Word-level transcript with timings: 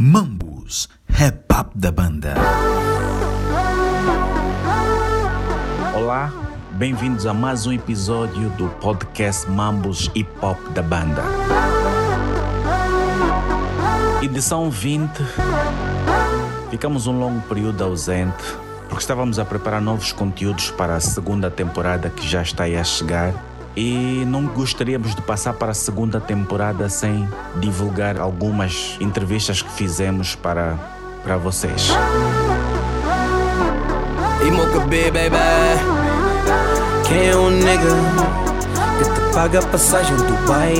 Mambus, 0.00 0.88
up 1.10 1.70
da 1.74 1.90
banda. 1.90 2.34
Olá, 5.92 6.32
bem-vindos 6.74 7.26
a 7.26 7.34
mais 7.34 7.66
um 7.66 7.72
episódio 7.72 8.48
do 8.50 8.68
podcast 8.80 9.50
Mambus 9.50 10.08
Hip 10.14 10.30
Hop 10.40 10.56
da 10.68 10.82
banda. 10.82 11.24
Edição 14.22 14.70
20. 14.70 15.10
Ficamos 16.70 17.08
um 17.08 17.18
longo 17.18 17.40
período 17.48 17.82
ausente 17.82 18.44
porque 18.88 19.00
estávamos 19.00 19.40
a 19.40 19.44
preparar 19.44 19.82
novos 19.82 20.12
conteúdos 20.12 20.70
para 20.70 20.94
a 20.94 21.00
segunda 21.00 21.50
temporada 21.50 22.08
que 22.08 22.24
já 22.24 22.42
está 22.42 22.64
aí 22.64 22.76
a 22.76 22.84
chegar 22.84 23.34
e 23.78 24.24
não 24.26 24.44
gostaríamos 24.44 25.14
de 25.14 25.22
passar 25.22 25.52
para 25.52 25.70
a 25.70 25.74
segunda 25.74 26.20
temporada 26.20 26.88
sem 26.88 27.28
divulgar 27.60 28.18
algumas 28.18 28.96
entrevistas 28.98 29.62
que 29.62 29.70
fizemos 29.70 30.34
para, 30.34 30.76
para 31.22 31.36
vocês. 31.36 31.88
Quem 37.06 37.28
é 37.28 37.36
nigga 37.50 37.94
que 38.98 39.04
te 39.14 39.32
paga 39.32 39.62
passagem 39.62 40.16
Dubai? 40.16 40.74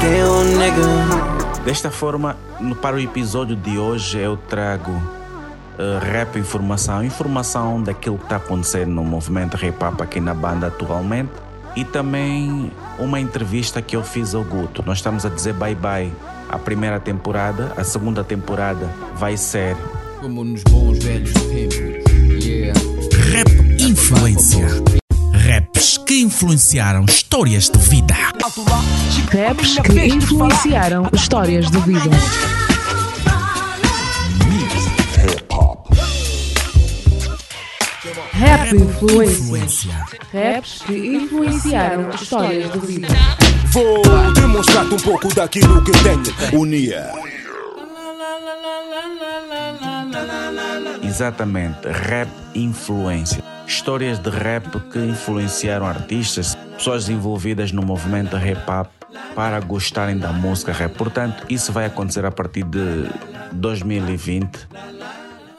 Quem 0.00 0.20
é 0.20 0.44
nigga? 0.56 1.62
Desta 1.64 1.90
forma, 1.90 2.36
para 2.80 2.94
o 2.94 3.00
episódio 3.00 3.56
de 3.56 3.76
hoje 3.76 4.18
eu 4.20 4.36
trago 4.36 4.92
uh, 4.92 5.98
rap 6.00 6.38
informação, 6.38 7.02
informação 7.02 7.82
daquilo 7.82 8.18
que 8.18 8.24
está 8.24 8.36
acontecendo 8.36 8.92
no 8.92 9.02
movimento 9.02 9.56
hip 9.56 9.82
hop 9.82 10.00
aqui 10.00 10.20
na 10.20 10.32
banda 10.32 10.68
atualmente 10.68 11.43
e 11.76 11.84
também 11.84 12.70
uma 12.98 13.20
entrevista 13.20 13.82
que 13.82 13.96
eu 13.96 14.02
fiz 14.02 14.34
ao 14.34 14.44
Guto. 14.44 14.82
Nós 14.86 14.98
estamos 14.98 15.24
a 15.26 15.28
dizer 15.28 15.54
bye 15.54 15.74
bye 15.74 16.12
à 16.48 16.58
primeira 16.58 17.00
temporada, 17.00 17.72
a 17.76 17.84
segunda 17.84 18.22
temporada 18.22 18.88
vai 19.16 19.36
ser. 19.36 19.76
Como 20.20 20.44
nos 20.44 20.62
bons 20.64 21.02
velhos 21.02 21.32
tempos. 21.32 22.44
Yeah. 22.44 22.78
Rap 23.32 23.64
Influência. 23.80 24.66
Raps 25.32 25.98
que 25.98 26.20
influenciaram 26.22 27.04
histórias 27.04 27.68
de 27.68 27.78
vida. 27.78 28.14
Raps 28.14 29.78
que 29.80 30.06
influenciaram 30.06 31.08
histórias 31.12 31.70
de 31.70 31.78
vida. 31.80 32.63
Rap 38.44 38.76
Influência. 38.76 39.94
Raps 40.30 40.82
que 40.82 41.16
influenciaram 41.16 42.10
histórias 42.10 42.70
de 42.72 42.78
vida. 42.78 43.08
Vou 43.72 44.02
demonstrar-te 44.34 44.92
um 44.92 44.98
pouco 44.98 45.34
daquilo 45.34 45.82
que 45.82 45.92
tenho. 45.92 46.60
Unia. 46.60 47.10
Exatamente, 51.02 51.88
rap 51.88 52.28
influência. 52.54 53.42
Histórias 53.66 54.18
de 54.18 54.28
rap 54.28 54.78
que 54.92 54.98
influenciaram 54.98 55.86
artistas, 55.86 56.54
pessoas 56.76 57.08
envolvidas 57.08 57.72
no 57.72 57.80
movimento 57.80 58.36
hip 58.36 58.60
hop 58.70 58.88
para 59.34 59.58
gostarem 59.60 60.18
da 60.18 60.34
música 60.34 60.70
rap. 60.70 60.94
Portanto, 60.98 61.46
isso 61.48 61.72
vai 61.72 61.86
acontecer 61.86 62.26
a 62.26 62.30
partir 62.30 62.64
de 62.64 63.08
2020 63.52 64.68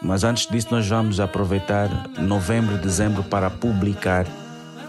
mas 0.05 0.23
antes 0.23 0.45
disso, 0.45 0.67
nós 0.69 0.87
vamos 0.87 1.19
aproveitar 1.19 1.89
novembro 2.19 2.75
e 2.75 2.77
dezembro 2.77 3.23
para 3.23 3.49
publicar 3.49 4.27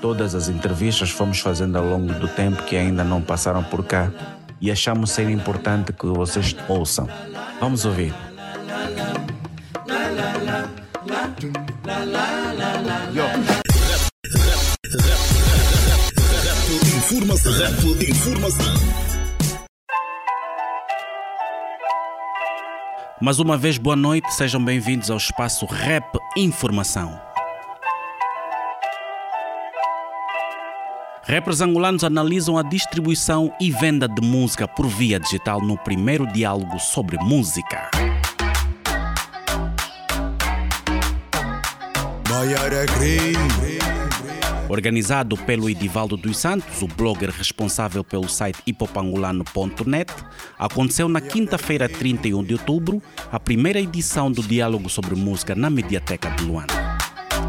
todas 0.03 0.35
as 0.35 0.51
entrevistas 0.51 1.11
que 1.11 1.17
fomos 1.17 1.41
fazendo 1.41 1.77
ao 1.79 1.87
longo 1.87 2.13
do 2.13 2.29
tempo 2.29 2.63
que 2.65 2.77
ainda 2.77 3.03
não 3.03 3.23
passaram 3.23 3.65
por 3.65 3.83
cá 3.83 4.11
e 4.61 4.71
achamos 4.71 5.11
ser 5.11 5.31
importante 5.31 5.93
que 5.93 6.07
vocês 6.07 6.55
ouçam. 6.69 7.09
Vamos 7.59 7.87
ouvir. 7.87 8.15
Mais 23.19 23.39
uma 23.39 23.57
vez, 23.57 23.79
boa 23.79 23.97
noite, 23.97 24.31
sejam 24.35 24.63
bem-vindos 24.63 25.11
ao 25.11 25.17
espaço 25.17 25.65
Rap 25.65 26.19
Informação. 26.37 27.19
Rappers 31.23 31.63
angolanos 31.63 32.05
analisam 32.05 32.59
a 32.59 32.63
distribuição 32.63 33.51
e 33.59 33.71
venda 33.71 34.07
de 34.07 34.21
música 34.21 34.69
por 34.69 34.87
via 34.87 35.19
digital 35.19 35.63
no 35.63 35.79
primeiro 35.79 36.27
diálogo 36.27 36.79
sobre 36.79 37.17
música. 37.17 37.91
Maiara 42.29 42.85
Organizado 44.69 45.37
pelo 45.37 45.71
Edivaldo 45.71 46.17
dos 46.17 46.39
Santos, 46.39 46.83
o 46.83 46.89
blogger 46.89 47.31
responsável 47.31 48.03
pelo 48.03 48.29
site 48.29 48.59
hipopangolano.net, 48.67 50.13
aconteceu 50.59 51.09
na 51.09 51.21
quinta-feira, 51.21 51.89
31 51.89 52.43
de 52.43 52.55
outubro, 52.55 53.01
a 53.31 53.39
primeira 53.39 53.81
edição 53.81 54.31
do 54.31 54.43
Diálogo 54.43 54.89
sobre 54.89 55.15
Música 55.15 55.55
na 55.55 55.71
Mediateca 55.71 56.31
de 56.31 56.45
Luanda. 56.45 56.75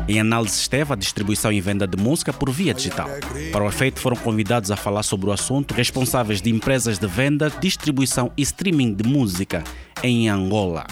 Em 0.07 0.19
análise 0.19 0.59
esteve 0.59 0.93
a 0.93 0.95
distribuição 0.95 1.51
e 1.51 1.59
venda 1.59 1.87
de 1.87 1.97
música 1.97 2.31
por 2.31 2.51
via 2.51 2.73
digital. 2.73 3.09
Para 3.51 3.65
o 3.65 3.67
efeito, 3.67 3.99
foram 3.99 4.15
convidados 4.15 4.69
a 4.69 4.77
falar 4.77 5.03
sobre 5.03 5.29
o 5.29 5.33
assunto 5.33 5.73
responsáveis 5.73 6.41
de 6.41 6.49
empresas 6.49 6.99
de 6.99 7.07
venda, 7.07 7.49
distribuição 7.59 8.31
e 8.37 8.41
streaming 8.43 8.93
de 8.93 9.03
música 9.03 9.63
em 10.03 10.29
Angola, 10.29 10.85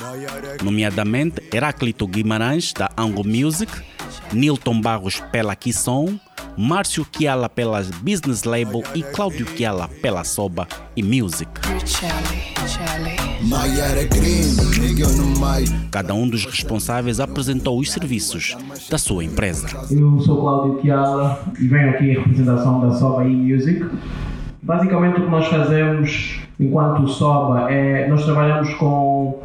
nomeadamente 0.63 1.41
Heráclito 1.53 2.07
Guimarães, 2.07 2.73
da 2.73 2.89
Ango 2.97 3.27
Music, 3.27 3.71
Nilton 4.33 4.81
Barros 4.81 5.21
pela 5.31 5.55
Kisson, 5.55 6.19
Márcio 6.57 7.05
Kiala 7.05 7.49
pela 7.49 7.83
Business 8.01 8.43
Label 8.43 8.83
e 8.93 9.03
Cláudio 9.03 9.45
Kiala 9.45 9.89
pela 10.01 10.23
Soba 10.23 10.67
e 10.95 11.03
Music. 11.03 11.51
Cada 15.91 16.13
um 16.13 16.27
dos 16.27 16.45
responsáveis 16.45 17.19
apresentou 17.19 17.79
os 17.79 17.91
serviços 17.91 18.55
da 18.89 18.97
sua 18.97 19.23
empresa. 19.23 19.67
Eu 19.91 20.19
sou 20.21 20.41
Cláudio 20.41 20.81
Kiala 20.81 21.43
e 21.59 21.67
venho 21.67 21.89
aqui 21.89 22.05
em 22.05 22.13
representação 22.13 22.81
da 22.81 22.95
Soba 22.95 23.25
e 23.25 23.35
Music. 23.35 23.85
Basicamente 24.63 25.19
o 25.19 25.25
que 25.25 25.29
nós 25.29 25.45
fazemos 25.47 26.44
enquanto 26.59 27.07
Soba 27.07 27.71
é 27.71 28.07
nós 28.07 28.23
trabalhamos 28.25 28.73
com 28.75 29.39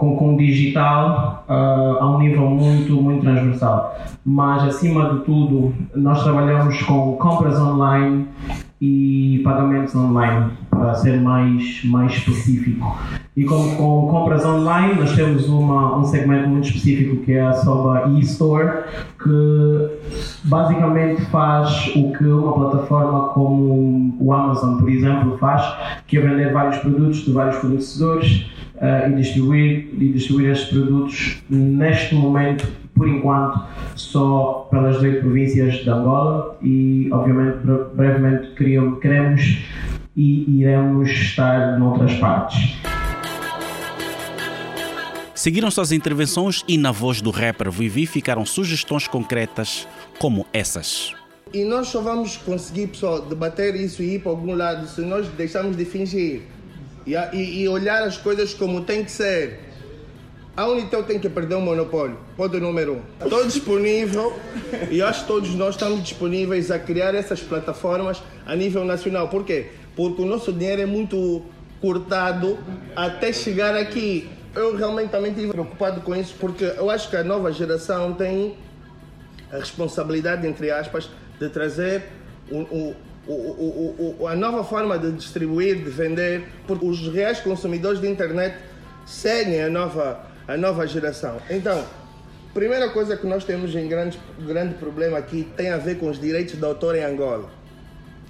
com, 0.00 0.16
com 0.16 0.34
digital 0.34 1.44
uh, 1.46 2.02
a 2.02 2.10
um 2.10 2.18
nível 2.18 2.48
muito, 2.48 2.94
muito 2.94 3.20
transversal. 3.20 3.98
Mas, 4.24 4.64
acima 4.64 5.10
de 5.12 5.24
tudo, 5.26 5.74
nós 5.94 6.22
trabalhamos 6.22 6.80
com 6.82 7.16
compras 7.16 7.60
online 7.60 8.26
e 8.80 9.42
pagamentos 9.44 9.94
online, 9.94 10.52
para 10.70 10.94
ser 10.94 11.20
mais, 11.20 11.84
mais 11.84 12.12
específico. 12.12 12.96
E 13.36 13.44
com, 13.44 13.76
com 13.76 14.08
compras 14.08 14.44
online, 14.44 14.94
nós 14.94 15.14
temos 15.14 15.48
uma, 15.48 15.96
um 15.96 16.04
segmento 16.04 16.48
muito 16.48 16.66
específico 16.66 17.24
que 17.24 17.32
é 17.32 17.42
a 17.42 17.52
Soba 17.52 18.08
e-Store, 18.08 18.82
que 19.22 19.90
basicamente 20.44 21.22
faz 21.26 21.92
o 21.94 22.12
que 22.12 22.24
uma 22.24 22.52
plataforma 22.52 23.28
como 23.28 24.16
o 24.18 24.32
Amazon, 24.32 24.78
por 24.78 24.90
exemplo, 24.90 25.38
faz, 25.38 25.64
que 26.08 26.18
é 26.18 26.20
vender 26.20 26.52
vários 26.52 26.78
produtos 26.78 27.18
de 27.18 27.30
vários 27.30 27.56
fornecedores 27.56 28.50
uh, 28.76 29.08
e, 29.10 29.14
distribuir, 29.14 29.88
e 29.92 30.08
distribuir 30.08 30.50
estes 30.50 30.70
produtos 30.70 31.42
neste 31.48 32.16
momento, 32.16 32.66
por 32.96 33.08
enquanto, 33.08 33.60
só 33.94 34.66
pelas 34.70 35.00
oito 35.00 35.20
províncias 35.20 35.74
de 35.74 35.88
Angola 35.88 36.58
e, 36.60 37.08
obviamente, 37.12 37.58
brevemente 37.94 38.50
queremos 39.00 39.64
e 40.16 40.60
iremos 40.60 41.08
estar 41.08 41.78
noutras 41.78 42.12
partes. 42.14 42.76
Seguiram-se 45.40 45.80
as 45.80 45.90
intervenções 45.90 46.62
e 46.68 46.76
na 46.76 46.92
voz 46.92 47.22
do 47.22 47.30
rapper 47.30 47.70
Vivi 47.70 48.04
ficaram 48.04 48.44
sugestões 48.44 49.08
concretas 49.08 49.88
como 50.18 50.46
essas. 50.52 51.14
E 51.50 51.64
nós 51.64 51.88
só 51.88 52.02
vamos 52.02 52.36
conseguir, 52.36 52.88
pessoal, 52.88 53.22
debater 53.22 53.74
isso 53.74 54.02
e 54.02 54.16
ir 54.16 54.18
para 54.20 54.32
algum 54.32 54.54
lado 54.54 54.86
se 54.86 55.00
nós 55.00 55.26
deixarmos 55.28 55.78
de 55.78 55.86
fingir 55.86 56.42
e, 57.06 57.14
e, 57.32 57.62
e 57.62 57.68
olhar 57.70 58.02
as 58.02 58.18
coisas 58.18 58.52
como 58.52 58.82
tem 58.82 59.02
que 59.02 59.10
ser. 59.10 59.60
A 60.54 60.66
Unitel 60.66 61.04
tem 61.04 61.18
que 61.18 61.30
perder 61.30 61.54
o 61.54 61.62
monopólio. 61.62 62.18
Ponto 62.36 62.60
número 62.60 62.96
um. 62.96 63.24
Estou 63.24 63.46
disponível 63.46 64.38
e 64.90 65.00
acho 65.00 65.22
que 65.22 65.26
todos 65.26 65.54
nós 65.54 65.74
estamos 65.74 66.02
disponíveis 66.02 66.70
a 66.70 66.78
criar 66.78 67.14
essas 67.14 67.40
plataformas 67.40 68.22
a 68.44 68.54
nível 68.54 68.84
nacional. 68.84 69.28
Por 69.28 69.46
quê? 69.46 69.68
Porque 69.96 70.20
o 70.20 70.26
nosso 70.26 70.52
dinheiro 70.52 70.82
é 70.82 70.86
muito 70.86 71.46
cortado 71.80 72.58
até 72.94 73.32
chegar 73.32 73.74
aqui. 73.74 74.28
Eu 74.54 74.76
realmente 74.76 75.10
também 75.10 75.30
estive 75.30 75.52
preocupado 75.52 76.00
com 76.00 76.14
isso 76.14 76.34
porque 76.38 76.64
eu 76.64 76.90
acho 76.90 77.08
que 77.08 77.16
a 77.16 77.22
nova 77.22 77.52
geração 77.52 78.14
tem 78.14 78.56
a 79.52 79.56
responsabilidade, 79.56 80.46
entre 80.46 80.70
aspas, 80.70 81.08
de 81.38 81.48
trazer 81.48 82.04
o, 82.50 82.58
o 82.58 82.96
o, 83.26 84.26
a 84.26 84.34
nova 84.34 84.64
forma 84.64 84.98
de 84.98 85.12
distribuir, 85.12 85.76
de 85.76 85.90
vender, 85.90 86.44
porque 86.66 86.84
os 86.84 87.12
reais 87.12 87.40
consumidores 87.40 88.00
de 88.00 88.08
internet 88.08 88.56
seguem 89.06 89.62
a 89.62 89.70
nova, 89.70 90.26
a 90.48 90.56
nova 90.56 90.86
geração. 90.86 91.40
Então, 91.48 91.84
primeira 92.54 92.88
coisa 92.90 93.16
que 93.16 93.26
nós 93.26 93.44
temos 93.44 93.74
em 93.74 93.88
grande, 93.88 94.18
grande 94.40 94.74
problema 94.74 95.18
aqui 95.18 95.46
tem 95.56 95.70
a 95.70 95.76
ver 95.76 95.98
com 95.98 96.08
os 96.08 96.18
direitos 96.18 96.58
de 96.58 96.64
autor 96.64 96.96
em 96.96 97.04
Angola. 97.04 97.50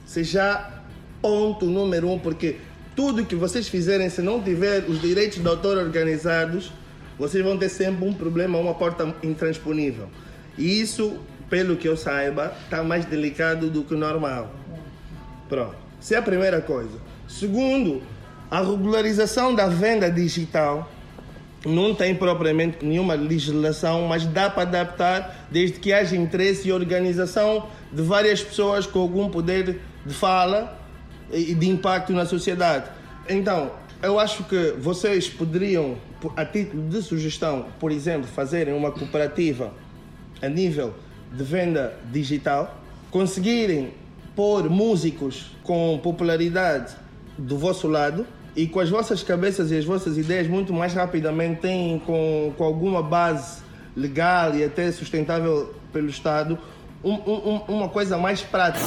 Seja 0.05 0.83
ponto 1.23 1.67
número 1.67 2.09
um, 2.09 2.19
porque 2.19 2.57
tudo 2.95 3.25
que 3.25 3.35
vocês 3.35 3.69
fizerem, 3.69 4.11
se 4.11 4.21
não 4.21 4.43
tiver 4.43 4.85
os 4.89 5.01
direitos 5.01 5.39
de 5.39 5.49
autor 5.49 5.79
organizados, 5.79 6.73
vocês 7.19 7.45
vão 7.45 7.57
ter 7.57 7.69
sempre 7.69 8.07
um 8.07 8.13
problema, 8.13 8.59
uma 8.59 8.75
porta 8.75 9.15
intransponível. 9.23 10.09
E 10.57 10.81
isso, 10.81 11.19
pelo 11.49 11.77
que 11.77 11.89
eu 11.89 11.97
saiba, 11.97 12.55
está 12.65 12.83
mais 12.83 13.05
delicado 13.05 13.71
do 13.71 13.85
que 13.85 13.95
o 13.95 13.99
normal. 13.99 14.55
Pronto. 15.49 15.77
Essa 16.01 16.15
é 16.15 16.19
a 16.19 16.23
primeira 16.23 16.61
coisa. 16.61 16.99
Segundo, 17.29 18.03
a 18.51 18.61
regularização 18.61 19.55
da 19.55 19.69
venda 19.69 20.11
digital 20.11 20.91
não 21.65 21.95
tem 21.95 22.15
propriamente 22.15 22.85
nenhuma 22.85 23.15
legislação, 23.15 24.07
mas 24.09 24.25
dá 24.25 24.49
para 24.49 24.63
adaptar 24.63 25.47
desde 25.51 25.79
que 25.79 25.93
haja 25.93 26.17
interesse 26.17 26.69
e 26.69 26.73
organização 26.73 27.69
de 27.93 28.03
várias 28.03 28.43
pessoas 28.43 28.87
com 28.87 28.99
algum 28.99 29.29
poder 29.29 29.81
de 30.07 30.15
fala 30.15 30.80
e 31.33 31.55
de 31.55 31.69
impacto 31.69 32.13
na 32.13 32.27
sociedade. 32.27 32.91
Então, 33.29 33.71
eu 34.03 34.19
acho 34.19 34.45
que 34.45 34.73
vocês 34.79 35.29
poderiam, 35.29 35.97
a 36.37 36.45
título 36.45 36.89
de 36.89 37.03
sugestão, 37.03 37.67
por 37.79 37.93
exemplo, 37.93 38.27
fazerem 38.27 38.75
uma 38.75 38.91
cooperativa 38.91 39.73
a 40.43 40.49
nível 40.49 40.95
de 41.33 41.45
venda 41.45 41.97
digital, 42.11 42.81
conseguirem 43.11 43.93
pôr 44.35 44.69
músicos 44.71 45.53
com 45.63 46.01
popularidade 46.03 46.95
do 47.37 47.59
vosso 47.59 47.89
lado 47.89 48.27
e 48.57 48.67
com 48.67 48.81
as 48.81 48.89
vossas 48.89 49.23
cabeças 49.23 49.71
e 49.71 49.77
as 49.77 49.85
vossas 49.85 50.17
ideias 50.17 50.49
muito 50.49 50.73
mais 50.73 50.95
rapidamente 50.95 51.61
têm 51.61 51.99
com, 52.01 52.53
com 52.57 52.65
alguma 52.65 53.03
base 53.03 53.63
legal 53.97 54.55
e 54.55 54.65
até 54.65 54.91
sustentável 54.91 55.75
pelo 55.93 56.09
Estado 56.09 56.59
um, 57.03 57.13
um, 57.13 57.57
uma 57.69 57.89
coisa 57.89 58.17
mais 58.19 58.43
prática. 58.43 58.85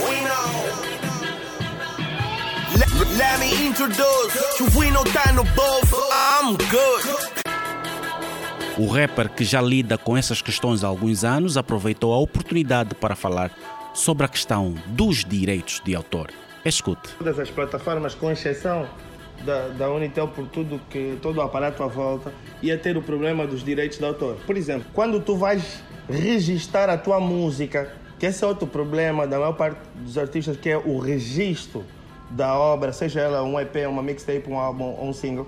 Let 3.03 3.37
me 3.37 3.67
introduce 3.67 4.39
tá 5.13 5.33
no 5.33 5.43
bolso, 5.43 5.97
I'm 6.09 6.55
good. 6.71 7.03
O 8.77 8.87
rapper 8.87 9.29
que 9.29 9.43
já 9.43 9.61
lida 9.61 9.97
com 9.97 10.15
essas 10.15 10.41
questões 10.41 10.85
há 10.85 10.87
alguns 10.87 11.25
anos 11.25 11.57
aproveitou 11.57 12.13
a 12.13 12.17
oportunidade 12.17 12.95
para 12.95 13.13
falar 13.13 13.51
sobre 13.93 14.25
a 14.25 14.29
questão 14.29 14.73
dos 14.87 15.25
direitos 15.25 15.81
de 15.83 15.93
autor. 15.93 16.29
Escute. 16.63 17.09
Todas 17.17 17.37
as 17.37 17.49
plataformas, 17.49 18.15
com 18.15 18.31
exceção 18.31 18.87
da, 19.45 19.67
da 19.67 19.91
Unitel, 19.91 20.29
por 20.29 20.47
tudo 20.47 20.79
que 20.89 21.17
todo 21.21 21.37
o 21.37 21.41
aparato 21.41 21.83
à 21.83 21.87
volta, 21.87 22.33
ia 22.61 22.77
ter 22.77 22.95
o 22.95 23.01
problema 23.01 23.45
dos 23.45 23.65
direitos 23.65 23.97
de 23.97 24.05
autor. 24.05 24.37
Por 24.47 24.55
exemplo, 24.55 24.87
quando 24.93 25.19
tu 25.19 25.35
vais 25.35 25.83
registrar 26.09 26.89
a 26.89 26.97
tua 26.97 27.19
música, 27.19 27.91
que 28.17 28.25
esse 28.25 28.45
é 28.45 28.47
outro 28.47 28.65
problema 28.65 29.27
da 29.27 29.37
maior 29.37 29.53
parte 29.53 29.81
dos 29.97 30.17
artistas, 30.17 30.55
que 30.55 30.69
é 30.69 30.77
o 30.77 30.97
registro 30.99 31.83
da 32.33 32.57
obra, 32.57 32.91
seja 32.91 33.21
ela 33.21 33.43
um 33.43 33.59
EP, 33.59 33.75
uma 33.87 34.01
mixtape, 34.01 34.49
um 34.49 34.59
álbum 34.59 34.95
um 35.01 35.13
single, 35.13 35.47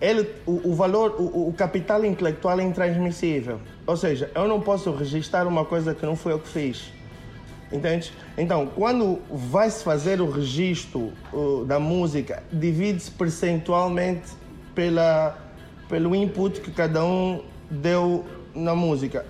ele, 0.00 0.28
o, 0.46 0.70
o 0.70 0.74
valor, 0.74 1.14
o, 1.18 1.48
o, 1.48 1.52
capital 1.52 2.04
intelectual 2.04 2.58
é 2.58 2.64
intransmissível. 2.64 3.60
Ou 3.86 3.96
seja, 3.96 4.30
eu 4.34 4.48
não 4.48 4.60
posso 4.60 4.90
registrar 4.90 5.46
uma 5.46 5.64
coisa 5.64 5.94
que 5.94 6.04
não 6.04 6.16
foi 6.16 6.32
eu 6.32 6.40
que 6.40 6.48
fiz. 6.48 6.92
Entende? 7.70 8.12
Então, 8.36 8.66
quando 8.66 9.20
vai-se 9.30 9.82
fazer 9.82 10.20
o 10.20 10.28
registro 10.28 11.12
uh, 11.32 11.64
da 11.64 11.78
música, 11.78 12.42
divide-se 12.52 13.10
percentualmente 13.12 14.32
pela, 14.74 15.38
pelo 15.88 16.14
input 16.16 16.60
que 16.60 16.72
cada 16.72 17.04
um 17.04 17.42
deu 17.70 18.24
na 18.54 18.74
música. 18.74 19.24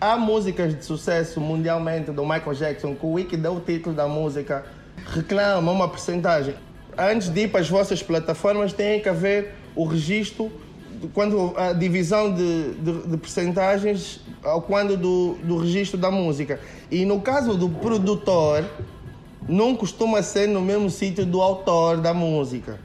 Há 0.00 0.16
músicas 0.16 0.74
de 0.74 0.84
sucesso 0.84 1.40
mundialmente 1.40 2.10
do 2.10 2.22
Michael 2.22 2.54
Jackson, 2.54 2.94
que 2.94 3.06
o 3.06 3.12
Wiki 3.12 3.36
deu 3.36 3.56
o 3.56 3.60
título 3.60 3.94
da 3.94 4.08
música 4.08 4.64
reclama 5.06 5.70
uma 5.70 5.88
porcentagem. 5.88 6.54
Antes 6.96 7.28
de 7.28 7.42
ir 7.42 7.48
para 7.48 7.60
as 7.60 7.68
vossas 7.68 8.02
plataformas, 8.02 8.72
tem 8.72 9.00
que 9.00 9.08
haver 9.08 9.54
o 9.74 9.84
registro, 9.84 10.50
quando 11.12 11.52
a 11.56 11.72
divisão 11.72 12.32
de, 12.32 12.74
de, 12.74 13.08
de 13.08 13.16
percentagens 13.16 14.20
ao 14.42 14.62
quando 14.62 14.96
do, 14.96 15.34
do 15.42 15.58
registro 15.58 15.98
da 15.98 16.10
música. 16.10 16.60
E 16.90 17.04
no 17.04 17.20
caso 17.20 17.56
do 17.56 17.68
produtor, 17.68 18.64
não 19.48 19.74
costuma 19.74 20.22
ser 20.22 20.48
no 20.48 20.60
mesmo 20.60 20.88
sítio 20.88 21.26
do 21.26 21.42
autor 21.42 21.98
da 21.98 22.14
música. 22.14 22.78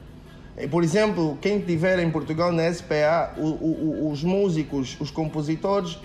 Por 0.70 0.84
exemplo, 0.84 1.38
quem 1.40 1.60
tiver 1.60 1.98
em 2.00 2.10
Portugal 2.10 2.52
na 2.52 2.70
SPA, 2.70 3.32
o, 3.38 3.46
o, 3.46 4.10
os 4.10 4.22
músicos, 4.22 4.96
os 5.00 5.10
compositores 5.10 5.98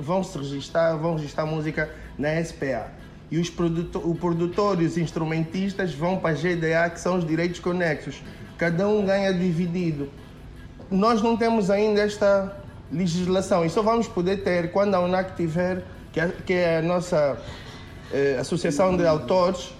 vão 0.00 0.24
se 0.24 0.36
registrar, 0.36 0.96
vão 0.96 1.14
registrar 1.14 1.46
música 1.46 1.88
na 2.18 2.42
SPA 2.42 2.99
e 3.30 3.38
os 3.38 3.48
produtor, 3.48 4.06
o 4.06 4.14
produtor 4.14 4.82
e 4.82 4.84
os 4.84 4.98
instrumentistas 4.98 5.94
vão 5.94 6.18
para 6.18 6.30
a 6.30 6.32
GDA, 6.32 6.90
que 6.90 7.00
são 7.00 7.16
os 7.16 7.26
direitos 7.26 7.60
conexos. 7.60 8.20
Cada 8.58 8.88
um 8.88 9.04
ganha 9.04 9.32
dividido. 9.32 10.08
Nós 10.90 11.22
não 11.22 11.36
temos 11.36 11.70
ainda 11.70 12.00
esta 12.00 12.56
legislação 12.90 13.64
e 13.64 13.70
só 13.70 13.82
vamos 13.82 14.08
poder 14.08 14.42
ter 14.42 14.72
quando 14.72 14.94
a 14.94 15.00
UNAC 15.00 15.36
tiver, 15.36 15.84
que 16.12 16.20
é, 16.20 16.28
que 16.44 16.52
é 16.52 16.78
a 16.78 16.82
nossa 16.82 17.38
eh, 18.12 18.36
Associação 18.40 18.96
de 18.96 19.06
Autores, 19.06 19.72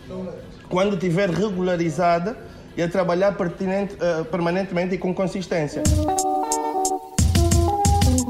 quando 0.68 0.96
tiver 0.96 1.28
regularizada 1.28 2.36
e 2.76 2.82
a 2.82 2.88
trabalhar 2.88 3.32
uh, 3.32 4.24
permanentemente 4.26 4.94
e 4.94 4.98
com 4.98 5.12
consistência. 5.12 5.82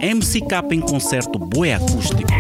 MCK 0.01 0.75
em 0.75 0.81
concerto 0.81 1.39
Boé 1.39 1.75
Acústico. 1.75 2.33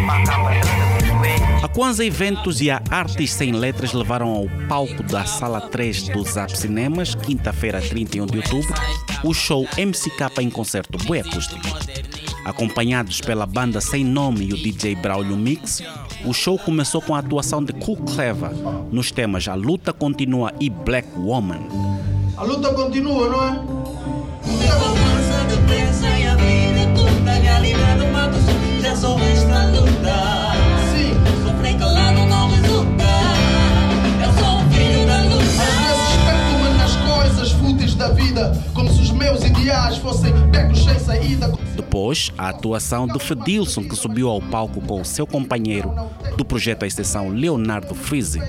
A 1.70 1.72
Kwanzaa 1.72 2.04
Eventos 2.04 2.60
e 2.60 2.68
a 2.68 2.82
Artes 2.90 3.32
Sem 3.32 3.52
Letras 3.52 3.92
levaram 3.92 4.28
ao 4.28 4.46
palco 4.66 5.04
da 5.04 5.24
Sala 5.24 5.60
3 5.60 6.08
do 6.08 6.24
Zap 6.24 6.58
Cinemas, 6.58 7.14
quinta-feira, 7.14 7.80
31 7.80 8.26
de 8.26 8.38
outubro, 8.38 8.74
o 9.22 9.32
show 9.32 9.64
MCK 9.78 10.40
em 10.40 10.50
concerto 10.50 10.98
Boé 11.06 11.20
Acústico. 11.20 11.60
Acompanhados 12.44 13.20
pela 13.20 13.46
banda 13.46 13.80
Sem 13.80 14.04
Nome 14.04 14.46
e 14.46 14.52
o 14.52 14.56
DJ 14.56 14.96
Braulio 14.96 15.36
Mix, 15.36 15.80
o 16.24 16.32
show 16.32 16.58
começou 16.58 17.00
com 17.00 17.14
a 17.14 17.20
atuação 17.20 17.62
de 17.62 17.72
Cool 17.74 17.98
Clever 17.98 18.50
nos 18.90 19.12
temas 19.12 19.46
A 19.46 19.54
Luta 19.54 19.92
Continua 19.92 20.52
e 20.58 20.68
Black 20.68 21.08
Woman. 21.16 21.68
A 22.36 22.42
luta 22.42 22.74
continua, 22.74 23.28
não 23.28 23.44
é? 23.44 23.80
Já 28.82 28.96
só 28.96 29.14
resta 29.14 29.66
lutar. 29.66 30.39
Da 38.00 38.08
vida, 38.08 38.58
como 38.72 38.90
se 38.90 39.02
os 39.02 39.10
meus 39.10 39.44
ideais 39.44 39.98
fossem 39.98 40.32
becos 40.48 40.82
sem 40.84 40.98
saída. 40.98 41.52
Depois, 41.76 42.32
a 42.38 42.48
atuação 42.48 43.06
de 43.06 43.18
Fedilson, 43.18 43.82
que 43.82 43.94
subiu 43.94 44.30
ao 44.30 44.40
palco 44.40 44.80
com 44.80 45.02
o 45.02 45.04
seu 45.04 45.26
companheiro 45.26 45.92
do 46.34 46.42
projeto 46.42 46.84
A 46.84 46.86
Exceção, 46.86 47.28
Leonardo 47.28 47.94
Frizzi, 47.94 48.40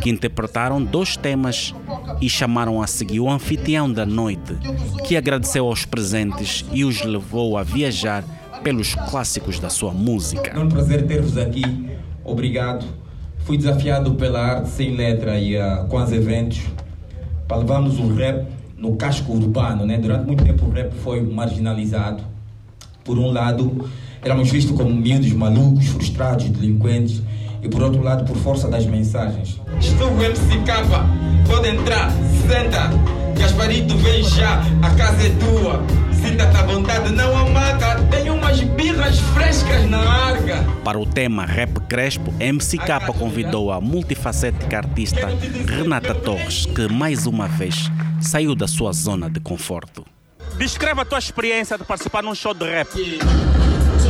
que 0.00 0.08
interpretaram 0.08 0.80
dois 0.80 1.16
temas 1.16 1.74
e 2.20 2.30
chamaram 2.30 2.80
a 2.80 2.86
seguir 2.86 3.18
o 3.18 3.28
anfitrião 3.28 3.92
da 3.92 4.06
noite, 4.06 4.56
que 5.04 5.16
agradeceu 5.16 5.66
aos 5.66 5.84
presentes 5.84 6.64
e 6.72 6.84
os 6.84 7.02
levou 7.02 7.58
a 7.58 7.64
viajar 7.64 8.22
pelos 8.62 8.94
clássicos 8.94 9.58
da 9.58 9.68
sua 9.68 9.90
música. 9.90 10.52
É 10.52 10.58
um 10.60 10.68
prazer 10.68 11.08
ter-vos 11.08 11.36
aqui. 11.36 11.90
Obrigado. 12.22 12.86
Fui 13.40 13.56
desafiado 13.56 14.14
pela 14.14 14.40
arte 14.40 14.68
sem 14.68 14.94
letra 14.94 15.40
e 15.40 15.56
uh, 15.56 15.88
com 15.88 15.96
os 15.96 16.12
eventos 16.12 16.60
para 17.48 17.56
levarmos 17.56 17.98
o 17.98 18.14
rap 18.14 18.61
no 18.82 18.96
casco 18.96 19.32
urbano. 19.32 19.86
Né? 19.86 19.96
Durante 19.96 20.26
muito 20.26 20.44
tempo 20.44 20.66
o 20.66 20.70
rap 20.70 20.92
foi 20.96 21.22
marginalizado. 21.22 22.24
Por 23.04 23.16
um 23.16 23.30
lado, 23.30 23.88
éramos 24.22 24.50
vistos 24.50 24.76
como 24.76 24.90
miúdos 24.90 25.32
malucos, 25.32 25.86
frustrados, 25.86 26.48
delinquentes 26.48 27.22
e 27.62 27.68
por 27.68 27.82
outro 27.82 28.02
lado 28.02 28.24
por 28.24 28.36
força 28.36 28.68
das 28.68 28.84
mensagens. 28.84 29.60
Estou 29.80 30.08
o 30.08 30.16
MCK, 30.16 31.46
pode 31.48 31.68
entrar, 31.68 32.10
senta, 32.46 32.90
Gasparito 33.38 33.96
vem 33.98 34.22
já, 34.24 34.60
a 34.82 34.90
casa 34.94 35.26
é 35.26 35.30
tua. 35.30 36.11
À 36.22 36.62
vontade, 36.64 37.10
não 37.12 37.36
amata, 37.36 38.00
tem 38.10 38.30
umas 38.30 38.60
birras 38.60 39.18
frescas 39.34 39.90
na 39.90 39.98
arga. 39.98 40.64
Para 40.84 40.98
o 40.98 41.04
tema 41.04 41.44
Rap 41.44 41.80
Crespo, 41.88 42.32
MCK 42.32 43.12
convidou 43.18 43.72
a 43.72 43.80
multifacética 43.80 44.78
artista 44.78 45.28
Renata 45.66 46.14
Torres, 46.14 46.64
que 46.66 46.86
mais 46.86 47.26
uma 47.26 47.48
vez 47.48 47.90
saiu 48.20 48.54
da 48.54 48.68
sua 48.68 48.92
zona 48.92 49.28
de 49.28 49.40
conforto. 49.40 50.04
Descreva 50.56 51.02
a 51.02 51.04
tua 51.04 51.18
experiência 51.18 51.76
de 51.76 51.84
participar 51.84 52.22
num 52.22 52.34
show 52.34 52.54
de 52.54 52.66
rap. 52.66 52.88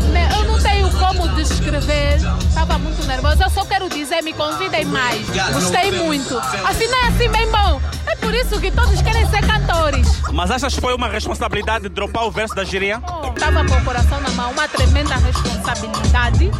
Né, 0.00 0.28
eu 0.34 0.44
não 0.44 0.58
tenho 0.58 0.90
como 0.90 1.28
descrever. 1.34 2.16
Estava 2.49 2.78
muito 2.78 3.04
nervosa. 3.06 3.44
Eu 3.44 3.50
só 3.50 3.64
quero 3.64 3.88
dizer, 3.88 4.22
me 4.22 4.32
convidem 4.32 4.84
mais. 4.84 5.20
Gostei 5.52 5.92
muito. 5.92 6.38
Assim 6.38 6.87
não 6.87 7.04
é 7.04 7.08
assim 7.08 7.28
bem 7.28 7.50
bom. 7.50 7.80
É 8.06 8.16
por 8.16 8.34
isso 8.34 8.61
que 8.61 8.70
todos 8.70 9.00
querem 9.02 9.28
ser 9.28 9.46
cantores. 9.46 10.22
Mas 10.32 10.50
achas 10.50 10.75
que 10.75 10.80
foi 10.80 10.94
uma 10.94 11.08
responsabilidade 11.08 11.84
de 11.84 11.88
dropar 11.90 12.25
o 12.25 12.30
verso 12.30 12.54
da 12.54 12.64
giria? 12.64 13.02
Estava 13.34 13.64
com 13.64 13.75
o 13.75 13.84
coração 13.84 14.20
na 14.20 14.30
mão, 14.30 14.50
uma 14.52 14.68
tremenda 14.68 15.14
responsabilidade. 15.16 16.50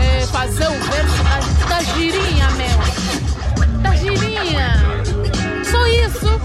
É, 0.00 0.26
fazer 0.26 0.66
o 0.66 0.78
verso 0.80 1.22
da, 1.68 1.76
da 1.76 1.82
girinha, 1.82 2.50
meu. 2.52 3.80
Da 3.82 3.94
girinha. 3.96 5.11
Só 5.72 5.86
isso 5.86 6.40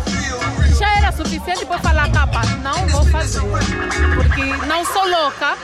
já 0.79 0.97
era 0.99 1.11
suficiente 1.11 1.65
para 1.65 1.79
falar 1.79 2.09
capa. 2.11 2.41
Não 2.63 2.87
vou 2.87 3.05
fazer. 3.05 3.41
Porque 3.41 4.41
não 4.65 4.85
sou 4.85 5.05
louca 5.05 5.57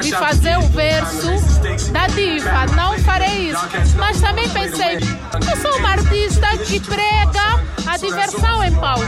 de 0.00 0.12
fazer 0.12 0.56
o 0.58 0.68
verso 0.68 1.90
da 1.90 2.06
diva. 2.06 2.66
Não 2.76 2.96
farei 3.00 3.50
isso. 3.50 3.68
Mas 3.96 4.20
também 4.20 4.48
pensei, 4.50 4.98
eu 5.50 5.56
sou 5.60 5.76
uma 5.78 5.90
artista 5.90 6.46
que 6.58 6.78
prega 6.78 7.60
a 7.86 7.96
diversão 7.96 8.62
em 8.62 8.72
palco. 8.76 9.04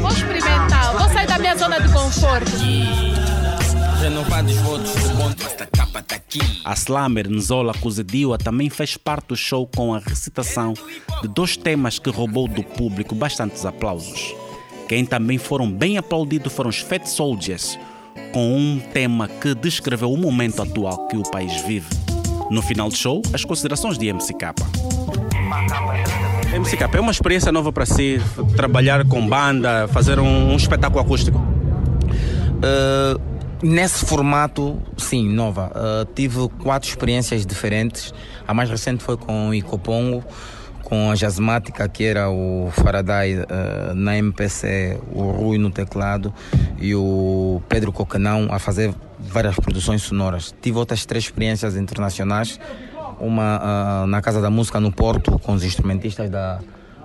Vou 0.00 0.10
experimentar, 0.10 0.92
vou 0.92 1.08
sair 1.08 1.26
da 1.28 1.38
minha 1.38 1.56
zona 1.56 1.80
de 1.80 1.88
conforto. 1.92 2.50
Renovados 4.00 4.54
votos 4.58 4.94
de 4.94 5.08
bom 5.14 5.30
esta 5.44 5.66
capa 5.66 6.00
tá 6.02 6.14
aqui. 6.14 6.38
A 6.64 6.72
slammer 6.74 7.28
Nzola 7.28 7.74
Kuzedia 7.74 8.38
também 8.38 8.70
fez 8.70 8.96
parte 8.96 9.28
do 9.28 9.36
show 9.36 9.66
com 9.66 9.92
a 9.92 9.98
recitação 9.98 10.72
de 11.20 11.26
dois 11.28 11.56
temas 11.56 11.98
que 11.98 12.08
roubou 12.08 12.46
do 12.46 12.62
público 12.62 13.14
bastantes 13.14 13.66
aplausos. 13.66 14.34
Quem 14.88 15.04
também 15.04 15.36
foram 15.36 15.70
bem 15.70 15.98
aplaudidos 15.98 16.52
foram 16.52 16.70
os 16.70 16.78
Fat 16.78 17.06
Soldiers, 17.06 17.76
com 18.32 18.56
um 18.56 18.78
tema 18.78 19.26
que 19.26 19.54
descreveu 19.54 20.12
o 20.12 20.16
momento 20.16 20.62
atual 20.62 21.08
que 21.08 21.16
o 21.16 21.22
país 21.24 21.60
vive. 21.62 21.88
No 22.50 22.62
final 22.62 22.88
do 22.88 22.96
show, 22.96 23.20
as 23.34 23.44
considerações 23.44 23.98
de 23.98 24.12
MCK. 24.12 24.54
MCK, 26.56 26.96
é 26.96 27.00
uma 27.00 27.10
experiência 27.12 27.50
nova 27.50 27.72
para 27.72 27.84
si 27.84 28.20
trabalhar 28.56 29.04
com 29.06 29.26
banda, 29.26 29.88
fazer 29.88 30.20
um, 30.20 30.52
um 30.52 30.56
espetáculo 30.56 31.02
acústico? 31.02 31.38
Uh, 32.58 33.27
nesse 33.62 34.04
formato, 34.04 34.80
sim, 34.96 35.28
nova. 35.28 35.70
Uh, 35.74 36.12
tive 36.14 36.48
quatro 36.62 36.88
experiências 36.88 37.46
diferentes. 37.46 38.12
A 38.46 38.54
mais 38.54 38.70
recente 38.70 39.02
foi 39.02 39.16
com 39.16 39.48
o 39.50 39.54
Icopongo, 39.54 40.24
com 40.82 41.10
a 41.10 41.14
Jasmática, 41.14 41.88
que 41.88 42.04
era 42.04 42.30
o 42.30 42.70
Faraday 42.72 43.38
uh, 43.40 43.94
na 43.94 44.16
MPC, 44.16 44.98
o 45.12 45.30
Rui 45.30 45.58
no 45.58 45.70
teclado 45.70 46.32
e 46.78 46.94
o 46.94 47.60
Pedro 47.68 47.92
Cocanão 47.92 48.48
a 48.50 48.58
fazer 48.58 48.94
várias 49.18 49.56
produções 49.56 50.02
sonoras. 50.02 50.54
Tive 50.62 50.78
outras 50.78 51.04
três 51.04 51.24
experiências 51.24 51.76
internacionais 51.76 52.58
uma 53.20 54.04
uh, 54.04 54.06
na 54.06 54.22
Casa 54.22 54.40
da 54.40 54.48
Música 54.48 54.80
no 54.80 54.92
Porto, 54.92 55.38
com 55.40 55.52
os 55.52 55.64
instrumentistas 55.64 56.30
da, 56.30 56.60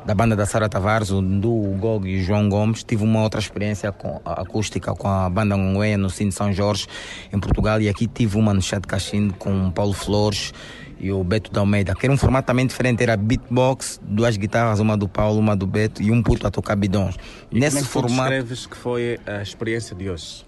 da 0.06 0.14
banda 0.14 0.36
da 0.36 0.46
Sara 0.46 0.68
Tavares, 0.68 1.10
o 1.10 1.22
Ndu, 1.22 1.50
o 1.50 1.78
Gog 1.78 2.10
e 2.10 2.20
o 2.20 2.24
João 2.24 2.50
Gomes. 2.50 2.84
Tive 2.84 3.04
uma 3.04 3.22
outra 3.22 3.40
experiência 3.40 3.92
com, 3.92 4.22
acústica 4.26 4.94
com 4.94 5.08
a 5.08 5.30
banda 5.30 5.56
Ngongueia 5.56 5.98
no 5.98 6.10
Cine 6.10 6.32
São 6.32 6.52
Jorge, 6.52 6.88
em 7.32 7.40
Portugal. 7.40 7.82
E 7.82 7.88
aqui 7.88 8.08
tive 8.08 8.38
uma 8.38 8.54
no 8.54 8.62
Chat 8.62 8.86
Cachindo 8.86 9.34
com 9.36 9.68
o 9.68 9.72
Paulo 9.72 9.94
Flores 9.94 10.54
e 11.00 11.12
o 11.12 11.24
Beto 11.24 11.52
da 11.52 11.60
Almeida, 11.60 11.94
que 11.94 12.06
era 12.06 12.14
um 12.14 12.18
formato 12.18 12.48
também 12.48 12.66
diferente, 12.66 13.04
era 13.04 13.18
beatbox, 13.18 14.00
duas 14.02 14.38
guitarras, 14.38 14.80
uma 14.80 14.96
do 14.96 15.08
Paulo, 15.08 15.38
uma 15.38 15.56
do 15.56 15.68
Beto 15.68 16.02
e 16.02 16.10
um 16.10 16.24
puto 16.24 16.48
a 16.48 16.52
tocar 16.52 16.78
bidões. 16.78 17.16
E 17.52 17.60
Nesse 17.60 17.76
como 17.76 17.80
é 17.80 17.84
que 17.84 17.92
formato. 17.92 18.30
descreves 18.30 18.66
que 18.66 18.78
foi 18.78 19.20
a 19.26 19.42
experiência 19.42 19.96
de 19.96 20.10
hoje? 20.10 20.46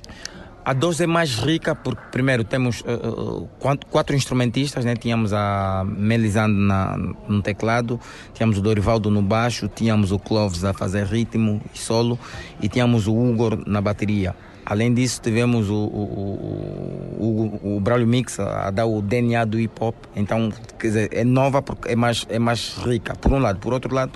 A 0.66 0.74
dose 0.74 1.04
é 1.04 1.08
mais 1.08 1.36
rica 1.36 1.76
porque, 1.76 2.02
primeiro, 2.12 2.44
temos 2.44 2.82
uh, 2.82 3.48
quatro, 3.60 3.88
quatro, 3.88 4.16
instrumentistas, 4.16 4.84
né? 4.84 4.96
Tínhamos 4.96 5.32
a 5.32 5.86
Melisande 5.86 6.56
na, 6.56 6.98
no 6.98 7.40
teclado, 7.44 8.00
tínhamos 8.34 8.58
o 8.58 8.62
Dorivaldo 8.64 9.12
no 9.12 9.22
baixo, 9.22 9.68
tínhamos 9.68 10.12
o 10.12 10.18
Cloves 10.18 10.64
a 10.64 10.74
fazer 10.74 11.06
ritmo 11.06 11.62
e 11.72 11.78
solo 11.78 12.18
e 12.60 12.68
tínhamos 12.68 13.06
o 13.06 13.16
Hugo 13.16 13.62
na 13.68 13.80
bateria. 13.80 14.36
Além 14.66 14.92
disso, 14.92 15.22
tivemos 15.22 15.70
o, 15.70 15.76
o, 15.76 17.60
o, 17.64 17.76
o 17.76 17.80
Braulio 17.80 18.08
Mix 18.08 18.40
a 18.40 18.72
dar 18.72 18.88
o 18.88 19.04
DNA 19.04 19.46
do 19.46 19.60
hip 19.60 19.76
hop. 19.80 19.96
Então, 20.16 20.52
quer 20.80 20.88
dizer, 20.88 21.10
é 21.12 21.24
nova 21.24 21.62
porque 21.62 21.90
é 21.92 21.96
mais, 21.96 22.26
é 22.28 22.40
mais 22.40 22.76
rica, 22.84 23.16
por 23.16 23.32
um 23.32 23.38
lado. 23.38 23.60
Por 23.60 23.72
outro 23.72 23.94
lado, 23.94 24.14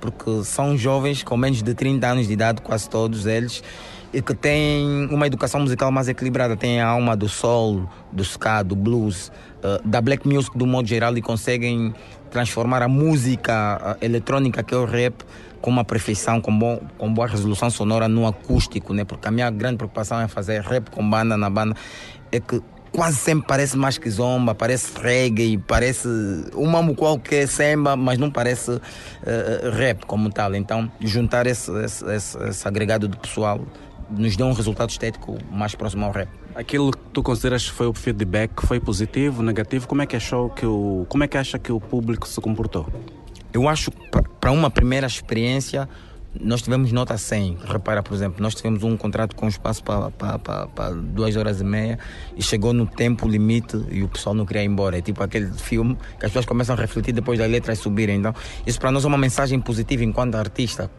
porque 0.00 0.42
são 0.42 0.76
jovens 0.76 1.22
com 1.22 1.36
menos 1.36 1.62
de 1.62 1.72
30 1.72 2.04
anos 2.08 2.26
de 2.26 2.32
idade, 2.32 2.60
quase 2.60 2.90
todos 2.90 3.24
eles 3.24 3.62
e 4.12 4.20
que 4.20 4.34
tem 4.34 5.06
uma 5.10 5.26
educação 5.26 5.60
musical 5.60 5.90
mais 5.90 6.08
equilibrada, 6.08 6.56
tem 6.56 6.80
a 6.80 6.88
alma 6.88 7.16
do 7.16 7.28
soul, 7.28 7.88
do 8.12 8.22
ska, 8.22 8.62
do 8.62 8.76
blues, 8.76 9.32
uh, 9.58 9.86
da 9.86 10.00
black 10.00 10.28
music 10.28 10.56
do 10.56 10.66
modo 10.66 10.86
geral 10.86 11.16
e 11.16 11.22
conseguem 11.22 11.94
transformar 12.30 12.82
a 12.82 12.88
música 12.88 13.96
uh, 14.00 14.04
eletrônica 14.04 14.62
que 14.62 14.74
é 14.74 14.76
o 14.76 14.84
rap 14.84 15.24
com 15.62 15.70
uma 15.70 15.84
perfeição, 15.84 16.40
com, 16.40 16.56
bom, 16.56 16.80
com 16.98 17.12
boa 17.12 17.26
resolução 17.26 17.70
sonora 17.70 18.08
no 18.08 18.26
acústico, 18.26 18.92
né? 18.92 19.04
Porque 19.04 19.28
a 19.28 19.30
minha 19.30 19.48
grande 19.48 19.76
preocupação 19.76 20.20
é 20.20 20.28
fazer 20.28 20.60
rap 20.60 20.90
com 20.90 21.08
banda 21.08 21.36
na 21.36 21.48
banda 21.48 21.74
é 22.32 22.40
que 22.40 22.60
quase 22.90 23.16
sempre 23.16 23.46
parece 23.46 23.76
mais 23.76 23.96
que 23.96 24.10
zomba, 24.10 24.54
parece 24.54 24.98
reggae, 25.00 25.56
parece 25.56 26.08
um 26.54 26.66
mambo 26.66 26.94
qualquer 26.94 27.48
samba, 27.48 27.96
mas 27.96 28.18
não 28.18 28.30
parece 28.30 28.72
uh, 28.72 28.80
rap 29.72 30.04
como 30.04 30.30
tal. 30.30 30.54
Então, 30.54 30.90
juntar 31.00 31.46
esse, 31.46 31.70
esse, 31.84 32.04
esse, 32.10 32.38
esse 32.44 32.68
agregado 32.68 33.08
de 33.08 33.16
pessoal 33.16 33.60
nos 34.16 34.36
deu 34.36 34.46
um 34.46 34.52
resultado 34.52 34.90
estético 34.90 35.38
mais 35.50 35.74
próximo 35.74 36.04
ao 36.04 36.12
rap. 36.12 36.28
Aquilo 36.54 36.92
que 36.92 36.98
tu 37.12 37.22
consideras 37.22 37.66
foi 37.66 37.86
o 37.86 37.94
feedback 37.94 38.66
foi 38.66 38.78
positivo, 38.78 39.42
negativo? 39.42 39.88
Como 39.88 40.02
é 40.02 40.06
que 40.06 40.16
achou 40.16 40.50
que 40.50 40.66
o 40.66 41.06
como 41.08 41.24
é 41.24 41.28
que 41.28 41.36
acha 41.36 41.58
que 41.58 41.72
o 41.72 41.80
público 41.80 42.28
se 42.28 42.40
comportou? 42.40 42.86
Eu 43.52 43.68
acho 43.68 43.90
para 44.40 44.50
uma 44.50 44.70
primeira 44.70 45.06
experiência 45.06 45.88
nós 46.40 46.62
tivemos 46.62 46.92
nota 46.92 47.16
100. 47.16 47.58
Repara, 47.64 48.02
por 48.02 48.14
exemplo, 48.14 48.42
nós 48.42 48.54
tivemos 48.54 48.82
um 48.82 48.96
contrato 48.96 49.36
com 49.36 49.46
espaço 49.48 49.82
para 49.84 50.90
duas 50.90 51.36
horas 51.36 51.60
e 51.60 51.64
meia 51.64 51.98
e 52.36 52.42
chegou 52.42 52.72
no 52.72 52.86
tempo 52.86 53.28
limite 53.28 53.76
e 53.90 54.02
o 54.02 54.08
pessoal 54.08 54.34
não 54.34 54.46
queria 54.46 54.62
ir 54.62 54.66
embora. 54.66 54.98
É 54.98 55.02
tipo 55.02 55.22
aquele 55.22 55.52
filme 55.52 55.96
que 56.18 56.24
as 56.24 56.30
pessoas 56.30 56.46
começam 56.46 56.74
a 56.74 56.78
refletir 56.78 57.12
depois 57.12 57.38
das 57.38 57.50
letras 57.50 57.78
subirem. 57.78 58.18
Então, 58.18 58.34
isso 58.66 58.80
para 58.80 58.90
nós 58.90 59.04
é 59.04 59.08
uma 59.08 59.18
mensagem 59.18 59.60
positiva 59.60 60.04
enquanto 60.04 60.34
artista 60.36 60.90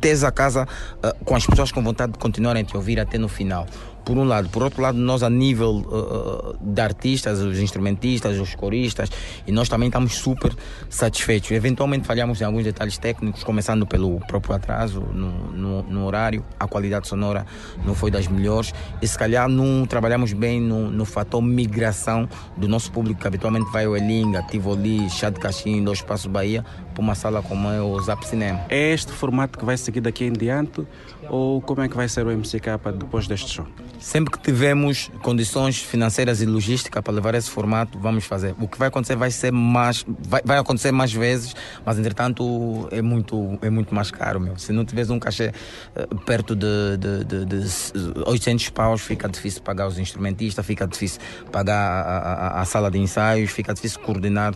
tens 0.00 0.24
a 0.24 0.30
casa 0.30 0.64
uh, 0.64 1.24
com 1.24 1.34
as 1.34 1.46
pessoas 1.46 1.70
com 1.70 1.82
vontade 1.82 2.12
de 2.12 2.18
continuarem 2.18 2.62
a 2.62 2.64
te 2.64 2.76
ouvir 2.76 2.98
até 2.98 3.18
no 3.18 3.28
final 3.28 3.66
por 4.04 4.18
um 4.18 4.24
lado. 4.24 4.48
Por 4.48 4.62
outro 4.62 4.82
lado, 4.82 4.98
nós 4.98 5.22
a 5.22 5.30
nível 5.30 5.84
uh, 5.86 6.56
de 6.60 6.80
artistas, 6.80 7.40
os 7.40 7.58
instrumentistas, 7.58 8.38
os 8.38 8.54
coristas, 8.54 9.10
e 9.46 9.52
nós 9.52 9.68
também 9.68 9.88
estamos 9.88 10.14
super 10.14 10.52
satisfeitos. 10.88 11.50
Eventualmente 11.50 12.06
falhamos 12.06 12.40
em 12.40 12.44
alguns 12.44 12.64
detalhes 12.64 12.98
técnicos, 12.98 13.44
começando 13.44 13.86
pelo 13.86 14.18
próprio 14.26 14.54
atraso 14.54 15.00
no, 15.00 15.30
no, 15.52 15.82
no 15.82 16.06
orário, 16.06 16.44
a 16.58 16.66
qualidade 16.66 17.08
sonora 17.08 17.46
não 17.84 17.94
foi 17.94 18.10
das 18.10 18.26
melhores, 18.26 18.74
e 19.00 19.06
se 19.06 19.16
calhar 19.16 19.48
não 19.48 19.86
trabalhamos 19.86 20.32
bem 20.32 20.60
no, 20.60 20.90
no 20.90 21.04
fator 21.04 21.40
migração 21.40 22.28
do 22.56 22.66
nosso 22.66 22.90
público, 22.90 23.20
que 23.20 23.26
habitualmente 23.26 23.70
vai 23.70 23.84
ao 23.84 23.96
Elinga, 23.96 24.42
Tivoli, 24.42 25.08
Chá 25.10 25.30
de 25.30 25.38
Caxim, 25.38 25.84
Dois 25.84 26.02
Passos 26.02 26.26
Bahia, 26.26 26.64
para 27.00 27.04
uma 27.04 27.14
sala 27.14 27.42
como 27.42 27.68
é 27.70 27.80
o 27.80 27.98
Zap 28.00 28.26
Cinema. 28.26 28.60
É 28.68 28.92
este 28.92 29.10
formato 29.10 29.58
que 29.58 29.64
vai 29.64 29.76
seguir 29.76 30.02
daqui 30.02 30.24
em 30.24 30.32
diante? 30.32 30.86
Ou 31.28 31.60
como 31.60 31.80
é 31.80 31.88
que 31.88 31.96
vai 31.96 32.08
ser 32.08 32.26
o 32.26 32.30
MCK 32.30 32.78
depois 32.98 33.26
deste 33.26 33.50
show? 33.50 33.66
Sempre 33.98 34.32
que 34.32 34.38
tivermos 34.40 35.10
condições 35.22 35.78
financeiras 35.78 36.42
e 36.42 36.46
logística 36.46 37.02
para 37.02 37.12
levar 37.12 37.34
esse 37.34 37.50
formato, 37.50 37.98
vamos 37.98 38.24
fazer. 38.24 38.54
O 38.58 38.66
que 38.66 38.78
vai 38.78 38.88
acontecer 38.88 39.16
vai 39.16 39.30
ser 39.30 39.52
mais, 39.52 40.04
vai, 40.06 40.42
vai 40.44 40.58
acontecer 40.58 40.90
mais 40.90 41.12
vezes, 41.12 41.54
mas 41.84 41.98
entretanto 41.98 42.88
é 42.90 43.00
muito, 43.00 43.58
é 43.62 43.70
muito 43.70 43.94
mais 43.94 44.10
caro, 44.10 44.40
meu. 44.40 44.58
Se 44.58 44.72
não 44.72 44.84
tiveres 44.84 45.10
um 45.10 45.18
cachê 45.18 45.52
uh, 45.94 46.16
perto 46.20 46.56
de, 46.56 46.96
de, 46.98 47.24
de, 47.24 47.44
de 47.44 48.22
800 48.26 48.70
paus, 48.70 49.02
fica 49.02 49.28
difícil 49.28 49.62
pagar 49.62 49.86
os 49.86 49.98
instrumentistas, 49.98 50.64
fica 50.66 50.86
difícil 50.86 51.20
pagar 51.52 51.76
a, 51.76 52.18
a, 52.58 52.60
a 52.62 52.64
sala 52.64 52.90
de 52.90 52.98
ensaios, 52.98 53.50
fica 53.50 53.72
difícil 53.72 54.00
coordenar 54.00 54.54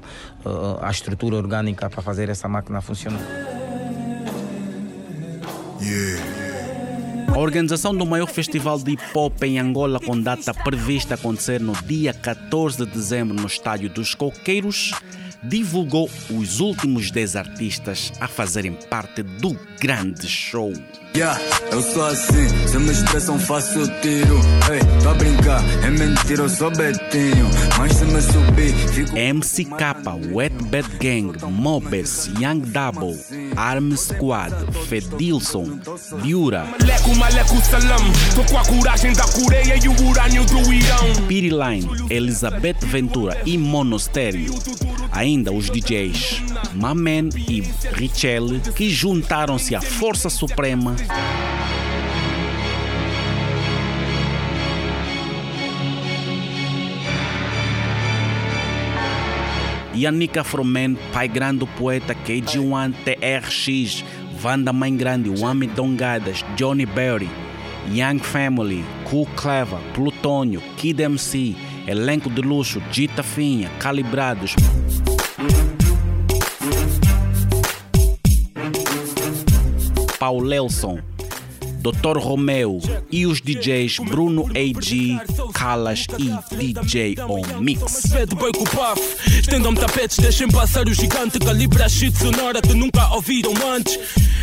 a 0.81 0.91
estrutura 0.91 1.37
orgânica 1.37 1.89
para 1.89 2.03
fazer 2.03 2.29
essa 2.29 2.49
máquina 2.49 2.81
funcionar. 2.81 3.21
Yeah. 5.81 6.35
A 7.35 7.39
organização 7.39 7.93
do 7.93 8.07
maior 8.07 8.29
festival 8.29 8.79
de 8.79 8.93
hip 8.93 9.03
hop 9.13 9.43
em 9.43 9.59
Angola, 9.59 9.99
com 9.99 10.19
data 10.21 10.55
prevista 10.55 11.15
acontecer 11.15 11.61
no 11.61 11.73
dia 11.83 12.15
14 12.15 12.79
de 12.79 12.87
dezembro 12.87 13.35
no 13.35 13.47
Estádio 13.47 13.91
dos 13.91 14.15
Coqueiros, 14.15 14.93
divulgou 15.45 16.11
os 16.31 16.61
últimos 16.61 17.11
10 17.11 17.37
artistas 17.37 18.13
a 18.21 18.29
fazerem 18.29 18.73
parte 18.89 19.23
do 19.23 19.59
grande 19.81 20.29
show. 20.29 20.73
Yeah, 21.17 21.41
eu 21.71 21.81
sou 21.81 22.07
assim, 22.07 22.49
se 22.67 22.77
me 22.77 22.91
estressam 22.91 23.39
faço 23.39 23.79
o 23.79 24.01
tiro. 24.01 24.37
Ei, 24.69 24.81
tô 25.01 25.11
a 25.11 25.15
brincar, 25.15 25.63
é 25.85 25.91
mentira, 25.91 26.43
eu 26.43 26.49
sou 26.49 26.73
Betinho. 26.73 27.49
Mas 27.79 27.93
se 27.93 28.05
me 28.05 28.21
subir, 28.21 28.75
fico. 28.89 29.13
MCK, 29.13 30.33
Wet 30.33 30.57
Bad 30.65 30.89
Gang, 30.99 31.39
Mobes, 31.49 32.29
Young 32.41 32.63
Double, 32.63 33.17
Arm 33.55 33.95
Squad, 33.95 34.53
Fedilson, 34.89 35.79
Viura. 36.21 36.65
Maleco, 36.65 37.15
maleco, 37.15 37.61
salam. 37.61 38.13
Tô 38.35 38.43
com 38.53 38.59
a 38.59 38.65
coragem 38.65 39.13
da 39.13 39.25
Coreia 39.29 39.77
e 39.77 39.89
o 39.89 40.09
urânio 40.09 40.45
do 40.47 40.73
Irão. 40.73 41.27
Piri 41.29 41.51
Line, 41.51 41.89
Elizabeth 42.11 42.79
Ventura 42.87 43.41
e 43.47 43.57
Monostério. 43.57 44.53
Ainda 45.14 45.52
os 45.52 45.71
DJs 45.71 46.42
Mamen 46.75 47.28
e 47.49 47.61
Richelle 47.92 48.61
que 48.75 48.90
juntaram-se 48.90 49.75
à 49.75 49.80
Força 49.80 50.28
Suprema 50.28 50.97
Yanika 59.94 60.42
Fromen, 60.42 60.99
pai 61.12 61.28
grande 61.28 61.64
poeta 61.78 62.16
KG1 62.16 62.92
TRX, 63.04 64.04
Vanda 64.37 64.73
Mãe 64.73 64.97
Grande, 64.97 65.30
Wami 65.30 65.68
Dongadas, 65.68 66.44
Johnny 66.56 66.85
Berry, 66.85 67.30
Young 67.88 68.18
Family, 68.18 68.85
Cool 69.09 69.26
Clever, 69.37 69.78
Plutônio, 69.94 70.61
Kid 70.76 71.00
MC, 71.00 71.54
elenco 71.87 72.28
de 72.28 72.42
luxo, 72.42 72.83
Dita 72.90 73.23
Finha, 73.23 73.71
Calibrados. 73.78 74.56
Paulelson, 80.19 81.01
Dr. 81.81 82.17
Romeo 82.17 82.81
e 83.11 83.27
os 83.27 83.43
DJs 83.43 83.99
Bruno 83.99 84.47
AG, 84.47 85.21
Calas 85.53 86.07
e 86.19 86.57
DJ 86.57 87.17
On 87.29 87.61
Mix. 87.61 88.05
Estendam 89.39 89.75
tapetes, 89.75 90.19
deixem 90.19 90.49
passar 90.49 90.89
o 90.89 90.95
gigante 90.95 91.39
Calibra 91.39 91.89
shit 91.89 92.17
sonora 92.17 92.63
que 92.63 92.73
nunca 92.73 93.07
ouviram 93.15 93.53
antes 93.71 93.99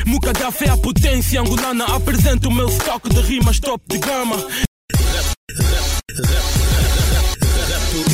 Muca 0.05 0.31
da 0.34 0.51
fé 0.51 0.70
a 0.70 0.77
potência 0.77 1.41
angolana 1.41 1.86
Apresento 1.86 2.50
o 2.50 2.53
meu 2.53 2.67
estoque 2.67 3.10
de 3.10 3.22
rimas 3.22 3.60
top 3.60 3.84
de 3.89 3.98
gama 3.98 4.38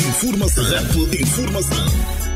Informação, 0.08 0.64
rap, 0.64 1.22
informação. 1.22 2.27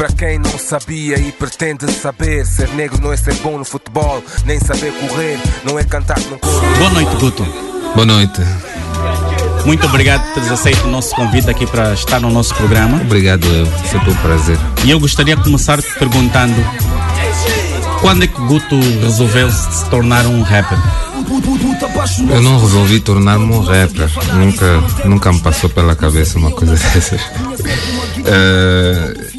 Para 0.00 0.12
quem 0.12 0.38
não 0.38 0.58
sabia 0.58 1.18
e 1.18 1.30
pretende 1.30 1.92
saber, 1.92 2.46
ser 2.46 2.70
negro 2.70 2.98
não 3.02 3.12
é 3.12 3.18
ser 3.18 3.34
bom 3.42 3.58
no 3.58 3.66
futebol, 3.66 4.24
nem 4.46 4.58
saber 4.58 4.94
correr, 4.94 5.38
não 5.62 5.78
é 5.78 5.84
cantar 5.84 6.18
no 6.20 6.38
coro. 6.38 6.76
Boa 6.78 6.88
noite, 6.88 7.16
Guto. 7.16 7.44
Boa 7.94 8.06
noite. 8.06 8.40
Muito 9.66 9.84
obrigado 9.84 10.22
por 10.22 10.34
teres 10.36 10.50
aceito 10.50 10.84
o 10.84 10.90
nosso 10.90 11.14
convite 11.14 11.50
aqui 11.50 11.66
para 11.66 11.92
estar 11.92 12.18
no 12.18 12.30
nosso 12.30 12.54
programa. 12.54 12.98
Obrigado, 13.02 13.44
eu. 13.44 13.66
Sempre 13.90 14.12
um 14.12 14.14
prazer. 14.14 14.58
E 14.86 14.90
eu 14.90 14.98
gostaria 14.98 15.36
de 15.36 15.42
começar 15.42 15.82
te 15.82 15.92
perguntando 15.98 16.56
quando 18.00 18.24
é 18.24 18.26
que 18.26 18.40
Guto 18.40 18.80
resolveu 19.02 19.52
se 19.52 19.84
tornar 19.90 20.24
um 20.24 20.40
rapper? 20.40 20.78
Eu 22.30 22.42
não 22.42 22.58
resolvi 22.58 23.00
tornar-me 23.00 23.52
um 23.52 23.60
rapper. 23.60 24.08
Nunca, 24.34 24.82
nunca 25.04 25.32
me 25.32 25.40
passou 25.40 25.68
pela 25.68 25.94
cabeça 25.94 26.38
uma 26.38 26.50
coisa 26.50 26.72
dessas. 26.94 27.20
Uh, 27.20 29.29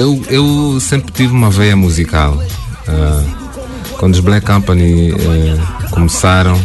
eu, 0.00 0.22
eu 0.30 0.80
sempre 0.80 1.12
tive 1.12 1.34
uma 1.34 1.50
veia 1.50 1.76
musical. 1.76 2.32
Uh, 2.34 3.96
quando 3.98 4.14
os 4.14 4.20
Black 4.20 4.46
Company 4.46 5.12
uh, 5.12 5.90
começaram, 5.90 6.58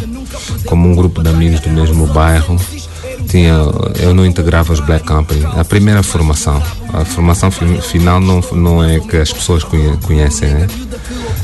como 0.64 0.88
um 0.88 0.94
grupo 0.94 1.22
de 1.22 1.28
amigos 1.28 1.60
do 1.60 1.68
mesmo 1.68 2.06
bairro, 2.06 2.58
tinha, 3.28 3.52
eu 4.00 4.14
não 4.14 4.24
integrava 4.24 4.72
os 4.72 4.80
Black 4.80 5.06
Company. 5.06 5.44
A 5.54 5.64
primeira 5.64 6.02
formação, 6.02 6.62
a 6.94 7.04
formação 7.04 7.50
final 7.50 8.20
não, 8.20 8.40
não 8.52 8.82
é 8.82 9.00
que 9.00 9.18
as 9.18 9.30
pessoas 9.30 9.62
conhecem, 9.64 10.48
né? 10.48 10.66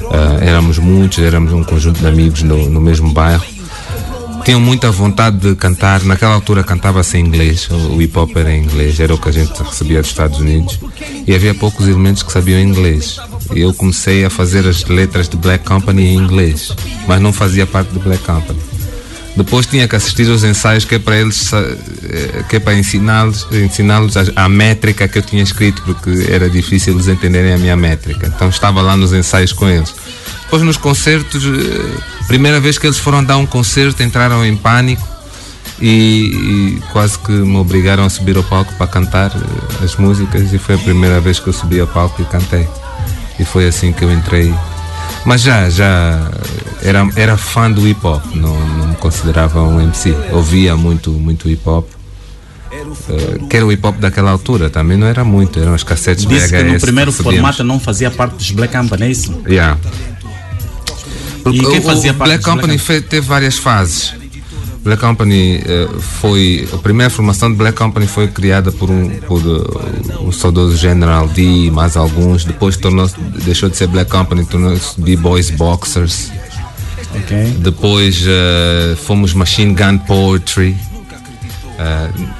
Uh, 0.00 0.42
éramos 0.42 0.78
muitos, 0.78 1.18
éramos 1.18 1.52
um 1.52 1.62
conjunto 1.62 2.00
de 2.00 2.06
amigos 2.06 2.42
no, 2.42 2.70
no 2.70 2.80
mesmo 2.80 3.12
bairro 3.12 3.44
tinham 4.44 4.60
muita 4.60 4.90
vontade 4.90 5.38
de 5.38 5.54
cantar. 5.54 6.02
Naquela 6.04 6.34
altura 6.34 6.62
cantava-se 6.64 7.16
em 7.16 7.26
inglês, 7.26 7.68
o 7.70 8.00
hip 8.00 8.16
hop 8.18 8.36
era 8.36 8.52
em 8.52 8.62
inglês, 8.62 8.98
era 9.00 9.14
o 9.14 9.18
que 9.18 9.28
a 9.28 9.32
gente 9.32 9.62
recebia 9.62 10.00
dos 10.00 10.10
Estados 10.10 10.38
Unidos. 10.38 10.78
E 11.26 11.34
havia 11.34 11.54
poucos 11.54 11.86
elementos 11.86 12.22
que 12.22 12.32
sabiam 12.32 12.60
inglês. 12.60 13.16
E 13.54 13.60
eu 13.60 13.72
comecei 13.74 14.24
a 14.24 14.30
fazer 14.30 14.66
as 14.66 14.84
letras 14.84 15.28
de 15.28 15.36
Black 15.36 15.64
Company 15.64 16.06
em 16.06 16.16
inglês, 16.16 16.74
mas 17.06 17.20
não 17.20 17.32
fazia 17.32 17.66
parte 17.66 17.92
do 17.92 18.00
Black 18.00 18.22
Company. 18.24 18.58
Depois 19.36 19.66
tinha 19.66 19.88
que 19.88 19.96
assistir 19.96 20.30
aos 20.30 20.44
ensaios 20.44 20.84
que 20.84 20.96
é 20.96 20.98
para 20.98 21.16
eles 21.16 21.50
eh, 21.52 22.44
que 22.50 22.56
é 22.56 22.60
para 22.60 22.74
ensiná-los 22.74 23.46
ensiná-los 23.50 24.14
a, 24.16 24.24
a, 24.36 24.48
métrica 24.48 25.08
que 25.08 25.18
eu 25.18 25.22
tinha 25.22 25.42
escrito 25.42 25.82
porque 25.82 26.26
era 26.30 26.50
difícil 26.50 26.92
eles 26.92 27.08
entenderem 27.08 27.54
a 27.54 27.58
minha 27.58 27.76
métrica. 27.76 28.26
Então 28.26 28.48
estava 28.50 28.82
lá 28.82 28.94
nos 28.94 29.12
ensaios 29.14 29.52
com 29.52 29.66
eles. 29.68 29.94
Depois 30.44 30.62
nos 30.62 30.76
concertos, 30.76 31.44
eh, 31.44 32.26
primeira 32.26 32.60
vez 32.60 32.78
que 32.78 32.86
eles 32.86 32.98
foram 32.98 33.24
dar 33.24 33.36
um 33.38 33.46
concerto, 33.46 34.02
entraram 34.02 34.44
em 34.44 34.56
pânico 34.56 35.12
e, 35.80 36.76
e, 36.76 36.82
quase 36.92 37.18
que 37.18 37.32
me 37.32 37.56
obrigaram 37.56 38.04
a 38.04 38.10
subir 38.10 38.36
ao 38.36 38.44
palco 38.44 38.72
para 38.74 38.86
cantar 38.86 39.32
eh, 39.34 39.84
as 39.84 39.96
músicas 39.96 40.52
e 40.52 40.58
foi 40.58 40.76
a 40.76 40.78
primeira 40.78 41.20
vez 41.20 41.40
que 41.40 41.48
eu 41.48 41.52
subi 41.52 41.80
ao 41.80 41.86
palco 41.86 42.20
e 42.22 42.24
cantei. 42.24 42.68
E 43.38 43.44
foi 43.44 43.66
assim 43.66 43.92
que 43.92 44.04
eu 44.04 44.12
entrei. 44.12 44.54
Mas 45.24 45.42
já, 45.42 45.68
já 45.70 46.30
era, 46.82 47.08
era 47.16 47.36
fã 47.36 47.70
do 47.70 47.86
hip 47.86 48.04
hop, 48.06 48.24
não, 48.34 48.58
não 48.76 48.88
me 48.88 48.94
considerava 48.96 49.62
um 49.62 49.80
MC. 49.80 50.14
Ouvia 50.32 50.76
muito, 50.76 51.10
muito 51.10 51.48
hip 51.48 51.68
hop. 51.68 51.88
Uh, 52.72 53.46
que 53.48 53.56
era 53.56 53.66
o 53.66 53.70
hip 53.70 53.86
hop 53.86 53.96
daquela 53.98 54.30
altura, 54.30 54.70
também 54.70 54.96
não 54.96 55.06
era 55.06 55.22
muito, 55.22 55.60
eram 55.60 55.74
as 55.74 55.82
cassetes 55.82 56.24
Disse 56.24 56.48
VHS. 56.48 56.50
que 56.50 56.72
no 56.72 56.80
primeiro 56.80 57.12
formato 57.12 57.62
não 57.62 57.78
fazia 57.78 58.10
parte 58.10 58.36
dos 58.36 58.50
Black 58.50 58.74
Company, 58.74 59.04
é 59.04 59.10
isso? 59.10 59.42
Yeah. 59.46 59.78
Porque 61.42 61.58
e 61.58 61.66
quem 61.66 61.80
fazia 61.80 62.12
o 62.12 62.14
parte 62.14 62.30
Black 62.30 62.44
Company 62.44 62.76
Black... 62.78 63.02
teve 63.08 63.26
várias 63.26 63.58
fases. 63.58 64.14
Black 64.82 65.00
Company 65.00 65.58
uh, 65.58 66.00
foi 66.00 66.68
a 66.72 66.76
primeira 66.76 67.08
formação 67.08 67.50
de 67.50 67.56
Black 67.56 67.78
Company 67.78 68.06
foi 68.06 68.26
criada 68.26 68.72
por 68.72 68.90
um 68.90 69.08
por 69.28 69.40
uh, 69.40 70.26
o 70.26 70.32
saudoso 70.32 70.76
General 70.76 71.28
D 71.28 71.66
e 71.66 71.70
mais 71.70 71.96
alguns. 71.96 72.44
Depois 72.44 72.76
tornou 72.76 73.08
deixou 73.44 73.68
de 73.68 73.76
ser 73.76 73.86
Black 73.86 74.10
Company 74.10 74.44
tornou-se 74.44 75.00
B-Boys 75.00 75.50
Boxers. 75.50 76.30
Okay. 77.14 77.50
depois 77.58 78.22
uh, 78.22 78.96
fomos 78.96 79.34
Machine 79.34 79.74
Gun 79.74 79.98
Poetry. 79.98 80.76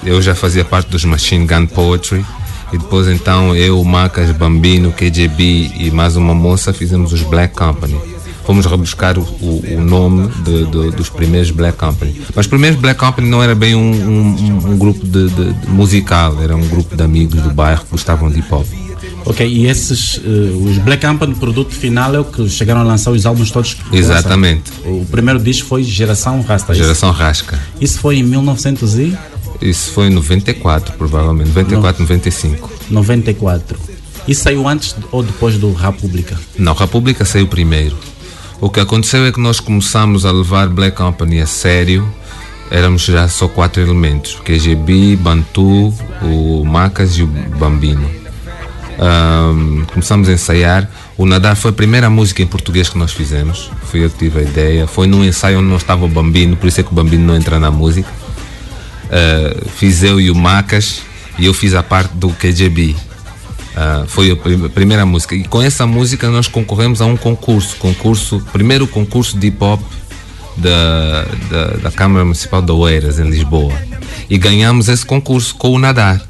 Eu 0.05 0.23
já 0.23 0.37
fazia 0.37 0.65
parte 0.65 0.89
dos 0.89 1.05
Machine 1.05 1.47
Gun 1.47 1.67
Poetry. 1.67 2.25
E 2.73 2.79
depois 2.79 3.07
então 3.09 3.55
eu, 3.55 3.83
Macas, 3.85 4.31
Bambino, 4.31 4.93
KGB 4.93 5.73
e 5.77 5.91
mais 5.91 6.17
uma 6.17 6.35
moça 6.35 6.73
fizemos 6.73 7.13
os 7.13 7.23
Black 7.23 7.55
Company 7.55 8.01
fomos 8.45 8.67
rebuscar 8.67 9.19
o, 9.19 9.23
o, 9.23 9.81
nome 9.81 10.29
de, 10.45 10.65
de, 10.67 10.91
dos 10.91 11.09
primeiros 11.09 11.51
Black 11.51 11.79
Company. 11.79 12.21
Mas 12.35 12.47
os 12.47 12.51
primeiros 12.51 12.81
Black 12.81 12.99
Company 12.99 13.29
não 13.29 13.43
era 13.43 13.55
bem 13.55 13.75
um, 13.75 13.93
um, 13.93 14.73
um 14.73 14.79
grupo 14.79 15.07
de, 15.07 15.29
de, 15.29 15.69
musical, 15.69 16.43
era 16.43 16.57
um 16.57 16.67
grupo 16.69 16.97
de 16.97 17.03
amigos 17.03 17.41
do 17.41 17.51
bairro 17.51 17.85
que 17.85 17.91
gostavam 17.91 18.31
de 18.31 18.41
hip 18.41 18.53
hop. 18.53 18.67
Ok, 19.25 19.47
e 19.47 19.67
esses, 19.67 20.17
uh, 20.17 20.65
os 20.65 20.79
Black 20.79 21.07
Company, 21.07 21.35
produto 21.35 21.73
final 21.73 22.15
é 22.15 22.21
o 22.21 22.25
que 22.25 22.49
chegaram 22.49 22.81
a 22.81 22.85
lançar 22.85 23.13
os 23.13 23.25
álbuns 23.25 23.51
todos? 23.51 23.77
Exatamente. 23.93 24.73
O 24.85 25.07
primeiro 25.11 25.39
disco 25.39 25.69
foi 25.69 25.85
Geração 25.85 26.41
Rasta. 26.41 26.73
É 26.73 26.77
Geração 26.77 27.11
isso? 27.11 27.19
Rasca. 27.19 27.59
Isso 27.81 27.99
foi 28.01 28.17
em 28.17 28.23
1900 28.25 28.95
e? 28.97 29.17
Isso 29.61 29.93
foi 29.93 30.09
em 30.09 30.11
94, 30.11 30.95
provavelmente. 30.97 31.51
94, 31.51 32.03
no... 32.03 32.09
95. 32.09 32.71
94. 32.91 33.79
Isso 34.27 34.43
saiu 34.43 34.69
antes 34.69 34.95
ou 35.11 35.23
depois 35.23 35.57
do 35.57 35.73
República? 35.73 36.39
Não, 36.59 36.75
República 36.75 37.25
saiu 37.25 37.47
primeiro. 37.47 37.97
O 38.63 38.71
que 38.71 38.79
aconteceu 38.79 39.27
é 39.27 39.33
que 39.33 39.41
nós 39.41 39.59
começamos 39.59 40.25
a 40.25 40.31
levar 40.31 40.69
Black 40.69 40.97
Company 40.97 41.41
a 41.41 41.47
sério. 41.47 42.09
Éramos 42.71 43.03
já 43.03 43.27
só 43.27 43.49
quatro 43.49 43.83
elementos: 43.83 44.37
KGB, 44.45 45.17
Bantu, 45.17 45.93
o 46.23 46.65
Macas 46.65 47.19
e 47.19 47.25
o 47.25 47.27
Bambino. 47.27 48.09
Um, 49.01 49.85
começamos 49.93 50.29
a 50.29 50.33
ensaiar. 50.35 50.89
O 51.19 51.27
Nadar 51.27 51.57
foi 51.57 51.73
a 51.73 51.75
primeira 51.75 52.09
música 52.09 52.41
em 52.41 52.47
português 52.47 52.89
que 52.89 52.97
nós 52.97 53.13
fizemos. 53.13 53.69
Fui 53.91 54.05
eu 54.05 54.09
que 54.09 54.19
tive 54.19 54.39
a 54.39 54.43
ideia. 54.43 54.87
Foi 54.87 55.09
num 55.09 55.25
ensaio 55.25 55.59
onde 55.59 55.67
não 55.67 55.77
estava 55.77 56.05
o 56.05 56.09
Bambino, 56.09 56.57
por 56.57 56.69
isso 56.69 56.81
é 56.81 56.85
que 56.85 56.93
o 56.93 56.95
Bambino 56.95 57.27
não 57.27 57.35
entra 57.35 57.59
na 57.59 57.73
música. 57.73 58.09
Uh, 59.07 59.69
fiz 59.71 60.05
eu 60.05 60.21
e 60.21 60.31
o 60.31 60.37
Macas 60.37 61.03
e 61.37 61.47
eu 61.47 61.53
fiz 61.53 61.75
a 61.75 61.83
parte 61.83 62.13
do 62.15 62.29
KGB. 62.29 62.95
Uh, 63.73 64.07
foi 64.07 64.31
a 64.31 64.69
primeira 64.69 65.07
música. 65.07 65.35
E 65.35 65.45
com 65.45 65.63
essa 65.63 65.87
música 65.87 66.29
nós 66.29 66.47
concorremos 66.47 67.01
a 67.01 67.07
um 67.07 67.17
concurso. 67.17 67.77
concurso 67.77 68.41
primeiro 68.53 68.87
concurso 68.87 69.39
de 69.39 69.47
hip 69.47 69.63
hop 69.65 69.81
da, 70.57 71.25
da, 71.51 71.65
da 71.77 71.91
Câmara 71.91 72.25
Municipal 72.25 72.61
de 72.61 72.71
Oeiras, 72.71 73.19
em 73.19 73.29
Lisboa. 73.29 73.73
E 74.29 74.37
ganhamos 74.37 74.89
esse 74.89 75.05
concurso 75.05 75.55
com 75.55 75.71
o 75.71 75.79
Nadar. 75.79 76.21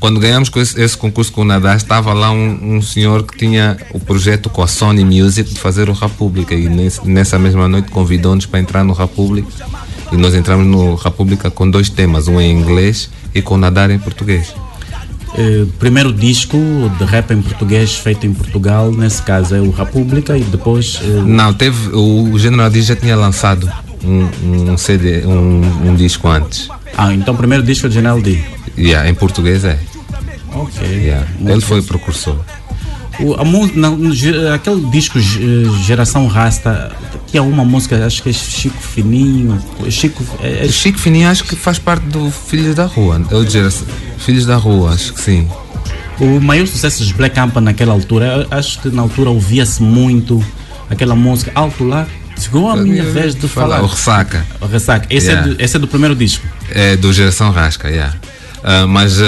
Quando 0.00 0.20
ganhamos 0.20 0.50
esse, 0.56 0.80
esse 0.80 0.96
concurso 0.96 1.32
com 1.32 1.42
o 1.42 1.44
Nadar, 1.44 1.76
estava 1.76 2.12
lá 2.12 2.30
um, 2.30 2.76
um, 2.76 2.82
senhor 2.82 3.24
que 3.24 3.38
tinha 3.38 3.78
o 3.90 3.98
projeto 3.98 4.50
com 4.50 4.62
a 4.62 4.66
Sony 4.66 5.04
Music 5.04 5.54
de 5.54 5.58
fazer 5.58 5.88
o 5.88 5.92
República. 5.92 6.54
E 6.54 6.68
nesse, 6.68 7.06
nessa 7.08 7.38
mesma 7.38 7.68
noite 7.68 7.90
convidou-nos 7.90 8.46
para 8.46 8.60
entrar 8.60 8.84
no 8.84 8.92
República. 8.92 9.48
E 10.12 10.16
nós 10.16 10.34
entramos 10.34 10.66
no 10.66 10.94
República 10.94 11.50
com 11.50 11.68
dois 11.68 11.88
temas, 11.88 12.28
um 12.28 12.40
em 12.40 12.52
inglês 12.52 13.08
e 13.34 13.40
com 13.40 13.54
o 13.54 13.58
Nadar 13.58 13.90
em 13.90 13.98
português. 13.98 14.54
Eh, 15.36 15.66
primeiro 15.78 16.12
disco 16.12 16.56
de 16.96 17.04
rap 17.04 17.32
em 17.32 17.42
português 17.42 17.96
feito 17.96 18.26
em 18.26 18.32
Portugal, 18.32 18.92
nesse 18.92 19.20
caso 19.22 19.54
é 19.54 19.60
o 19.60 19.70
República 19.70 20.36
e 20.38 20.44
depois. 20.44 21.00
Eh, 21.02 21.22
Não, 21.22 21.52
teve. 21.52 21.88
O, 21.88 22.30
o 22.32 22.38
General 22.38 22.70
D 22.70 22.80
já 22.82 22.94
tinha 22.94 23.16
lançado 23.16 23.70
um, 24.04 24.72
um 24.72 24.78
CD, 24.78 25.26
um, 25.26 25.88
um, 25.88 25.94
disco 25.96 26.28
antes. 26.28 26.68
Ah, 26.96 27.12
então 27.12 27.34
o 27.34 27.36
primeiro 27.36 27.64
disco 27.64 27.86
é 27.86 27.88
de 27.88 27.96
General 27.96 28.20
D. 28.20 28.38
Yeah, 28.78 29.08
em 29.08 29.14
português 29.14 29.64
é. 29.64 29.78
Ok. 30.52 30.86
Yeah. 30.86 31.26
Ele 31.40 31.60
foi 31.60 31.80
o 31.80 31.82
precursor. 31.82 32.36
O, 33.18 33.34
a, 33.34 33.44
na, 33.44 34.54
aquele 34.54 34.86
disco 34.90 35.18
Geração 35.84 36.26
Rasta 36.26 36.92
tinha 37.34 37.42
uma 37.42 37.64
música, 37.64 38.06
acho 38.06 38.22
que 38.22 38.30
é 38.30 38.32
Chico 38.32 38.80
Fininho. 38.80 39.60
Chico, 39.90 40.22
é, 40.40 40.66
é... 40.66 40.68
Chico 40.68 41.00
Fininho 41.00 41.28
acho 41.28 41.42
que 41.42 41.56
faz 41.56 41.80
parte 41.80 42.04
do 42.04 42.30
Filhos 42.30 42.76
da 42.76 42.86
Rua. 42.86 43.20
É 43.28 43.34
o 43.34 43.44
Geração, 43.44 43.88
Filhos 44.18 44.46
da 44.46 44.54
Rua, 44.54 44.92
acho 44.92 45.12
que 45.12 45.20
sim. 45.20 45.48
O 46.20 46.40
maior 46.40 46.64
sucesso 46.68 47.02
dos 47.02 47.10
Black 47.10 47.34
Camp 47.34 47.56
naquela 47.56 47.92
altura, 47.92 48.46
acho 48.52 48.80
que 48.80 48.88
na 48.88 49.02
altura 49.02 49.30
ouvia-se 49.30 49.82
muito 49.82 50.44
aquela 50.88 51.16
música 51.16 51.50
Alto 51.56 51.82
Lá. 51.82 52.06
Chegou 52.38 52.70
a 52.70 52.76
minha 52.76 53.02
vez 53.02 53.34
de 53.34 53.48
falar. 53.48 53.82
O 53.82 53.86
Ressaca. 53.86 54.46
O 54.60 54.66
Ressaca. 54.66 55.06
Esse, 55.10 55.28
yeah. 55.28 55.50
é 55.50 55.54
do, 55.54 55.62
esse 55.62 55.76
é 55.76 55.80
do 55.80 55.88
primeiro 55.88 56.14
disco. 56.14 56.46
É 56.70 56.96
do 56.96 57.12
Geração 57.12 57.50
Rasca, 57.50 57.90
yeah. 57.90 58.14
Uh, 58.62 58.86
mas 58.86 59.20
uh, 59.20 59.24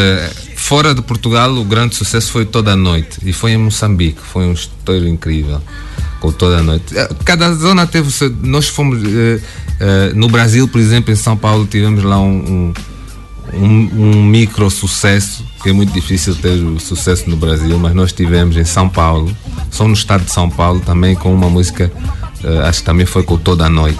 fora 0.55 0.95
de 0.95 1.03
Portugal 1.03 1.53
o 1.57 1.65
grande 1.65 1.97
sucesso 1.97 2.31
foi 2.31 2.47
Toda 2.47 2.73
a 2.73 2.77
Noite 2.77 3.19
e 3.25 3.33
foi 3.33 3.51
em 3.51 3.59
Moçambique, 3.59 4.21
foi 4.23 4.45
um 4.45 4.53
estouro 4.53 5.09
incrível 5.09 5.61
com 6.21 6.33
Toda 6.33 6.59
a 6.59 6.63
Noite. 6.63 6.95
Uh, 6.95 7.15
cada 7.25 7.53
zona 7.55 7.87
teve, 7.87 8.11
nós 8.43 8.69
fomos 8.69 9.01
no 10.15 10.29
Brasil, 10.29 10.67
por 10.67 10.81
exemplo, 10.81 11.13
em 11.13 11.17
São 11.17 11.37
Paulo 11.37 11.67
tivemos 11.67 12.03
lá 12.03 12.19
um, 12.19 12.73
um, 13.53 13.59
um, 13.59 13.91
um 13.95 14.25
micro 14.25 14.71
sucesso 14.71 15.45
que 15.63 15.71
é 15.71 15.73
muito 15.73 15.93
difícil 15.93 16.35
ter 16.37 16.63
o 16.63 16.79
sucesso 16.79 17.29
no 17.29 17.37
Brasil, 17.37 17.77
mas 17.77 17.93
nós 17.93 18.13
tivemos 18.13 18.57
em 18.57 18.65
São 18.65 18.89
Paulo, 18.89 19.37
só 19.69 19.87
no 19.87 19.95
estado 19.95 20.25
de 20.25 20.31
São 20.31 20.49
Paulo 20.49 20.79
também 20.79 21.17
com 21.17 21.35
uma 21.35 21.51
música, 21.51 21.91
acho 22.69 22.79
que 22.79 22.87
também 22.87 23.05
foi 23.05 23.25
com 23.25 23.37
Toda 23.37 23.67
a 23.67 23.69
Noite. 23.69 23.99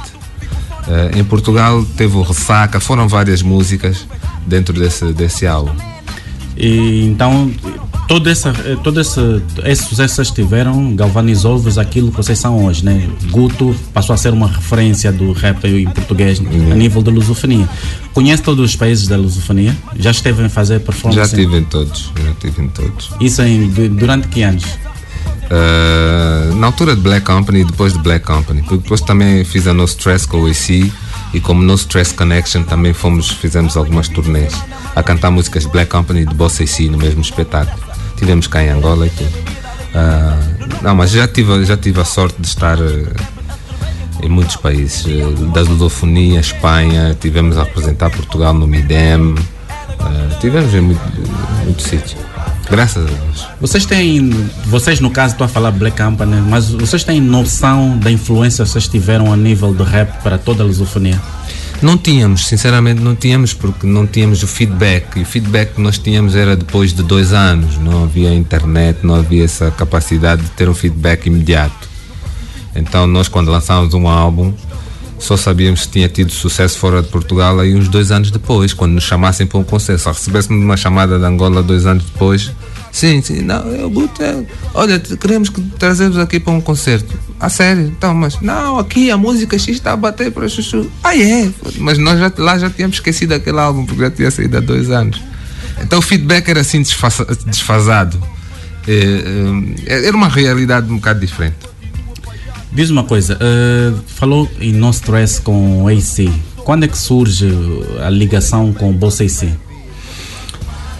em 1.17 1.25
Portugal 1.25 1.85
teve 1.97 2.17
o 2.17 2.23
Ressaca, 2.23 2.79
foram 2.79 3.09
várias 3.09 3.43
músicas 3.43 4.07
dentro 4.47 4.73
desse, 4.79 5.13
desse 5.13 5.45
álbum. 5.45 5.75
E 6.57 7.05
então 7.05 7.53
todo, 8.07 8.29
essa, 8.29 8.53
todo 8.83 9.01
esse, 9.01 9.21
esse 9.65 9.85
sucesso 9.85 10.23
que 10.23 10.43
tiveram 10.43 10.95
galvanizou-vos 10.95 11.79
aquilo 11.79 12.11
que 12.11 12.17
vocês 12.17 12.39
são 12.39 12.65
hoje, 12.65 12.85
né? 12.85 13.09
Guto 13.31 13.75
passou 13.93 14.15
a 14.15 14.17
ser 14.17 14.33
uma 14.33 14.49
referência 14.49 15.13
do 15.13 15.33
rap 15.33 15.67
em 15.67 15.89
português 15.91 16.39
uhum. 16.39 16.73
a 16.73 16.75
nível 16.75 17.03
da 17.03 17.11
lusofonia. 17.11 17.69
Conhece 18.13 18.43
todos 18.43 18.65
os 18.65 18.77
países 18.77 19.09
da 19.09 19.17
lusofonia? 19.17 19.77
Já 19.99 20.11
esteve 20.11 20.43
em 20.45 20.49
fazer 20.49 20.81
performance? 20.81 21.17
Já 21.17 21.25
estive 21.25 21.59
em 21.59 21.65
todos, 21.65 22.13
já 22.23 22.31
estive 22.31 22.63
em 22.63 22.69
todos. 22.69 23.11
Isso 23.21 23.43
em, 23.43 23.69
durante 23.69 24.29
que 24.29 24.43
anos? 24.43 24.65
Uh, 25.47 26.55
na 26.57 26.67
altura 26.67 26.97
de 26.97 27.03
Black 27.03 27.25
Company 27.25 27.61
e 27.61 27.65
depois 27.65 27.93
de 27.93 28.01
Black 28.01 28.25
Company, 28.27 28.63
porque 28.63 28.79
depois 28.79 29.01
também 29.01 29.45
fiz 29.45 29.67
a 29.69 29.73
No 29.73 29.85
Stress 29.85 30.27
com 30.27 30.43
o 30.43 30.47
AC 30.47 30.91
e 31.33 31.41
como 31.41 31.63
No 31.63 31.75
Stress 31.75 32.13
Connection 32.13 32.65
também 32.65 32.93
fomos, 32.93 33.31
fizemos 33.31 33.77
algumas 33.77 34.09
turnês 34.09 34.53
a 34.95 35.03
cantar 35.03 35.31
músicas 35.31 35.65
de 35.65 35.71
Black 35.71 35.91
Company 35.91 36.23
e 36.23 36.27
de 36.27 36.35
Bossa 36.35 36.65
AC 36.65 36.81
no 36.91 36.99
mesmo 36.99 37.21
espetáculo. 37.21 37.86
Tivemos 38.17 38.47
cá 38.47 38.63
em 38.63 38.69
Angola 38.69 39.07
e 39.07 39.11
tudo. 39.11 39.31
Uh, 39.97 40.83
não, 40.83 40.95
mas 40.95 41.11
já 41.11 41.27
tive, 41.27 41.65
já 41.65 41.77
tive 41.77 42.01
a 42.01 42.05
sorte 42.05 42.41
de 42.41 42.47
estar 42.47 42.79
uh, 42.79 43.17
em 44.23 44.29
muitos 44.29 44.57
países, 44.57 45.07
uh, 45.07 45.33
da 45.53 45.63
ludofonia, 45.63 46.41
Espanha, 46.41 47.17
tivemos 47.19 47.57
a 47.57 47.65
representar 47.65 48.11
Portugal 48.11 48.53
no 48.53 48.67
MIDEM, 48.67 49.35
tivemos 50.41 50.75
em 50.75 50.81
muitos 50.81 51.07
muito 51.65 51.83
sítios. 51.83 52.17
Graças 52.71 53.05
a 53.05 53.09
Deus. 53.09 53.49
Vocês 53.61 53.87
têm, 53.87 54.31
vocês 54.67 55.01
no 55.01 55.11
caso, 55.11 55.35
estou 55.35 55.45
a 55.45 55.49
falar 55.49 55.71
Black 55.71 55.97
Company, 55.97 56.41
mas 56.41 56.71
vocês 56.71 57.05
têm 57.05 57.21
noção 57.21 57.97
da 57.99 58.11
influência 58.11 58.65
que 58.65 58.71
vocês 58.71 58.89
tiveram 58.89 59.33
a 59.33 59.37
nível 59.37 59.73
de 59.73 59.83
rap 59.83 60.23
para 60.23 60.37
toda 60.37 60.63
a 60.63 60.67
lusofonia? 60.67 61.21
Não 61.83 61.99
tínhamos, 61.99 62.47
sinceramente 62.47 63.01
não 63.01 63.15
tínhamos, 63.15 63.53
porque 63.53 63.87
não 63.87 64.07
tínhamos 64.07 64.43
o 64.43 64.47
feedback. 64.47 65.19
E 65.19 65.23
o 65.23 65.27
feedback 65.27 65.75
que 65.75 65.81
nós 65.81 65.99
tínhamos 65.99 66.35
era 66.35 66.57
depois 66.57 66.93
de 66.93 67.03
dois 67.03 67.33
anos. 67.33 67.77
Não 67.79 68.05
havia 68.05 68.35
internet, 68.35 69.01
não 69.03 69.15
havia 69.15 69.45
essa 69.45 69.71
capacidade 69.71 70.43
de 70.43 70.51
ter 70.51 70.69
um 70.69 70.75
feedback 70.75 71.27
imediato. 71.27 71.89
Então 72.75 73.07
nós 73.07 73.29
quando 73.29 73.51
lançámos 73.51 73.95
um 73.95 74.09
álbum, 74.09 74.53
só 75.19 75.37
sabíamos 75.37 75.83
se 75.83 75.89
tinha 75.89 76.09
tido 76.09 76.31
sucesso 76.31 76.79
fora 76.79 77.03
de 77.03 77.09
Portugal 77.09 77.59
aí 77.59 77.75
uns 77.75 77.89
dois 77.89 78.11
anos 78.11 78.31
depois, 78.31 78.73
quando 78.73 78.93
nos 78.93 79.05
chamassem 79.05 79.47
para 79.47 79.59
um 79.59 79.65
concerto. 79.65 80.03
Se 80.03 80.09
recebêssemos 80.09 80.63
uma 80.63 80.77
chamada 80.77 81.19
de 81.19 81.25
Angola 81.25 81.63
dois 81.63 81.87
anos 81.87 82.05
depois, 82.05 82.53
sim, 82.97 83.21
sim, 83.21 83.43
não, 83.43 83.67
eu 83.67 83.91
boto, 83.91 84.23
olha, 84.73 84.99
queremos 84.99 85.49
que 85.51 85.61
trazemos 85.79 86.17
aqui 86.19 86.41
para 86.41 86.53
um 86.53 86.61
concerto. 86.61 87.15
A 87.39 87.51
sério, 87.51 87.83
então, 87.87 88.15
mas 88.15 88.41
não, 88.41 88.79
aqui 88.79 89.11
a 89.11 89.19
música 89.19 89.59
X 89.59 89.69
está 89.77 89.93
a 89.93 89.97
bater 89.97 90.33
para 90.33 90.49
chuchu. 90.49 90.91
Ah, 91.05 91.15
é, 91.15 91.51
mas 91.79 91.99
nós 91.99 92.19
já, 92.19 92.33
lá 92.39 92.59
já 92.59 92.71
tínhamos 92.71 92.97
esquecido 92.97 93.33
aquele 93.33 93.59
álbum, 93.61 93.85
porque 93.85 94.01
já 94.01 94.11
tinha 94.11 94.31
saído 94.31 94.57
há 94.57 94.61
dois 94.61 94.91
anos. 94.91 95.21
Então 95.83 95.99
o 95.99 96.03
feedback 96.03 96.49
era 96.49 96.61
assim 96.61 96.81
desfasado. 96.81 98.19
É, 98.89 99.23
é, 99.87 100.07
era 100.07 100.17
uma 100.17 100.29
realidade 100.29 100.91
um 100.91 100.97
bocado 100.97 101.21
diferente. 101.21 101.57
Diz 102.73 102.89
uma 102.89 103.05
coisa, 103.05 103.35
uh, 103.37 104.01
falou 104.07 104.51
em 104.59 104.73
No 104.73 104.91
Stress 104.91 105.41
com 105.41 105.83
o 105.83 105.89
AC. 105.89 106.31
Quando 106.65 106.85
é 106.85 106.89
que 106.89 106.97
surge 106.97 107.47
a 108.03 108.09
ligação 108.09 108.73
com 108.73 108.89
o 108.89 108.93
Bossa 108.93 109.23
AC? 109.23 109.49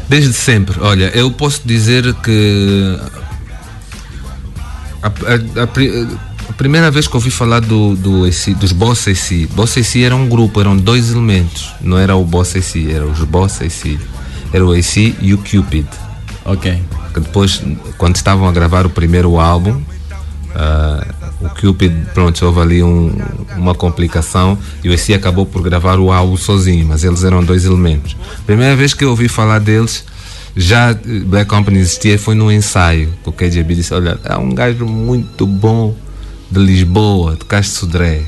Desde 0.09 0.33
sempre. 0.33 0.79
Olha, 0.81 1.11
eu 1.15 1.31
posso 1.31 1.63
dizer 1.65 2.15
que 2.15 2.99
a, 5.03 5.09
a, 5.09 5.63
a, 5.63 6.51
a 6.51 6.53
primeira 6.53 6.91
vez 6.91 7.09
que 7.09 7.17
ouvi 7.17 7.31
falar 7.31 7.61
do, 7.61 7.97
do 7.97 8.25
AC, 8.25 8.55
dos 8.55 8.73
Bossa 8.73 9.11
AC, 9.11 9.47
Bossa 9.53 9.81
AC 9.81 9.97
era 9.97 10.15
um 10.15 10.29
grupo, 10.29 10.61
eram 10.61 10.77
dois 10.77 11.11
elementos. 11.11 11.73
Não 11.81 11.99
era 11.99 12.15
o 12.15 12.25
Bossa 12.25 12.59
AC, 12.59 12.89
eram 12.91 13.11
os 13.11 13.21
Bossa 13.21 13.65
AC. 13.65 13.99
Era 14.53 14.65
o 14.65 14.73
AC 14.73 15.15
e 15.21 15.35
o 15.35 15.39
Cupid. 15.39 15.87
Ok. 16.45 16.83
Que 17.13 17.21
depois, 17.21 17.63
quando 17.99 18.17
estavam 18.17 18.49
a 18.49 18.53
gravar 18.53 18.87
o 18.87 18.91
primeiro 18.91 19.39
álbum, 19.41 19.83
Uh, 20.57 21.05
o 21.41 21.49
Cupid, 21.51 21.93
pronto, 22.15 22.45
houve 22.47 22.61
ali 22.61 22.83
um, 22.83 23.13
uma 23.57 23.75
complicação 23.75 24.59
e 24.83 24.89
o 24.89 24.95
AC 24.95 25.11
acabou 25.11 25.45
por 25.45 25.63
gravar 25.63 25.99
o 25.99 26.11
álbum 26.11 26.37
sozinho, 26.37 26.87
mas 26.87 27.05
eles 27.05 27.25
eram 27.25 27.45
dois 27.45 27.65
elementos. 27.65 28.17
Primeira 28.47 28.75
vez 28.75 28.95
que 28.95 29.05
eu 29.05 29.11
ouvi 29.11 29.29
falar 29.29 29.59
deles, 29.59 30.05
já 30.57 30.95
Black 31.27 31.51
Company 31.51 31.79
existia, 31.79 32.19
foi 32.19 32.35
num 32.35 32.51
ensaio 32.51 33.13
que 33.23 33.29
o 33.29 33.33
KJB 33.33 33.75
disse: 33.75 33.93
Olha, 33.93 34.19
é 34.25 34.37
um 34.37 34.55
gajo 34.55 34.87
muito 34.87 35.47
bom 35.47 35.95
de 36.51 36.59
Lisboa, 36.59 37.37
de 37.37 37.45
Castro 37.45 37.81
Sodré. 37.81 38.23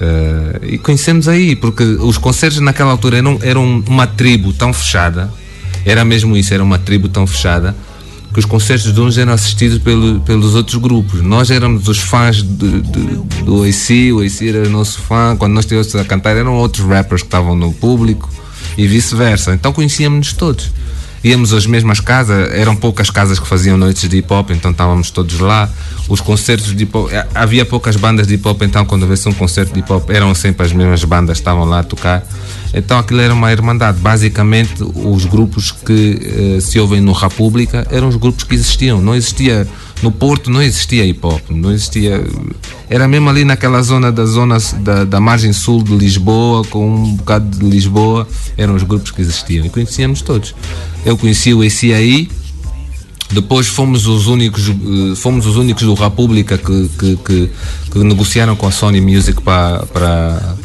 Uh, 0.00 0.64
e 0.64 0.78
conhecemos 0.78 1.28
aí, 1.28 1.54
porque 1.54 1.82
os 1.82 2.16
concertos 2.16 2.58
naquela 2.60 2.92
altura 2.92 3.18
eram, 3.18 3.38
eram 3.42 3.84
uma 3.86 4.06
tribo 4.06 4.50
tão 4.54 4.72
fechada, 4.72 5.30
era 5.84 6.06
mesmo 6.06 6.34
isso, 6.34 6.54
era 6.54 6.62
uma 6.62 6.78
tribo 6.78 7.06
tão 7.06 7.26
fechada 7.26 7.76
que 8.32 8.38
os 8.38 8.44
concertos 8.44 8.92
de 8.92 9.00
uns 9.00 9.18
eram 9.18 9.32
assistidos 9.32 9.78
pelo, 9.78 10.20
pelos 10.20 10.54
outros 10.54 10.76
grupos. 10.76 11.20
Nós 11.20 11.50
éramos 11.50 11.88
os 11.88 11.98
fãs 11.98 12.42
de, 12.42 12.80
de, 12.82 13.00
do 13.44 13.64
AC, 13.64 14.12
o 14.14 14.20
AC 14.20 14.42
era 14.42 14.68
nosso 14.68 15.00
fã. 15.00 15.36
Quando 15.36 15.54
nós 15.54 15.64
estivemos 15.64 15.94
a 15.96 16.04
cantar, 16.04 16.36
eram 16.36 16.54
outros 16.54 16.86
rappers 16.86 17.22
que 17.22 17.26
estavam 17.26 17.56
no 17.56 17.72
público 17.72 18.28
e 18.78 18.86
vice-versa. 18.86 19.52
Então 19.54 19.72
conhecíamos-nos 19.72 20.32
todos. 20.32 20.70
Íamos 21.22 21.52
às 21.52 21.66
mesmas 21.66 22.00
casas, 22.00 22.50
eram 22.54 22.74
poucas 22.74 23.10
casas 23.10 23.38
que 23.38 23.46
faziam 23.46 23.76
noites 23.76 24.08
de 24.08 24.16
hip 24.16 24.32
hop, 24.32 24.52
então 24.52 24.70
estávamos 24.70 25.10
todos 25.10 25.38
lá. 25.38 25.68
Os 26.08 26.18
concertos 26.18 26.74
de 26.74 26.84
hip 26.84 26.96
hop, 26.96 27.12
eh, 27.12 27.26
havia 27.34 27.66
poucas 27.66 27.94
bandas 27.96 28.26
de 28.26 28.34
hip 28.34 28.48
hop, 28.48 28.62
então 28.62 28.86
quando 28.86 29.02
houvesse 29.02 29.28
um 29.28 29.32
concerto 29.32 29.74
de 29.74 29.80
hip 29.80 29.92
hop, 29.92 30.08
eram 30.08 30.34
sempre 30.34 30.64
as 30.64 30.72
mesmas 30.72 31.04
bandas 31.04 31.36
que 31.36 31.42
estavam 31.42 31.66
lá 31.66 31.80
a 31.80 31.82
tocar. 31.82 32.24
Então 32.72 32.98
aquilo 32.98 33.20
era 33.20 33.34
uma 33.34 33.50
irmandade. 33.50 33.98
Basicamente, 33.98 34.82
os 34.82 35.24
grupos 35.24 35.72
que 35.72 36.56
uh, 36.56 36.60
se 36.60 36.78
ouvem 36.78 37.00
no 37.00 37.12
República 37.12 37.86
eram 37.90 38.08
os 38.08 38.16
grupos 38.16 38.44
que 38.44 38.54
existiam. 38.54 39.00
Não 39.00 39.14
existia 39.14 39.66
no 40.02 40.10
Porto, 40.10 40.50
não 40.50 40.62
existia 40.62 41.04
hip 41.04 41.20
hop, 41.22 41.50
não 41.50 41.72
existia. 41.72 42.24
Era 42.88 43.06
mesmo 43.06 43.28
ali 43.28 43.44
naquela 43.44 43.82
zona 43.82 44.10
da 44.10 44.24
zona 44.24 44.56
da, 44.78 45.04
da 45.04 45.20
margem 45.20 45.52
sul 45.52 45.82
de 45.82 45.94
Lisboa, 45.94 46.64
com 46.64 46.86
um 46.88 47.14
bocado 47.16 47.58
de 47.58 47.64
Lisboa, 47.68 48.26
eram 48.56 48.74
os 48.74 48.82
grupos 48.82 49.10
que 49.10 49.20
existiam 49.20 49.66
e 49.66 49.68
conhecíamos 49.68 50.22
todos. 50.22 50.54
Eu 51.04 51.16
conheci 51.16 51.52
o 51.52 51.60
aí. 51.60 52.28
Depois 53.32 53.68
fomos 53.68 54.08
os 54.08 54.26
únicos, 54.26 54.68
eh, 54.68 55.14
fomos 55.14 55.46
os 55.46 55.54
únicos 55.54 55.84
do 55.84 55.94
República 55.94 56.58
que, 56.58 56.90
que, 56.98 57.16
que, 57.16 57.50
que 57.92 57.98
negociaram 58.00 58.56
com 58.56 58.66
a 58.66 58.72
Sony 58.72 59.00
Music 59.00 59.40
para, 59.40 59.86
para 59.86 60.56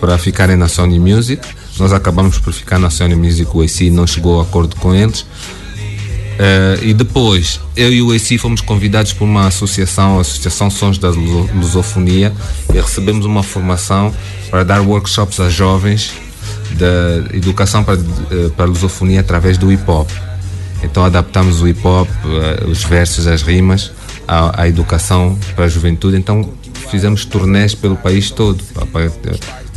para 0.00 0.16
ficarem 0.18 0.56
na 0.56 0.68
Sony 0.68 0.98
Music. 0.98 1.46
Nós 1.78 1.92
acabamos 1.92 2.38
por 2.38 2.52
ficar 2.52 2.78
na 2.78 2.90
Sony 2.90 3.14
Music, 3.14 3.50
o 3.54 3.62
AC 3.62 3.82
não 3.90 4.06
chegou 4.06 4.40
a 4.40 4.42
acordo 4.42 4.76
com 4.76 4.94
eles. 4.94 5.20
Uh, 6.40 6.82
e 6.82 6.94
depois, 6.94 7.60
eu 7.76 7.92
e 7.92 8.00
o 8.00 8.12
AC 8.12 8.38
fomos 8.38 8.62
convidados 8.62 9.12
por 9.12 9.24
uma 9.24 9.46
associação, 9.46 10.16
a 10.16 10.22
Associação 10.22 10.70
Sons 10.70 10.96
da 10.96 11.10
Lusofonia, 11.10 12.32
e 12.72 12.80
recebemos 12.80 13.26
uma 13.26 13.42
formação 13.42 14.14
para 14.50 14.64
dar 14.64 14.80
workshops 14.80 15.38
a 15.38 15.50
jovens 15.50 16.12
da 16.72 17.36
educação 17.36 17.84
para, 17.84 18.00
uh, 18.00 18.50
para 18.56 18.64
a 18.64 18.68
lusofonia 18.68 19.20
através 19.20 19.58
do 19.58 19.70
hip 19.70 19.84
hop. 19.86 20.08
Então 20.82 21.04
adaptamos 21.04 21.60
o 21.60 21.68
hip 21.68 21.86
hop, 21.86 22.08
uh, 22.08 22.70
os 22.70 22.84
versos, 22.84 23.26
as 23.26 23.42
rimas, 23.42 23.92
à, 24.26 24.66
educação 24.66 25.38
para 25.54 25.66
a 25.66 25.68
juventude. 25.68 26.16
Então 26.16 26.54
fizemos 26.90 27.24
turnés 27.24 27.74
pelo 27.74 27.96
país 27.96 28.30
todo. 28.30 28.62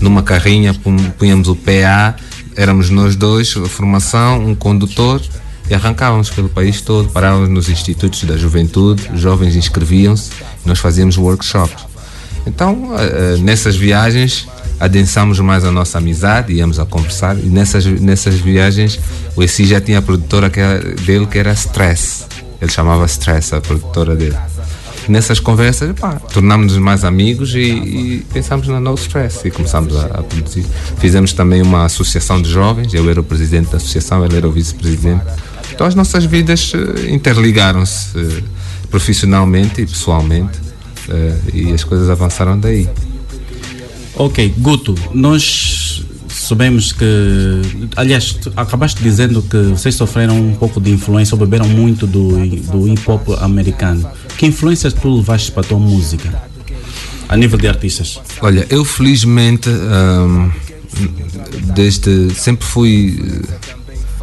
Numa 0.04 0.22
carrinha 0.22 0.76
punhamos 1.18 1.48
o 1.48 1.56
PA, 1.56 2.14
éramos 2.58 2.90
nós 2.90 3.16
dois, 3.16 3.54
formação, 3.54 4.46
um 4.46 4.54
condutor 4.54 5.22
e 5.70 5.74
arrancávamos 5.74 6.30
pelo 6.30 6.50
país 6.50 6.82
todo, 6.82 7.08
parávamos 7.08 7.48
nos 7.48 7.70
institutos 7.70 8.26
da 8.26 8.36
juventude, 8.36 9.10
os 9.14 9.22
jovens 9.22 9.56
inscreviam-se, 9.56 10.30
nós 10.66 10.80
fazíamos 10.80 11.18
workshops. 11.18 11.86
Então, 12.46 12.90
uh, 12.92 13.38
nessas 13.44 13.78
viagens, 13.78 14.46
adensámos 14.78 15.40
mais 15.40 15.64
a 15.64 15.72
nossa 15.72 16.00
amizade, 16.00 16.52
íamos 16.52 16.80
a 16.80 16.86
conversar 16.86 17.40
e 17.40 17.46
nessas, 17.46 17.86
nessas 17.86 18.36
viagens 18.36 19.00
o 19.38 19.42
ESI 19.42 19.66
já 19.68 19.80
tinha 19.80 20.00
a 20.00 20.02
produtora 20.02 20.52
era, 20.54 20.80
dele 20.96 21.26
que 21.28 21.40
era 21.40 21.54
Stress. 21.54 22.26
Ele 22.62 22.70
chamava 22.70 23.06
Stress, 23.06 23.56
a 23.56 23.62
produtora 23.62 24.18
dele. 24.18 24.36
Nessas 25.08 25.40
conversas, 25.40 25.94
tornámos-nos 26.34 26.78
mais 26.78 27.04
amigos 27.04 27.54
e, 27.56 27.60
e 27.60 28.26
pensámos 28.32 28.68
na 28.68 28.80
No 28.80 28.94
Stress 28.96 29.48
e 29.48 29.52
começámos 29.52 29.96
a, 29.96 30.06
a, 30.06 30.24
produzir. 30.24 30.66
Fizemos 30.98 31.34
também 31.34 31.62
uma 31.62 31.86
associação 31.86 32.42
de 32.42 32.50
jovens, 32.50 32.94
eu 32.94 33.10
era 33.10 33.20
o 33.20 33.24
presidente 33.24 33.70
da 33.70 33.78
associação, 33.78 34.24
ele 34.26 34.38
era 34.38 34.48
o 34.48 34.52
vice-presidente. 34.52 35.24
Então 35.74 35.86
as 35.86 35.96
nossas 35.96 36.26
vidas 36.26 36.74
uh, 36.74 37.10
interligaram-se 37.10 38.18
uh, 38.18 38.44
profissionalmente 38.90 39.82
e 39.82 39.86
pessoalmente 39.86 40.60
uh, 41.10 41.50
e 41.54 41.74
as 41.74 41.84
coisas 41.84 42.10
avançaram 42.10 42.60
daí. 42.60 42.90
Ok, 44.16 44.54
Guto, 44.60 44.96
nós 45.12 45.83
sabemos 46.44 46.92
que. 46.92 47.06
Aliás, 47.96 48.38
acabaste 48.56 49.02
dizendo 49.02 49.42
que 49.42 49.58
vocês 49.58 49.96
sofreram 49.96 50.38
um 50.40 50.56
pouco 50.56 50.80
de 50.80 50.92
influência 50.92 51.36
ou 51.36 51.40
beberam 51.40 51.68
muito 51.68 52.06
do, 52.06 52.46
do 52.72 52.88
hip 52.88 53.02
hop 53.10 53.30
americano. 53.42 54.10
Que 54.38 54.46
influências 54.46 54.94
tu 54.94 55.16
levaste 55.16 55.52
para 55.52 55.62
a 55.62 55.66
tua 55.66 55.80
música? 55.80 56.42
A 57.30 57.38
nível 57.38 57.58
de 57.58 57.68
artistas? 57.68 58.20
Olha, 58.42 58.66
eu 58.70 58.84
felizmente. 58.84 59.70
Um, 59.70 60.52
desde. 61.74 62.34
Sempre 62.34 62.66
fui. 62.66 63.42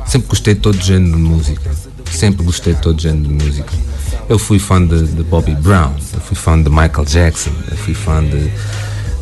Sempre 0.07 0.29
gostei 0.29 0.55
de 0.55 0.61
todo 0.61 0.81
género 0.81 1.17
de 1.17 1.23
música. 1.23 1.71
Sempre 2.11 2.45
gostei 2.45 2.75
de 2.75 2.81
todo 2.81 3.01
género 3.01 3.29
de 3.29 3.45
música. 3.45 3.73
Eu 4.29 4.39
fui 4.39 4.59
fã 4.59 4.85
de, 4.85 5.07
de 5.07 5.23
Bobby 5.25 5.55
Brown, 5.57 5.93
eu 6.15 6.21
fui 6.21 6.37
fã 6.37 6.61
de 6.61 6.69
Michael 6.69 7.05
Jackson, 7.05 7.51
eu 7.69 7.77
fui 7.77 7.95
fã 7.95 8.23
de 8.23 8.51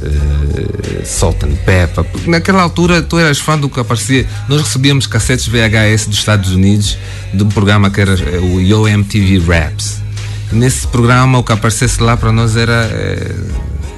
uh, 0.02 1.04
Salt 1.04 1.44
and 1.44 1.56
Pepper. 1.64 2.04
Porque 2.04 2.30
naquela 2.30 2.62
altura 2.62 3.02
tu 3.02 3.18
eras 3.18 3.38
fã 3.38 3.58
do 3.58 3.68
que 3.68 3.80
aparecia. 3.80 4.26
Nós 4.48 4.60
recebíamos 4.62 5.06
cassetes 5.06 5.46
VHS 5.46 6.06
dos 6.06 6.18
Estados 6.18 6.52
Unidos 6.52 6.98
de 7.32 7.42
um 7.42 7.48
programa 7.48 7.90
que 7.90 8.00
era 8.00 8.12
eh, 8.12 8.38
o 8.38 8.60
Yo 8.60 8.86
MTV 8.86 9.38
Raps. 9.46 10.00
E 10.52 10.54
nesse 10.54 10.86
programa 10.86 11.38
o 11.38 11.42
que 11.42 11.52
aparecesse 11.52 12.02
lá 12.02 12.16
para 12.16 12.32
nós 12.32 12.56
era, 12.56 12.88
eh, 12.92 13.34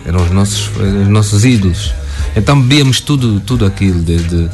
eram 0.06 0.22
os 0.24 0.30
nossos, 0.30 0.70
os 0.76 1.08
nossos 1.08 1.44
ídolos. 1.44 1.94
Então 2.36 2.60
bebíamos 2.60 3.00
tudo, 3.00 3.40
tudo 3.40 3.66
aquilo, 3.66 4.00
desde 4.00 4.36
uh, 4.36 4.50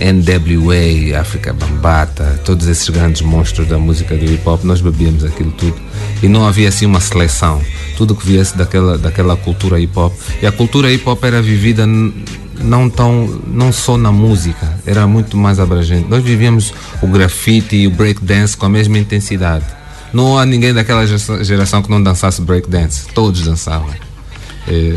NWA, 0.00 1.20
África 1.20 1.52
Bambata, 1.52 2.40
todos 2.44 2.66
esses 2.66 2.88
grandes 2.88 3.22
monstros 3.22 3.68
da 3.68 3.78
música 3.78 4.16
do 4.16 4.24
hip 4.24 4.42
hop, 4.44 4.64
nós 4.64 4.80
bebíamos 4.80 5.24
aquilo 5.24 5.52
tudo. 5.52 5.76
E 6.22 6.28
não 6.28 6.46
havia 6.46 6.68
assim 6.68 6.86
uma 6.86 7.00
seleção 7.00 7.62
tudo 7.96 8.14
que 8.14 8.26
viesse 8.26 8.56
daquela, 8.56 8.98
daquela 8.98 9.36
cultura 9.36 9.80
hip 9.80 9.98
hop. 9.98 10.12
E 10.40 10.46
a 10.46 10.52
cultura 10.52 10.92
hip 10.92 11.08
hop 11.08 11.24
era 11.24 11.40
vivida 11.40 11.86
não 12.60 12.88
tão 12.88 13.40
não 13.46 13.72
só 13.72 13.96
na 13.96 14.12
música, 14.12 14.78
era 14.86 15.06
muito 15.06 15.36
mais 15.36 15.58
abrangente. 15.58 16.08
Nós 16.08 16.22
vivíamos 16.22 16.72
o 17.02 17.06
grafite 17.06 17.76
e 17.76 17.86
o 17.86 17.90
break 17.90 18.24
dance 18.24 18.56
com 18.56 18.66
a 18.66 18.68
mesma 18.68 18.98
intensidade. 18.98 19.64
Não 20.12 20.38
há 20.38 20.46
ninguém 20.46 20.72
daquela 20.72 21.04
geração 21.06 21.82
que 21.82 21.90
não 21.90 22.02
dançasse 22.02 22.40
break 22.40 22.70
dance. 22.70 23.06
Todos 23.12 23.42
dançavam. 23.42 23.90
É... 24.68 24.96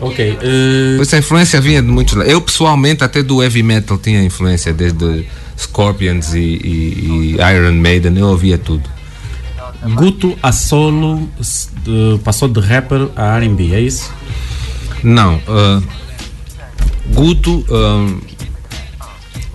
Ok. 0.00 0.38
Uh... 0.42 1.02
Essa 1.02 1.18
influência 1.18 1.60
vinha 1.60 1.80
de 1.80 1.88
muitos 1.88 2.14
lados. 2.14 2.32
Eu 2.32 2.40
pessoalmente 2.40 3.04
até 3.04 3.22
do 3.22 3.42
heavy 3.42 3.62
metal 3.62 3.98
tinha 3.98 4.22
influência 4.22 4.72
desde 4.72 5.26
Scorpions 5.56 6.34
e, 6.34 6.38
e, 6.38 7.36
e 7.38 7.54
Iron 7.54 7.74
Maiden. 7.74 8.18
Eu 8.18 8.28
ouvia 8.28 8.58
tudo. 8.58 8.82
Guto 9.94 10.36
a 10.42 10.52
solo 10.52 11.28
de, 11.84 12.18
passou 12.24 12.48
de 12.48 12.60
rapper 12.60 13.08
a 13.16 13.36
R&B, 13.36 13.74
é 13.74 13.80
isso? 13.80 14.12
Não. 15.02 15.36
Uh, 15.36 15.82
Guto, 17.14 17.64
uh, 17.68 18.20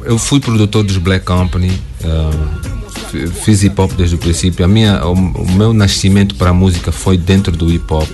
eu 0.04 0.18
fui 0.18 0.40
produtor 0.40 0.84
dos 0.84 0.98
Black 0.98 1.26
Company, 1.26 1.72
uh, 2.04 3.30
fiz 3.44 3.64
hip 3.64 3.80
hop 3.80 3.92
desde 3.94 4.16
o 4.16 4.18
princípio. 4.18 4.66
A 4.66 4.68
minha, 4.68 5.06
o, 5.06 5.14
o, 5.14 5.52
meu 5.52 5.74
nascimento 5.74 6.36
para 6.36 6.50
a 6.50 6.54
música 6.54 6.92
foi 6.92 7.18
dentro 7.18 7.56
do 7.56 7.72
hip 7.72 7.92
hop. 7.92 8.08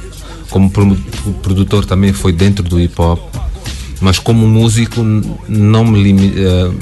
Como 0.49 0.69
produtor 1.41 1.85
também 1.85 2.13
foi 2.13 2.31
dentro 2.31 2.63
do 2.63 2.79
hip 2.79 2.99
hop. 3.01 3.19
Mas 3.99 4.19
como 4.19 4.47
músico 4.47 5.01
não 5.47 5.85
me 5.85 6.13
uh, 6.13 6.73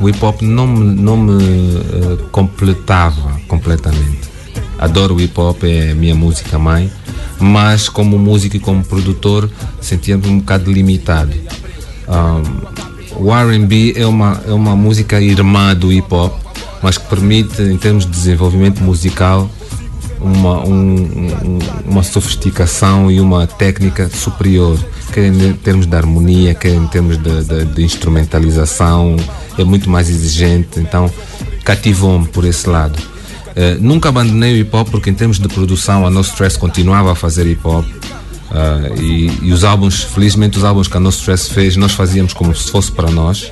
o 0.00 0.08
hip 0.08 0.24
hop 0.24 0.42
não 0.42 0.66
me, 0.66 1.00
não 1.00 1.16
me 1.16 1.32
uh, 1.32 2.28
completava 2.30 3.40
completamente 3.46 4.31
adoro 4.82 5.20
hip 5.20 5.38
hop, 5.38 5.62
é 5.62 5.94
minha 5.94 6.14
música 6.14 6.58
mãe, 6.58 6.90
mas 7.38 7.88
como 7.88 8.18
músico 8.18 8.56
e 8.56 8.60
como 8.60 8.84
produtor 8.84 9.48
sentia-me 9.80 10.26
um 10.26 10.40
bocado 10.40 10.70
limitado. 10.72 11.32
Um, 12.08 13.22
o 13.24 13.30
RB 13.32 13.94
é 13.96 14.06
uma, 14.06 14.42
é 14.44 14.52
uma 14.52 14.74
música 14.74 15.20
irmã 15.20 15.74
do 15.74 15.92
hip 15.92 16.12
hop, 16.12 16.34
mas 16.82 16.98
que 16.98 17.06
permite, 17.06 17.62
em 17.62 17.76
termos 17.76 18.04
de 18.04 18.10
desenvolvimento 18.10 18.82
musical, 18.82 19.48
uma, 20.20 20.60
um, 20.66 20.94
um, 20.96 21.58
uma 21.86 22.02
sofisticação 22.02 23.08
e 23.08 23.20
uma 23.20 23.46
técnica 23.46 24.08
superior, 24.08 24.76
quer 25.12 25.26
em 25.26 25.52
termos 25.52 25.86
de 25.86 25.94
harmonia, 25.94 26.54
quer 26.54 26.74
em 26.74 26.86
termos 26.88 27.18
de, 27.18 27.44
de, 27.44 27.64
de 27.66 27.84
instrumentalização, 27.84 29.14
é 29.56 29.62
muito 29.62 29.88
mais 29.88 30.10
exigente, 30.10 30.80
então 30.80 31.08
cativou-me 31.64 32.26
por 32.26 32.44
esse 32.44 32.68
lado. 32.68 33.11
Uh, 33.52 33.80
nunca 33.80 34.08
abandonei 34.08 34.54
o 34.54 34.56
hip 34.56 34.74
hop 34.74 34.88
porque, 34.90 35.10
em 35.10 35.14
termos 35.14 35.38
de 35.38 35.48
produção, 35.48 36.06
a 36.06 36.10
No 36.10 36.20
Stress 36.20 36.58
continuava 36.58 37.12
a 37.12 37.14
fazer 37.14 37.46
hip 37.46 37.60
hop. 37.64 37.84
Uh, 37.84 39.00
e, 39.00 39.48
e, 39.48 39.52
os 39.52 39.64
álbuns, 39.64 40.02
felizmente, 40.02 40.58
os 40.58 40.64
álbuns 40.64 40.88
que 40.88 40.96
a 40.96 41.00
No 41.00 41.10
Stress 41.10 41.50
fez, 41.52 41.76
nós 41.76 41.92
fazíamos 41.92 42.32
como 42.32 42.54
se 42.54 42.70
fosse 42.70 42.90
para 42.92 43.10
nós. 43.10 43.50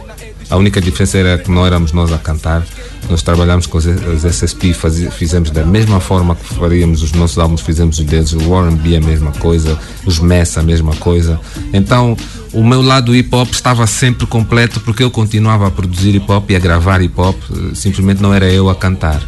A 0.51 0.57
única 0.57 0.81
diferença 0.81 1.17
era 1.17 1.39
que 1.39 1.51
não 1.51 1.65
éramos 1.65 1.93
nós 1.93 2.13
a 2.13 2.19
cantar. 2.19 2.67
Nós 3.09 3.23
trabalhámos 3.23 3.67
com 3.67 3.79
os, 3.79 3.87
SSP, 3.87 4.75
fizemos 5.13 5.51
da 5.51 5.65
mesma 5.65 6.01
forma 6.01 6.35
que 6.35 6.55
faríamos 6.55 7.03
os 7.03 7.13
nossos 7.13 7.39
álbuns, 7.39 7.61
fizemos 7.61 8.01
os 8.01 8.05
deles. 8.05 8.33
O 8.33 8.51
Warren 8.51 8.75
B 8.75 8.97
a 8.97 9.01
mesma 9.01 9.31
coisa, 9.33 9.79
os 10.05 10.19
Mess 10.19 10.59
a 10.59 10.63
mesma 10.63 10.95
coisa. 10.97 11.41
Então, 11.73 12.17
o 12.53 12.65
meu 12.65 12.83
lado 12.83 13.15
hip 13.15 13.35
hop 13.35 13.53
estava 13.53 13.87
sempre 13.87 14.27
completo 14.27 14.81
porque 14.81 15.03
eu 15.03 15.11
continuava 15.11 15.69
a 15.69 15.71
produzir 15.71 16.15
hip 16.15 16.31
hop 16.31 16.51
e 16.51 16.57
a 16.57 16.59
gravar 16.59 17.01
hip 17.01 17.19
hop, 17.21 17.37
simplesmente 17.75 18.21
não 18.21 18.35
era 18.35 18.51
eu 18.51 18.69
a 18.69 18.75
cantar 18.75 19.23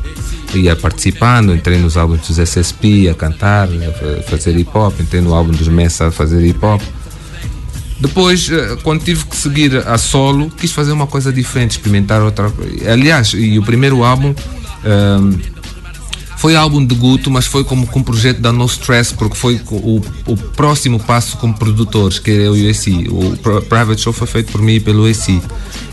ia 0.59 0.77
participando, 0.77 1.55
entrei 1.55 1.79
nos 1.79 1.97
álbuns 1.97 2.27
dos 2.27 2.39
SSP 2.39 3.09
a 3.09 3.15
cantar, 3.15 3.69
a 3.69 4.23
fazer 4.23 4.57
hip 4.57 4.71
hop, 4.75 5.01
entrei 5.01 5.21
no 5.21 5.35
álbum 5.35 5.53
dos 5.53 5.69
Messa 5.69 6.09
a 6.09 6.11
fazer 6.11 6.45
hip 6.45 6.65
hop. 6.65 6.81
Depois, 8.01 8.51
eh, 8.51 8.77
quando 8.83 9.05
tive 9.05 9.25
que 9.25 9.37
seguir 9.37 9.77
a 9.77 9.97
solo, 9.97 10.51
quis 10.51 10.73
fazer 10.73 10.93
uma 10.93 11.07
coisa 11.07 11.33
diferente, 11.33 11.73
experimentar 11.73 12.21
outra 12.21 12.51
coisa. 12.51 12.93
Aliás, 12.93 13.33
e 13.33 13.59
o 13.59 13.63
primeiro 13.63 14.03
álbum 14.03 14.31
um, 14.31 14.35
ehm, 14.85 15.39
foi 16.43 16.57
álbum 16.57 16.85
de 16.85 16.93
Guto, 16.97 17.31
mas 17.31 17.47
foi 17.47 17.63
como 17.63 17.87
com 17.87 18.01
um 18.01 18.03
projeto 18.03 18.41
da 18.41 18.51
No 18.51 18.65
Stress, 18.67 19.15
porque 19.15 19.37
foi 19.37 19.61
o, 19.71 20.03
o 20.27 20.37
próximo 20.37 20.99
passo 20.99 21.37
como 21.37 21.55
produtores, 21.55 22.19
que 22.19 22.33
é 22.33 22.51
o 22.51 22.55
USC. 22.55 23.07
O 23.11 23.37
Private 23.63 24.01
Show 24.01 24.13
foi 24.13 24.27
feito 24.27 24.51
por 24.51 24.61
mim 24.61 24.73
e 24.73 24.81
pelo 24.81 25.09
USC. 25.09 25.41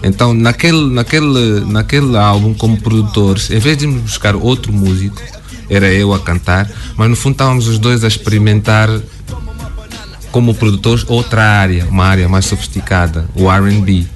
Então, 0.02 0.34
naquele, 0.34 0.92
naquele, 0.92 1.60
naquele 1.68 2.18
álbum, 2.18 2.56
como 2.56 2.82
produtores, 2.82 3.52
em 3.52 3.60
vez 3.60 3.78
de 3.78 3.86
buscar 3.86 4.36
outro 4.36 4.74
músico, 4.74 5.22
era 5.70 5.94
eu 5.94 6.16
a 6.16 6.20
cantar, 6.20 6.68
mas 6.98 7.08
no 7.08 7.16
fundo 7.16 7.34
estávamos 7.34 7.68
os 7.68 7.78
dois 7.78 8.04
a 8.04 8.08
experimentar 8.08 8.90
como 10.32 10.56
produtores 10.56 11.06
outra 11.08 11.44
área, 11.44 11.86
uma 11.86 12.06
área 12.06 12.28
mais 12.28 12.46
sofisticada, 12.46 13.30
o 13.36 13.52
R&B. 13.52 14.08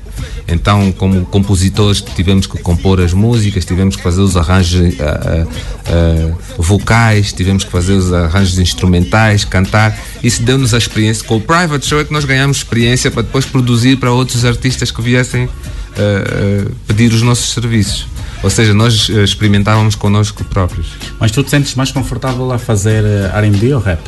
Então, 0.48 0.92
como 0.92 1.26
compositores, 1.26 2.02
tivemos 2.02 2.46
que 2.46 2.58
compor 2.60 3.00
as 3.00 3.14
músicas, 3.14 3.66
tivemos 3.66 3.96
que 3.96 4.04
fazer 4.04 4.22
os 4.22 4.36
arranjos 4.36 4.82
uh, 4.82 5.48
uh, 5.48 6.38
vocais, 6.58 7.32
tivemos 7.32 7.64
que 7.64 7.72
fazer 7.72 7.94
os 7.94 8.12
arranjos 8.12 8.60
instrumentais, 8.60 9.46
cantar. 9.46 9.98
Isso 10.22 10.44
deu-nos 10.44 10.74
a 10.74 10.78
experiência. 10.78 11.26
Com 11.26 11.38
o 11.38 11.42
Private 11.42 11.86
Show 11.86 12.00
é 12.02 12.04
que 12.04 12.12
nós 12.12 12.26
ganhamos 12.26 12.58
experiência 12.58 13.10
para 13.10 13.24
depois 13.24 13.46
produzir 13.46 13.98
para 13.98 14.12
outros 14.12 14.44
artistas 14.44 14.92
que 14.92 15.02
viessem 15.02 15.46
uh, 15.46 16.72
pedir 16.88 17.14
os 17.14 17.22
nossos 17.22 17.54
serviços. 17.54 18.08
Ou 18.44 18.50
seja, 18.50 18.74
nós 18.74 19.08
experimentávamos 19.08 19.96
connosco 19.96 20.44
próprios. 20.44 20.88
Mas 21.18 21.32
tu 21.32 21.42
te 21.44 21.50
sentes 21.50 21.76
mais 21.76 21.94
confortável 21.94 22.52
a 22.52 22.60
fazer 22.60 23.02
RB 23.34 23.74
ou 23.74 23.80
rap? 23.80 24.02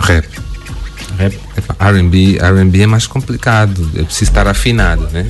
Rap. 0.00 0.45
Rap? 1.16 1.38
R&B, 1.78 2.38
R&B 2.40 2.82
é 2.82 2.86
mais 2.86 3.06
complicado, 3.06 3.90
é 3.94 4.02
preciso 4.02 4.30
estar 4.30 4.46
afinado, 4.46 5.08
né? 5.12 5.26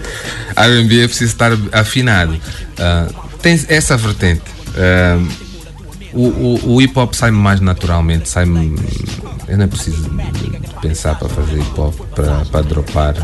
R&B 0.56 1.04
é 1.04 1.06
preciso 1.06 1.32
estar 1.32 1.52
afinado. 1.72 2.34
Uh, 2.34 3.14
tem 3.40 3.60
essa 3.68 3.96
vertente. 3.96 4.42
Uh, 4.68 5.46
o, 6.12 6.26
o, 6.26 6.74
o 6.74 6.82
hip 6.82 6.98
hop 6.98 7.12
sai 7.12 7.30
mais 7.30 7.60
naturalmente, 7.60 8.28
sai 8.28 8.44
eu 9.48 9.58
não 9.58 9.68
preciso 9.68 10.10
pensar 10.80 11.14
para 11.16 11.28
fazer 11.28 11.58
hip 11.60 11.80
hop, 11.80 11.94
para, 12.14 12.44
para 12.46 12.62
dropar. 12.62 13.14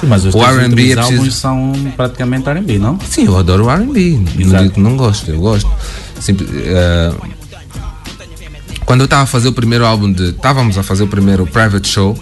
Sim, 0.00 0.06
mas 0.06 0.24
os 0.24 0.34
o 0.34 0.44
R&B 0.44 0.92
é 0.92 0.96
preciso... 0.96 1.30
são 1.30 1.72
praticamente 1.96 2.48
R&B, 2.48 2.78
não? 2.78 2.98
Sim, 3.00 3.26
eu 3.26 3.36
adoro 3.36 3.68
R&B. 3.68 4.20
Não 4.44 4.62
digo 4.62 4.74
que 4.74 4.80
não 4.80 4.96
gosto, 4.96 5.30
eu 5.30 5.40
gosto. 5.40 5.70
Simples, 6.20 6.48
uh, 6.50 7.39
quando 8.90 9.02
eu 9.02 9.04
estava 9.04 9.22
a 9.22 9.26
fazer 9.26 9.46
o 9.46 9.52
primeiro 9.52 9.86
álbum 9.86 10.12
de, 10.12 10.30
estávamos 10.30 10.76
a 10.76 10.82
fazer 10.82 11.04
o 11.04 11.06
primeiro 11.06 11.46
private 11.46 11.86
show, 11.86 12.18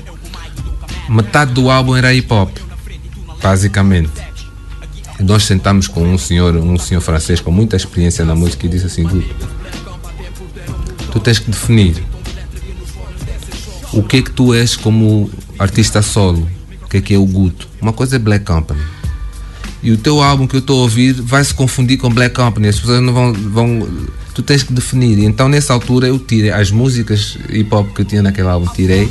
metade 1.09 1.54
do 1.54 1.70
álbum 1.70 1.96
era 1.96 2.12
hip 2.12 2.31
hop, 2.31 2.54
basicamente. 3.42 4.12
Nós 5.18 5.44
sentamos 5.44 5.88
com 5.88 6.02
um 6.02 6.18
senhor, 6.18 6.54
um 6.57 6.78
senhor 6.78 7.00
francês 7.00 7.40
com 7.40 7.50
muita 7.50 7.74
experiência 7.74 8.22
na 8.22 8.35
música 8.35 8.66
e 8.66 8.68
disse 8.68 8.85
assim, 8.85 9.07
tu 11.11 11.18
tens 11.20 11.38
que 11.38 11.50
definir 11.50 12.04
o 13.90 14.02
que 14.02 14.18
é 14.18 14.22
que 14.22 14.31
tu 14.31 14.52
és 14.52 14.76
como 14.76 15.31
artista 15.59 16.02
solo, 16.02 16.46
o 16.83 16.87
que 16.87 16.98
é 16.98 17.00
que 17.00 17.14
é 17.14 17.16
o 17.16 17.24
Guto. 17.24 17.66
Uma 17.81 17.94
coisa 17.94 18.16
é 18.16 18.18
Black 18.18 18.44
Company. 18.44 18.83
E 19.83 19.90
o 19.90 19.96
teu 19.96 20.22
álbum 20.22 20.46
que 20.46 20.57
eu 20.57 20.61
estou 20.61 20.81
a 20.81 20.83
ouvir 20.83 21.14
vai 21.14 21.42
se 21.42 21.54
confundir 21.54 21.96
com 21.96 22.11
Black 22.11 22.35
Company. 22.35 22.68
As 22.68 22.78
pessoas 22.78 23.00
não 23.00 23.14
vão, 23.14 23.33
vão. 23.33 23.88
Tu 24.38 24.42
tens 24.44 24.62
que 24.62 24.72
definir. 24.72 25.18
Então, 25.24 25.48
nessa 25.48 25.72
altura, 25.72 26.07
eu 26.07 26.16
tirei 26.16 26.53
as 26.53 26.70
músicas 26.70 27.37
hip 27.51 27.74
hop 27.74 27.92
que 27.92 28.03
eu 28.03 28.05
tinha 28.05 28.22
naquele 28.22 28.46
álbum, 28.46 28.68
tirei 28.72 29.11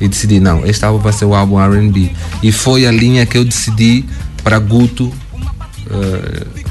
e 0.00 0.06
decidi: 0.06 0.38
não, 0.38 0.64
este 0.64 0.84
álbum 0.84 1.00
vai 1.00 1.12
ser 1.12 1.24
o 1.24 1.34
álbum 1.34 1.58
RB. 1.58 2.12
E 2.40 2.52
foi 2.52 2.86
a 2.86 2.92
linha 2.92 3.26
que 3.26 3.36
eu 3.36 3.44
decidi 3.44 4.04
para 4.44 4.60
Guto 4.60 5.06
uh, 5.06 6.64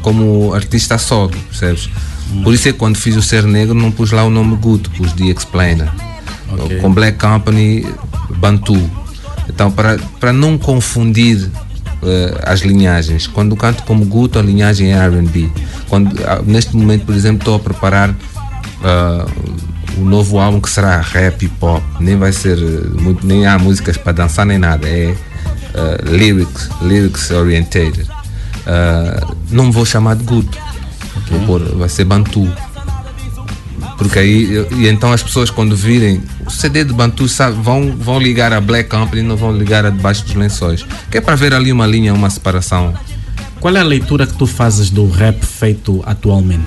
como 0.00 0.54
artista 0.54 0.96
solo, 0.96 1.28
percebes? 1.50 1.90
Por 2.42 2.54
isso 2.54 2.70
é 2.70 2.72
que 2.72 2.78
quando 2.78 2.96
fiz 2.96 3.16
o 3.16 3.22
Ser 3.22 3.44
Negro 3.44 3.74
não 3.74 3.90
pus 3.90 4.12
lá 4.12 4.24
o 4.24 4.30
nome 4.30 4.56
Guto, 4.56 4.90
pus 4.92 5.12
The 5.12 5.24
Explainer. 5.24 5.92
Okay. 6.52 6.78
Com 6.78 6.90
Black 6.90 7.18
Company, 7.18 7.84
Bantu. 8.38 8.80
Então, 9.46 9.70
para, 9.70 9.98
para 10.18 10.32
não 10.32 10.56
confundir 10.56 11.50
as 12.44 12.60
linhagens, 12.60 13.26
quando 13.26 13.56
canto 13.56 13.82
como 13.84 14.04
Guto, 14.04 14.38
a 14.38 14.42
linhagem 14.42 14.92
é 14.92 15.06
RB. 15.06 15.50
Uh, 15.90 16.42
neste 16.44 16.76
momento, 16.76 17.06
por 17.06 17.14
exemplo, 17.14 17.38
estou 17.38 17.54
a 17.54 17.60
preparar 17.60 18.10
uh, 18.10 20.00
o 20.00 20.04
novo 20.04 20.38
álbum 20.38 20.60
que 20.60 20.70
será 20.70 21.00
rap 21.00 21.42
e 21.44 21.48
pop. 21.48 21.82
Nem 22.00 22.16
vai 22.16 22.32
ser, 22.32 22.58
muito, 23.00 23.26
nem 23.26 23.46
há 23.46 23.58
músicas 23.58 23.96
para 23.96 24.12
dançar 24.12 24.46
nem 24.46 24.58
nada. 24.58 24.86
É 24.88 25.14
lyrics, 26.04 26.68
lyrics 26.82 27.30
orientated. 27.30 28.06
não 29.50 29.66
me 29.66 29.72
vou 29.72 29.86
chamar 29.86 30.16
de 30.16 30.24
Guto. 30.24 30.58
Okay. 31.26 31.78
Vai 31.78 31.88
ser 31.88 32.04
Bantu. 32.04 32.52
Porque 34.02 34.18
aí, 34.18 34.66
e 34.76 34.88
então 34.88 35.12
as 35.12 35.22
pessoas 35.22 35.50
quando 35.50 35.76
virem 35.76 36.20
o 36.44 36.50
CD 36.50 36.84
de 36.84 36.92
Bantu 36.92 37.28
sabe, 37.28 37.56
vão, 37.60 37.94
vão 37.96 38.18
ligar 38.18 38.52
a 38.52 38.60
Black 38.60 38.90
Company, 38.90 39.22
não 39.22 39.36
vão 39.36 39.56
ligar 39.56 39.86
a 39.86 39.90
debaixo 39.90 40.24
dos 40.24 40.34
lençóis. 40.34 40.84
Que 41.10 41.18
é 41.18 41.20
para 41.20 41.36
ver 41.36 41.54
ali 41.54 41.72
uma 41.72 41.86
linha, 41.86 42.12
uma 42.12 42.28
separação. 42.28 42.94
Qual 43.60 43.74
é 43.76 43.80
a 43.80 43.84
leitura 43.84 44.26
que 44.26 44.34
tu 44.34 44.46
fazes 44.46 44.90
do 44.90 45.08
rap 45.08 45.44
feito 45.44 46.02
atualmente? 46.04 46.66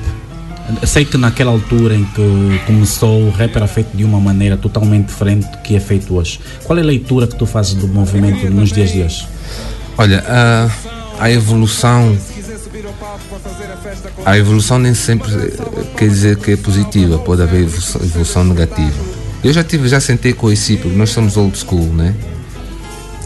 Sei 0.85 1.05
que 1.05 1.17
naquela 1.17 1.51
altura 1.51 1.93
em 1.95 2.05
que 2.05 2.61
começou 2.65 3.27
o 3.27 3.31
rap 3.31 3.55
era 3.55 3.67
feito 3.67 3.95
de 3.95 4.03
uma 4.03 4.19
maneira 4.19 4.57
totalmente 4.57 5.07
diferente 5.07 5.45
do 5.51 5.57
que 5.57 5.75
é 5.75 5.79
feito 5.79 6.15
hoje. 6.15 6.39
Qual 6.63 6.79
é 6.79 6.81
a 6.81 6.85
leitura 6.85 7.27
que 7.27 7.35
tu 7.35 7.45
fazes 7.45 7.75
do 7.75 7.87
movimento 7.87 8.49
nos 8.49 8.71
dias 8.71 8.91
de 8.91 9.03
hoje? 9.03 9.27
Olha, 9.97 10.23
a, 10.27 10.69
a 11.19 11.29
evolução 11.29 12.17
a 14.25 14.37
evolução 14.37 14.79
nem 14.79 14.93
sempre 14.93 15.29
quer 15.97 16.09
dizer 16.09 16.37
que 16.37 16.51
é 16.51 16.57
positiva, 16.57 17.17
pode 17.19 17.41
haver 17.41 17.63
evolução, 17.63 18.43
negativa. 18.43 18.97
Eu 19.43 19.53
já 19.53 19.63
tive, 19.63 19.87
já 19.87 19.99
sentei 19.99 20.33
com 20.33 20.51
esse, 20.51 20.77
porque 20.77 20.95
nós 20.95 21.11
somos 21.11 21.37
old 21.37 21.57
school, 21.57 21.93
né? 21.93 22.15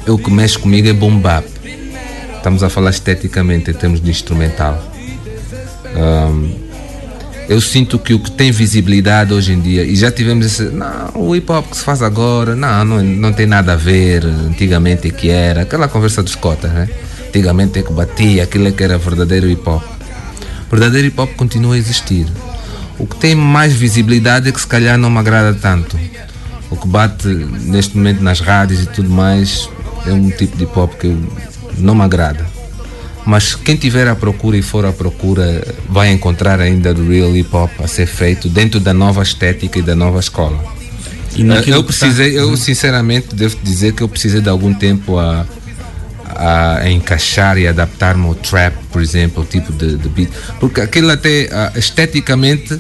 O 0.07 0.17
que 0.17 0.31
mexe 0.31 0.57
comigo 0.57 0.87
é 0.87 0.93
boom 0.93 1.17
bap. 1.19 1.45
Estamos 2.35 2.63
a 2.63 2.69
falar 2.69 2.89
esteticamente 2.89 3.71
em 3.71 3.73
termos 3.73 4.01
de 4.01 4.09
instrumental. 4.09 4.83
Um, 5.95 6.69
eu 7.49 7.59
sinto 7.59 7.97
que 7.97 8.13
o 8.13 8.19
que 8.19 8.29
tem 8.29 8.51
visibilidade 8.51 9.33
hoje 9.33 9.53
em 9.53 9.59
dia, 9.59 9.83
e 9.83 9.95
já 9.95 10.11
tivemos 10.11 10.45
esse, 10.45 10.63
não, 10.63 11.11
o 11.15 11.35
hip 11.35 11.51
hop 11.51 11.71
que 11.71 11.77
se 11.77 11.83
faz 11.83 12.01
agora, 12.03 12.55
não, 12.55 12.85
não, 12.85 13.03
não 13.03 13.33
tem 13.33 13.47
nada 13.47 13.73
a 13.73 13.75
ver, 13.75 14.23
antigamente 14.23 15.07
é 15.07 15.11
que 15.11 15.29
era, 15.29 15.61
aquela 15.61 15.87
conversa 15.87 16.21
dos 16.21 16.35
cotas, 16.35 16.71
né? 16.71 16.87
Antigamente 17.29 17.79
é 17.79 17.83
que 17.83 17.93
batia, 17.93 18.43
aquilo 18.43 18.67
é 18.67 18.71
que 18.71 18.83
era 18.83 18.97
verdadeiro 18.97 19.49
hip 19.49 19.67
hop 19.69 19.99
verdadeiro 20.69 21.07
hip 21.07 21.19
hop 21.19 21.35
continua 21.35 21.75
a 21.75 21.77
existir. 21.77 22.27
O 22.97 23.07
que 23.07 23.15
tem 23.15 23.33
mais 23.33 23.73
visibilidade 23.73 24.49
é 24.49 24.51
que 24.51 24.61
se 24.61 24.67
calhar 24.67 24.97
não 24.97 25.09
me 25.09 25.17
agrada 25.17 25.53
tanto. 25.53 25.97
O 26.69 26.77
que 26.77 26.87
bate 26.87 27.27
neste 27.27 27.97
momento 27.97 28.21
nas 28.21 28.39
rádios 28.39 28.83
e 28.83 28.85
tudo 28.85 29.09
mais 29.09 29.69
é 30.05 30.13
um 30.13 30.29
tipo 30.29 30.55
de 30.55 30.63
hip 30.63 30.77
hop 30.77 30.93
que 30.93 31.17
não 31.77 31.95
me 31.95 32.01
agrada. 32.01 32.45
Mas 33.25 33.55
quem 33.55 33.75
tiver 33.75 34.07
à 34.07 34.15
procura 34.15 34.57
e 34.57 34.61
for 34.61 34.85
à 34.85 34.91
procura 34.91 35.63
vai 35.89 36.11
encontrar 36.11 36.59
ainda 36.59 36.93
o 36.93 37.07
real 37.07 37.35
hip 37.35 37.53
hop 37.55 37.71
a 37.83 37.87
ser 37.87 38.05
feito 38.05 38.47
dentro 38.47 38.79
da 38.79 38.93
nova 38.93 39.23
estética 39.23 39.79
e 39.79 39.81
da 39.81 39.95
nova 39.95 40.19
escola. 40.19 40.63
eu 41.71 41.83
precisei, 41.83 42.37
eu 42.37 42.55
sinceramente 42.57 43.35
devo 43.35 43.57
dizer 43.63 43.93
que 43.93 44.01
eu 44.01 44.09
precisei 44.09 44.41
de 44.41 44.49
algum 44.49 44.73
tempo 44.73 45.17
a 45.17 45.45
a, 46.29 46.89
encaixar 46.89 47.57
e 47.57 47.67
adaptar-me 47.67 48.25
ao 48.25 48.35
trap, 48.35 48.75
por 48.91 49.01
exemplo, 49.01 49.43
o 49.43 49.45
tipo 49.45 49.71
de, 49.73 49.97
de 49.97 50.09
beat. 50.09 50.29
Porque 50.59 50.81
aquilo 50.81 51.11
até 51.11 51.49
uh, 51.51 51.77
esteticamente 51.77 52.79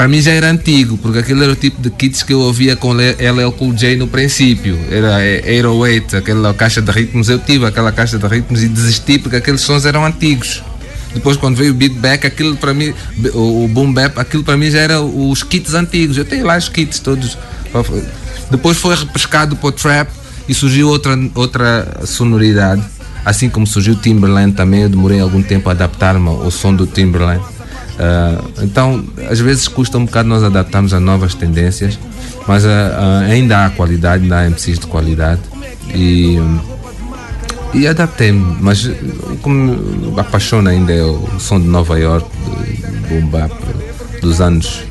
para 0.00 0.08
mim 0.08 0.22
já 0.22 0.32
era 0.32 0.50
antigo, 0.50 0.96
porque 0.96 1.18
aquele 1.18 1.42
era 1.42 1.52
o 1.52 1.56
tipo 1.56 1.78
de 1.82 1.90
kits 1.90 2.22
que 2.22 2.32
eu 2.32 2.40
ouvia 2.40 2.74
com 2.74 2.94
LL 2.94 3.52
Cool 3.58 3.74
J 3.74 3.96
no 3.96 4.08
princípio. 4.08 4.78
Era 4.90 5.16
808, 5.18 6.16
aquela 6.16 6.54
caixa 6.54 6.80
de 6.80 6.90
ritmos. 6.90 7.28
Eu 7.28 7.38
tive 7.38 7.66
aquela 7.66 7.92
caixa 7.92 8.18
de 8.18 8.26
ritmos 8.26 8.62
e 8.62 8.68
desisti 8.68 9.18
porque 9.18 9.36
aqueles 9.36 9.60
sons 9.60 9.84
eram 9.84 10.02
antigos. 10.02 10.62
Depois 11.12 11.36
quando 11.36 11.56
veio 11.56 11.72
o 11.72 11.74
beatback, 11.74 12.26
aquilo 12.26 12.56
para 12.56 12.72
mim, 12.72 12.94
o 13.34 13.68
boom 13.68 13.92
bap, 13.92 14.18
aquilo 14.18 14.42
para 14.42 14.56
mim 14.56 14.70
já 14.70 14.78
era 14.78 15.02
os 15.02 15.42
kits 15.42 15.74
antigos. 15.74 16.16
Eu 16.16 16.24
tenho 16.24 16.46
lá 16.46 16.56
os 16.56 16.70
kits 16.70 16.98
todos. 17.00 17.36
Depois 18.50 18.78
foi 18.78 18.96
repescado 18.96 19.54
para 19.54 19.68
o 19.68 19.72
trap 19.72 20.08
e 20.50 20.54
surgiu 20.54 20.88
outra, 20.88 21.16
outra 21.34 22.00
sonoridade 22.04 22.82
Assim 23.24 23.50
como 23.50 23.66
surgiu 23.66 23.94
o 23.94 23.96
Timberland 23.96 24.54
também, 24.54 24.82
eu 24.82 24.88
demorei 24.88 25.20
algum 25.20 25.42
tempo 25.42 25.68
a 25.68 25.72
adaptar-me 25.72 26.28
ao 26.28 26.50
som 26.50 26.74
do 26.74 26.86
Timberland. 26.86 27.40
Uh, 27.40 28.62
então, 28.62 29.04
às 29.30 29.38
vezes 29.40 29.68
custa 29.68 29.98
um 29.98 30.06
bocado 30.06 30.28
nós 30.28 30.42
adaptarmos 30.42 30.94
a 30.94 31.00
novas 31.00 31.34
tendências, 31.34 31.98
mas 32.46 32.64
uh, 32.64 32.68
uh, 32.68 33.30
ainda 33.30 33.66
há 33.66 33.70
qualidade, 33.70 34.22
ainda 34.22 34.40
há 34.40 34.48
MCs 34.48 34.78
de 34.78 34.86
qualidade. 34.86 35.42
E, 35.94 36.38
e 37.74 37.86
adaptei-me, 37.86 38.56
mas 38.58 38.86
o 38.86 39.36
que 39.42 39.48
me 39.50 40.18
apaixona 40.18 40.70
ainda 40.70 40.92
é 40.92 41.02
o 41.02 41.28
som 41.38 41.60
de 41.60 41.66
Nova 41.66 41.98
York, 41.98 42.26
do 42.46 43.08
boom 43.08 43.26
bap, 43.26 43.52
dos 44.22 44.40
anos 44.40 44.82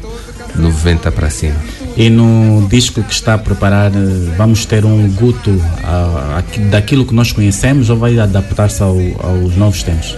90 0.55 1.11
para 1.11 1.31
cima. 1.31 1.55
E 1.97 2.09
no 2.09 2.67
disco 2.69 3.03
que 3.03 3.13
está 3.13 3.33
a 3.33 3.37
preparar, 3.37 3.91
eh, 3.91 4.33
vamos 4.37 4.65
ter 4.65 4.85
um 4.85 5.09
guto 5.11 5.51
a, 5.83 6.39
a, 6.39 6.69
daquilo 6.69 7.05
que 7.05 7.13
nós 7.13 7.31
conhecemos 7.31 7.89
ou 7.89 7.97
vai 7.97 8.17
adaptar-se 8.17 8.81
ao, 8.81 8.95
aos 9.19 9.55
novos 9.57 9.83
tempos? 9.83 10.15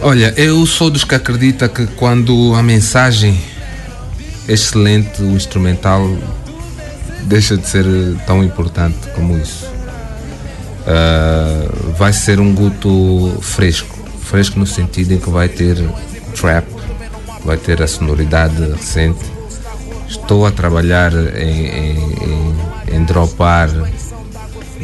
Olha, 0.00 0.34
eu 0.36 0.66
sou 0.66 0.90
dos 0.90 1.04
que 1.04 1.14
acredita 1.14 1.68
que 1.68 1.86
quando 1.86 2.54
a 2.54 2.62
mensagem 2.62 3.38
é 4.48 4.52
excelente, 4.52 5.22
o 5.22 5.36
instrumental 5.36 6.04
deixa 7.22 7.56
de 7.56 7.68
ser 7.68 7.84
tão 8.26 8.42
importante 8.42 8.98
como 9.14 9.38
isso. 9.38 9.64
Uh, 10.82 11.92
vai 11.92 12.12
ser 12.12 12.40
um 12.40 12.52
guto 12.52 13.38
fresco, 13.40 13.96
fresco 14.20 14.58
no 14.58 14.66
sentido 14.66 15.12
em 15.12 15.18
que 15.18 15.30
vai 15.30 15.48
ter 15.48 15.76
trap, 16.34 16.66
vai 17.44 17.56
ter 17.56 17.80
a 17.80 17.86
sonoridade 17.86 18.60
recente 18.72 19.20
Estou 20.12 20.44
a 20.44 20.50
trabalhar 20.50 21.10
em, 21.14 21.66
em, 21.66 22.54
em 22.92 23.04
dropar 23.04 23.70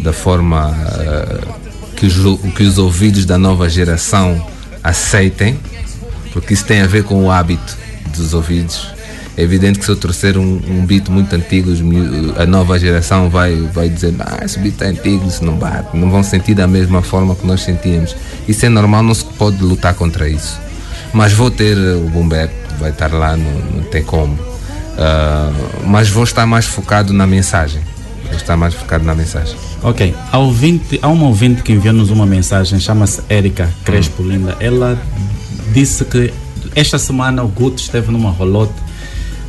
da 0.02 0.10
forma 0.10 0.70
uh, 0.70 1.94
que, 1.94 2.06
os, 2.06 2.14
que 2.52 2.62
os 2.62 2.78
ouvidos 2.78 3.26
da 3.26 3.36
nova 3.36 3.68
geração 3.68 4.42
aceitem, 4.82 5.60
porque 6.32 6.54
isso 6.54 6.64
tem 6.64 6.80
a 6.80 6.86
ver 6.86 7.04
com 7.04 7.26
o 7.26 7.30
hábito 7.30 7.76
dos 8.16 8.32
ouvidos. 8.32 8.88
É 9.36 9.42
evidente 9.42 9.78
que 9.78 9.84
se 9.84 9.90
eu 9.90 9.96
trouxer 9.96 10.38
um, 10.38 10.60
um 10.66 10.86
beat 10.86 11.10
muito 11.10 11.36
antigo, 11.36 11.72
a 12.38 12.46
nova 12.46 12.78
geração 12.78 13.28
vai, 13.28 13.54
vai 13.54 13.90
dizer: 13.90 14.14
Ah, 14.20 14.42
esse 14.42 14.58
beat 14.58 14.80
é 14.80 14.86
antigo, 14.86 15.28
isso 15.28 15.44
não 15.44 15.58
bate. 15.58 15.94
Não 15.94 16.10
vão 16.10 16.22
sentir 16.22 16.54
da 16.54 16.66
mesma 16.66 17.02
forma 17.02 17.36
que 17.36 17.46
nós 17.46 17.60
sentíamos. 17.60 18.16
Isso 18.48 18.64
é 18.64 18.70
normal, 18.70 19.02
não 19.02 19.14
se 19.14 19.26
pode 19.26 19.62
lutar 19.62 19.92
contra 19.92 20.26
isso. 20.26 20.58
Mas 21.12 21.34
vou 21.34 21.50
ter 21.50 21.76
o 21.76 22.08
boom 22.08 22.26
bap, 22.26 22.50
vai 22.80 22.90
estar 22.90 23.12
lá, 23.12 23.36
não, 23.36 23.52
não 23.76 23.82
tem 23.84 24.02
como. 24.02 24.57
Uh, 24.98 25.86
mas 25.86 26.08
vou 26.08 26.24
estar 26.24 26.44
mais 26.44 26.66
focado 26.66 27.12
na 27.12 27.26
mensagem. 27.26 27.80
Vou 28.24 28.36
estar 28.36 28.56
mais 28.56 28.74
focado 28.74 29.04
na 29.04 29.14
mensagem. 29.14 29.56
Ok. 29.82 30.14
Há, 30.32 30.38
ouvinte, 30.38 30.98
há 31.00 31.08
uma 31.08 31.26
ouvinte 31.26 31.62
que 31.62 31.72
enviou-nos 31.72 32.10
uma 32.10 32.26
mensagem, 32.26 32.80
chama-se 32.80 33.22
Erika 33.30 33.72
Crespo 33.84 34.22
hum. 34.22 34.28
Linda. 34.28 34.56
Ela 34.58 35.00
disse 35.72 36.04
que 36.04 36.32
esta 36.74 36.98
semana 36.98 37.44
o 37.44 37.48
Guto 37.48 37.80
esteve 37.80 38.10
numa 38.10 38.30
rolote 38.30 38.74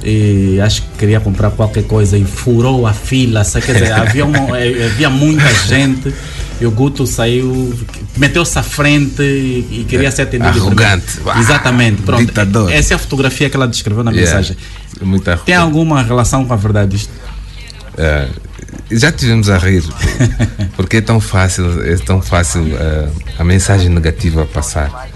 e 0.04 0.60
acho 0.62 0.84
que 0.84 1.00
queria 1.00 1.20
comprar 1.20 1.52
qualquer 1.52 1.84
coisa 1.84 2.18
e 2.18 2.24
furou 2.24 2.88
a 2.88 2.94
fila, 2.94 3.44
quer 3.44 3.74
dizer, 3.74 3.92
havia, 3.92 4.26
uma, 4.26 4.38
eh, 4.58 4.86
havia 4.86 5.10
muita 5.10 5.52
gente 5.68 6.14
e 6.62 6.66
o 6.66 6.72
Guto 6.72 7.08
saiu, 7.08 7.74
meteu-se 8.18 8.58
à 8.60 8.64
frente 8.64 9.22
e, 9.22 9.82
e 9.82 9.86
queria 9.88 10.12
ser 10.12 10.24
atendido. 10.24 10.50
Arrogante. 10.60 11.14
primeiro. 11.14 11.40
Exatamente, 11.40 12.02
pronto. 12.02 12.26
Ditador. 12.26 12.72
Essa 12.72 12.94
é 12.94 12.96
a 12.96 13.00
fotografia 13.00 13.50
que 13.50 13.56
ela 13.56 13.68
descreveu 13.68 14.04
na 14.04 14.12
Yeah. 14.12 14.38
mensagem. 14.38 14.58
Muito 15.02 15.38
Tem 15.46 15.56
alguma 15.56 16.04
relação 16.04 16.46
com 16.46 16.54
a 16.54 16.58
verdade 16.58 16.92
disto? 16.98 17.12
É, 17.98 18.28
já 18.92 19.12
tivemos 19.12 19.50
a 19.50 19.58
rir, 19.58 19.84
porque 20.76 20.98
é 20.98 21.02
tão 21.02 21.20
fácil, 21.20 21.84
é 21.86 21.96
tão 21.98 22.22
fácil 22.22 22.66
é, 22.76 23.10
a 23.38 23.44
mensagem 23.44 23.90
negativa 23.90 24.46
passar. 24.46 25.10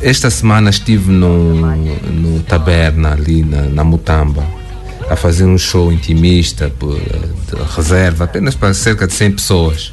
Esta 0.00 0.30
semana 0.30 0.70
estive 0.70 1.10
no, 1.10 1.54
no 1.54 2.40
Taberna, 2.44 3.12
ali 3.12 3.42
na, 3.42 3.62
na 3.62 3.82
Mutamba, 3.82 4.46
a 5.10 5.16
fazer 5.16 5.44
um 5.44 5.58
show 5.58 5.92
intimista, 5.92 6.70
por, 6.78 6.96
eh, 6.96 7.00
de 7.00 7.74
reserva, 7.74 8.24
apenas 8.24 8.54
para 8.54 8.72
cerca 8.74 9.06
de 9.06 9.14
100 9.14 9.32
pessoas. 9.32 9.92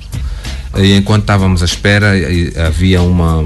E 0.78 0.93
enquanto 0.95 1.21
estávamos 1.21 1.61
à 1.61 1.65
espera, 1.65 2.11
havia 2.67 3.01
uma, 3.01 3.43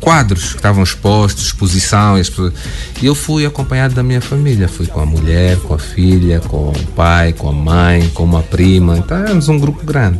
quadros 0.00 0.50
que 0.50 0.56
estavam 0.56 0.82
expostos, 0.82 1.46
exposição. 1.46 2.18
E, 2.18 2.22
e 3.02 3.06
eu 3.06 3.14
fui 3.14 3.44
acompanhado 3.44 3.94
da 3.94 4.02
minha 4.02 4.20
família. 4.20 4.68
Fui 4.68 4.86
com 4.86 5.00
a 5.00 5.06
mulher, 5.06 5.56
com 5.58 5.74
a 5.74 5.78
filha, 5.78 6.40
com 6.40 6.70
o 6.70 6.86
pai, 6.96 7.32
com 7.32 7.48
a 7.48 7.52
mãe, 7.52 8.08
com 8.14 8.24
uma 8.24 8.42
prima. 8.42 8.98
Então 8.98 9.16
éramos 9.18 9.48
um 9.48 9.58
grupo 9.58 9.84
grande. 9.84 10.18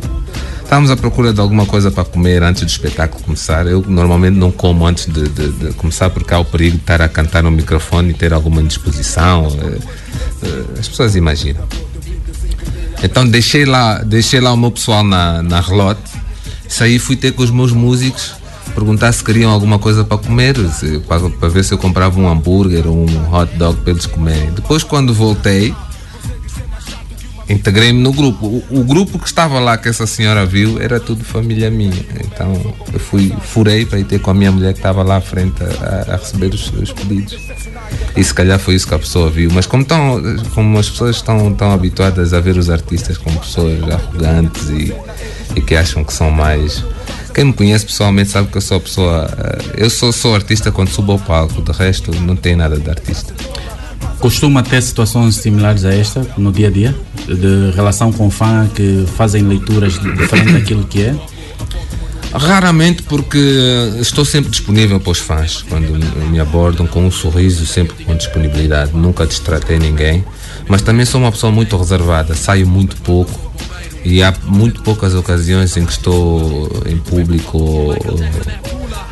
Estávamos 0.63 0.91
à 0.91 0.95
procura 0.95 1.33
de 1.33 1.39
alguma 1.41 1.65
coisa 1.65 1.89
para 1.89 2.03
comer 2.05 2.43
antes 2.43 2.61
do 2.61 2.69
espetáculo 2.69 3.23
começar. 3.23 3.65
Eu 3.65 3.83
normalmente 3.87 4.35
não 4.37 4.51
como 4.51 4.85
antes 4.85 5.07
de, 5.07 5.27
de- 5.29 5.51
de 5.51 5.73
começar 5.73 6.11
porque 6.11 6.31
há 6.31 6.37
o 6.37 6.45
perigo 6.45 6.75
de 6.77 6.83
estar 6.83 7.01
a 7.01 7.09
cantar 7.09 7.41
no 7.41 7.49
microfone 7.49 8.11
e 8.11 8.13
ter 8.13 8.31
alguma 8.33 8.61
indisposição. 8.61 9.47
Eh, 9.59 9.77
eh, 10.43 10.63
As 10.79 10.87
pessoas 10.87 11.15
imaginam. 11.15 11.63
Então 13.01 13.27
deixei 13.27 13.65
lá, 13.65 13.99
deixei 13.99 14.39
lá 14.39 14.51
o 14.51 14.57
meu 14.57 14.71
pessoal 14.71 15.03
na, 15.03 15.41
na 15.41 15.61
relote. 15.61 16.01
Saí 16.67 16.99
fui 16.99 17.15
ter 17.15 17.31
com 17.31 17.41
os 17.41 17.49
meus 17.49 17.71
músicos, 17.71 18.33
perguntar 18.75 19.11
se 19.11 19.23
queriam 19.23 19.51
alguma 19.51 19.79
coisa 19.79 20.03
para 20.03 20.17
comer, 20.17 20.55
para 21.39 21.49
ver 21.49 21.63
se 21.63 21.73
eu 21.73 21.77
comprava 21.77 22.19
um 22.19 22.29
hambúrguer 22.29 22.87
ou 22.87 22.95
um 22.95 23.33
hot 23.33 23.51
dog 23.55 23.79
para 23.81 23.91
eles 23.91 24.05
comerem. 24.05 24.51
Depois 24.51 24.83
quando 24.83 25.13
voltei, 25.13 25.73
integrei-me 27.49 27.99
no 27.99 28.11
grupo. 28.13 28.45
O, 28.45 28.79
o 28.79 28.83
grupo 28.83 29.17
que 29.19 29.25
estava 29.27 29.59
lá 29.59 29.77
que 29.77 29.89
essa 29.89 30.05
senhora 30.05 30.45
viu 30.45 30.79
era 30.79 30.99
tudo 30.99 31.23
família 31.23 31.69
minha. 31.69 32.05
Então 32.23 32.53
eu 32.93 32.99
fui, 32.99 33.33
furei 33.41 33.85
para 33.85 33.99
ir 33.99 34.03
ter 34.05 34.19
com 34.19 34.31
a 34.31 34.33
minha 34.33 34.51
mulher 34.51 34.73
que 34.73 34.79
estava 34.79 35.03
lá 35.03 35.17
à 35.17 35.21
frente 35.21 35.61
a, 35.63 36.13
a 36.13 36.17
receber 36.17 36.53
os, 36.53 36.71
os 36.73 36.93
pedidos. 36.93 37.37
E 38.15 38.23
se 38.23 38.33
calhar 38.33 38.59
foi 38.59 38.75
isso 38.75 38.87
que 38.87 38.93
a 38.93 38.99
pessoa 38.99 39.29
viu. 39.29 39.49
Mas 39.53 39.65
como, 39.65 39.83
tão, 39.83 40.21
como 40.53 40.77
as 40.77 40.89
pessoas 40.89 41.15
estão 41.15 41.53
tão 41.53 41.71
habituadas 41.71 42.33
a 42.33 42.39
ver 42.39 42.57
os 42.57 42.69
artistas 42.69 43.17
como 43.17 43.39
pessoas 43.39 43.81
arrogantes 43.83 44.69
e, 44.69 44.93
e 45.55 45.61
que 45.61 45.75
acham 45.75 46.03
que 46.03 46.13
são 46.13 46.29
mais. 46.29 46.83
Quem 47.33 47.45
me 47.45 47.53
conhece 47.53 47.85
pessoalmente 47.85 48.29
sabe 48.29 48.49
que 48.49 48.57
eu 48.57 48.61
sou 48.61 48.79
pessoa. 48.81 49.29
eh, 49.37 49.83
Eu 49.83 49.89
sou, 49.89 50.11
sou 50.11 50.35
artista 50.35 50.71
quando 50.71 50.89
subo 50.89 51.13
ao 51.13 51.19
palco, 51.19 51.61
de 51.61 51.71
resto 51.71 52.11
não 52.21 52.35
tem 52.35 52.55
nada 52.55 52.77
de 52.77 52.89
artista. 52.89 53.33
Costuma 54.19 54.61
ter 54.61 54.81
situações 54.81 55.35
similares 55.35 55.85
a 55.85 55.93
esta 55.93 56.25
no 56.37 56.51
dia 56.51 56.67
a 56.67 56.71
dia? 56.71 56.95
De 57.25 57.71
relação 57.75 58.11
com 58.11 58.29
fã 58.29 58.67
que 58.67 59.05
fazem 59.15 59.43
leituras 59.43 59.93
diferentes 59.93 60.53
daquilo 60.53 60.83
que 60.83 61.03
é? 61.03 61.15
Raramente 62.33 63.01
porque 63.03 63.39
estou 63.99 64.23
sempre 64.23 64.51
disponível 64.51 64.99
para 64.99 65.11
os 65.11 65.17
fãs 65.17 65.63
quando 65.63 65.91
me 66.29 66.39
abordam 66.39 66.85
com 66.85 67.05
um 67.05 67.11
sorriso, 67.11 67.65
sempre 67.65 68.03
com 68.03 68.15
disponibilidade. 68.15 68.91
Nunca 68.93 69.25
distratei 69.25 69.79
ninguém, 69.79 70.23
mas 70.67 70.81
também 70.81 71.05
sou 71.05 71.21
uma 71.21 71.31
pessoa 71.31 71.51
muito 71.51 71.75
reservada, 71.75 72.35
saio 72.35 72.67
muito 72.67 72.97
pouco 72.97 73.49
e 74.03 74.23
há 74.23 74.33
muito 74.45 74.81
poucas 74.81 75.13
ocasiões 75.13 75.75
em 75.77 75.85
que 75.85 75.91
estou 75.91 76.71
em 76.85 76.97
público 76.97 77.57
ou, 77.57 77.97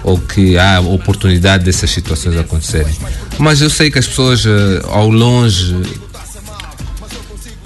ou 0.03 0.17
que 0.19 0.57
há 0.57 0.79
oportunidade 0.79 1.65
dessas 1.65 1.89
situações 1.91 2.37
acontecerem. 2.37 2.93
Mas 3.37 3.61
eu 3.61 3.69
sei 3.69 3.91
que 3.91 3.99
as 3.99 4.07
pessoas 4.07 4.45
eh, 4.45 4.81
ao 4.89 5.09
longe 5.09 5.75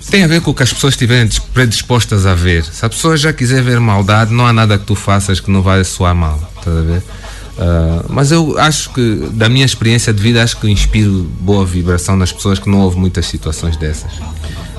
tem 0.10 0.24
a 0.24 0.28
ver 0.28 0.42
com 0.42 0.52
o 0.52 0.54
que 0.54 0.64
as 0.64 0.74
pessoas 0.74 0.94
estiverem 0.94 1.28
dis- 1.28 1.40
predispostas 1.40 2.26
a 2.26 2.36
ver. 2.36 2.66
Se 2.66 2.86
a 2.86 2.90
pessoa 2.90 3.16
já 3.16 3.32
quiser 3.32 3.64
ver 3.64 3.80
maldade, 3.80 4.34
não 4.34 4.46
há 4.46 4.52
nada 4.52 4.78
que 4.78 4.86
tu 4.86 4.96
faças 4.96 5.40
que 5.40 5.50
não 5.50 5.62
vai 5.62 5.84
soar 5.86 6.14
mal. 6.16 6.52
A 6.66 6.70
ver? 6.82 7.04
Ah, 7.58 8.04
mas 8.10 8.32
eu 8.32 8.58
acho 8.60 8.90
que, 8.92 9.30
da 9.34 9.48
minha 9.48 9.66
experiência 9.66 10.12
de 10.14 10.22
vida, 10.22 10.44
acho 10.44 10.58
que 10.58 10.68
inspiro 10.70 11.30
boa 11.40 11.66
vibração 11.66 12.18
nas 12.18 12.32
pessoas 12.32 12.60
que 12.60 12.70
não 12.70 12.80
houve 12.82 12.98
muitas 12.98 13.26
situações 13.28 13.78
dessas. 13.78 14.12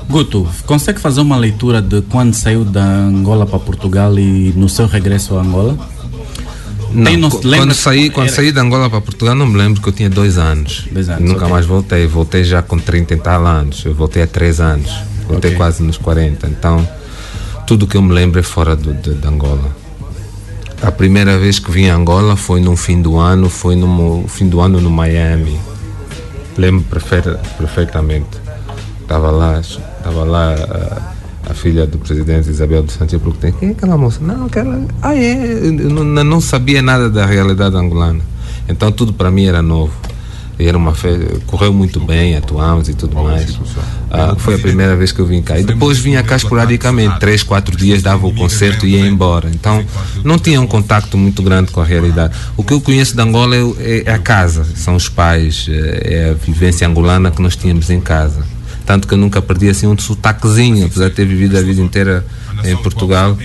Guto, 0.09 0.47
consegue 0.65 0.99
fazer 0.99 1.21
uma 1.21 1.37
leitura 1.37 1.81
de 1.81 2.01
quando 2.03 2.33
saiu 2.33 2.63
da 2.65 2.83
Angola 2.83 3.45
para 3.45 3.59
Portugal 3.59 4.17
e 4.19 4.53
no 4.55 4.67
seu 4.69 4.85
regresso 4.85 5.37
a 5.37 5.41
Angola? 5.41 5.77
Não, 6.91 7.17
no- 7.17 7.29
quando 7.31 7.73
saí, 7.73 8.09
quando 8.11 8.27
era- 8.27 8.35
saí 8.35 8.51
de 8.51 8.59
Angola 8.59 8.87
para 8.89 9.01
Portugal, 9.01 9.33
não 9.33 9.47
me 9.47 9.57
lembro 9.57 9.81
que 9.81 9.89
eu 9.89 9.93
tinha 9.93 10.09
dois 10.09 10.37
anos. 10.37 10.87
Dois 10.91 11.09
anos, 11.09 11.23
nunca 11.27 11.41
ok. 11.45 11.51
mais 11.51 11.65
voltei. 11.65 12.05
Voltei 12.05 12.43
já 12.43 12.61
com 12.61 12.77
30 12.77 13.15
e 13.15 13.17
tal 13.17 13.45
anos. 13.47 13.83
Eu 13.85 13.95
voltei 13.95 14.21
há 14.21 14.27
três 14.27 14.59
anos. 14.59 14.91
Voltei 15.27 15.51
Ok. 15.51 15.57
quase 15.57 15.81
nos 15.81 15.97
40. 15.97 16.45
Então, 16.47 16.87
tudo 17.65 17.87
que 17.87 17.97
eu 17.97 18.01
me 18.01 18.13
lembro 18.13 18.39
é 18.39 18.43
fora 18.43 18.75
do, 18.75 18.93
de, 18.93 19.15
de 19.15 19.27
Angola. 19.27 19.75
A 20.83 20.91
primeira 20.91 21.39
vez 21.39 21.57
que 21.57 21.71
vim 21.71 21.87
a 21.87 21.95
Angola 21.95 22.35
foi 22.35 22.59
no 22.61 22.75
fim 22.75 23.01
do 23.01 23.17
ano, 23.17 23.49
foi 23.49 23.75
no 23.75 24.25
fim 24.27 24.47
do 24.47 24.59
ano 24.61 24.79
no 24.79 24.91
Miami. 24.91 25.57
Lembro 26.57 26.83
perfe- 26.83 27.37
perfeitamente. 27.57 28.42
Estava 29.03 29.29
lá, 29.29 29.59
estava 29.59 30.23
lá 30.23 30.55
a, 30.55 31.51
a 31.51 31.53
filha 31.53 31.85
do 31.85 31.97
presidente 31.97 32.49
Isabel 32.49 32.83
dos 32.83 32.95
Santos. 32.95 33.19
Perguntei: 33.19 33.51
quem 33.51 33.69
é 33.69 33.71
aquela 33.73 33.97
moça? 33.97 34.19
Não, 34.21 34.45
aquela. 34.45 34.81
Ah, 35.01 35.15
é? 35.15 35.33
Eu 35.33 35.71
não, 35.73 36.23
não 36.23 36.41
sabia 36.41 36.81
nada 36.81 37.09
da 37.09 37.25
realidade 37.25 37.75
angolana. 37.75 38.21
Então 38.67 38.91
tudo 38.91 39.13
para 39.13 39.29
mim 39.29 39.45
era 39.45 39.61
novo. 39.61 39.93
E 40.59 40.67
era 40.67 40.77
uma 40.77 40.93
festa, 40.93 41.39
correu 41.47 41.73
muito 41.73 41.99
bem, 41.99 42.37
atuamos 42.37 42.87
e 42.87 42.93
tudo 42.93 43.21
mais. 43.21 43.59
Ah, 44.11 44.35
foi 44.37 44.53
a 44.55 44.59
primeira 44.59 44.95
vez 44.95 45.11
que 45.11 45.19
eu 45.19 45.25
vim 45.25 45.41
cá. 45.41 45.59
E 45.59 45.63
depois 45.63 45.97
vinha 45.97 46.21
cá 46.21 46.35
esporadicamente, 46.35 47.19
três, 47.19 47.41
quatro 47.41 47.75
dias, 47.75 48.03
dava 48.03 48.27
o 48.27 48.33
concerto 48.33 48.85
e 48.85 48.91
ia 48.91 49.05
embora. 49.07 49.49
Então 49.51 49.83
não 50.23 50.37
tinha 50.37 50.61
um 50.61 50.67
contacto 50.67 51.17
muito 51.17 51.41
grande 51.41 51.71
com 51.71 51.81
a 51.81 51.83
realidade. 51.83 52.35
O 52.55 52.63
que 52.63 52.71
eu 52.71 52.79
conheço 52.79 53.15
de 53.15 53.21
Angola 53.21 53.55
é, 53.55 54.03
é 54.05 54.13
a 54.13 54.19
casa, 54.19 54.63
são 54.75 54.95
os 54.95 55.09
pais, 55.09 55.67
é 55.69 56.29
a 56.29 56.33
vivência 56.45 56.87
angolana 56.87 57.31
que 57.31 57.41
nós 57.41 57.55
tínhamos 57.55 57.89
em 57.89 57.99
casa. 57.99 58.45
Tanto 58.85 59.07
que 59.07 59.13
eu 59.13 59.17
nunca 59.17 59.41
perdi 59.41 59.69
assim 59.69 59.87
um 59.87 59.97
sotaquezinho, 59.97 60.85
apesar 60.85 61.09
de 61.09 61.15
ter 61.15 61.25
vivido 61.25 61.57
a 61.57 61.61
vida 61.61 61.81
inteira 61.81 62.25
em 62.65 62.75
Portugal. 62.77 63.37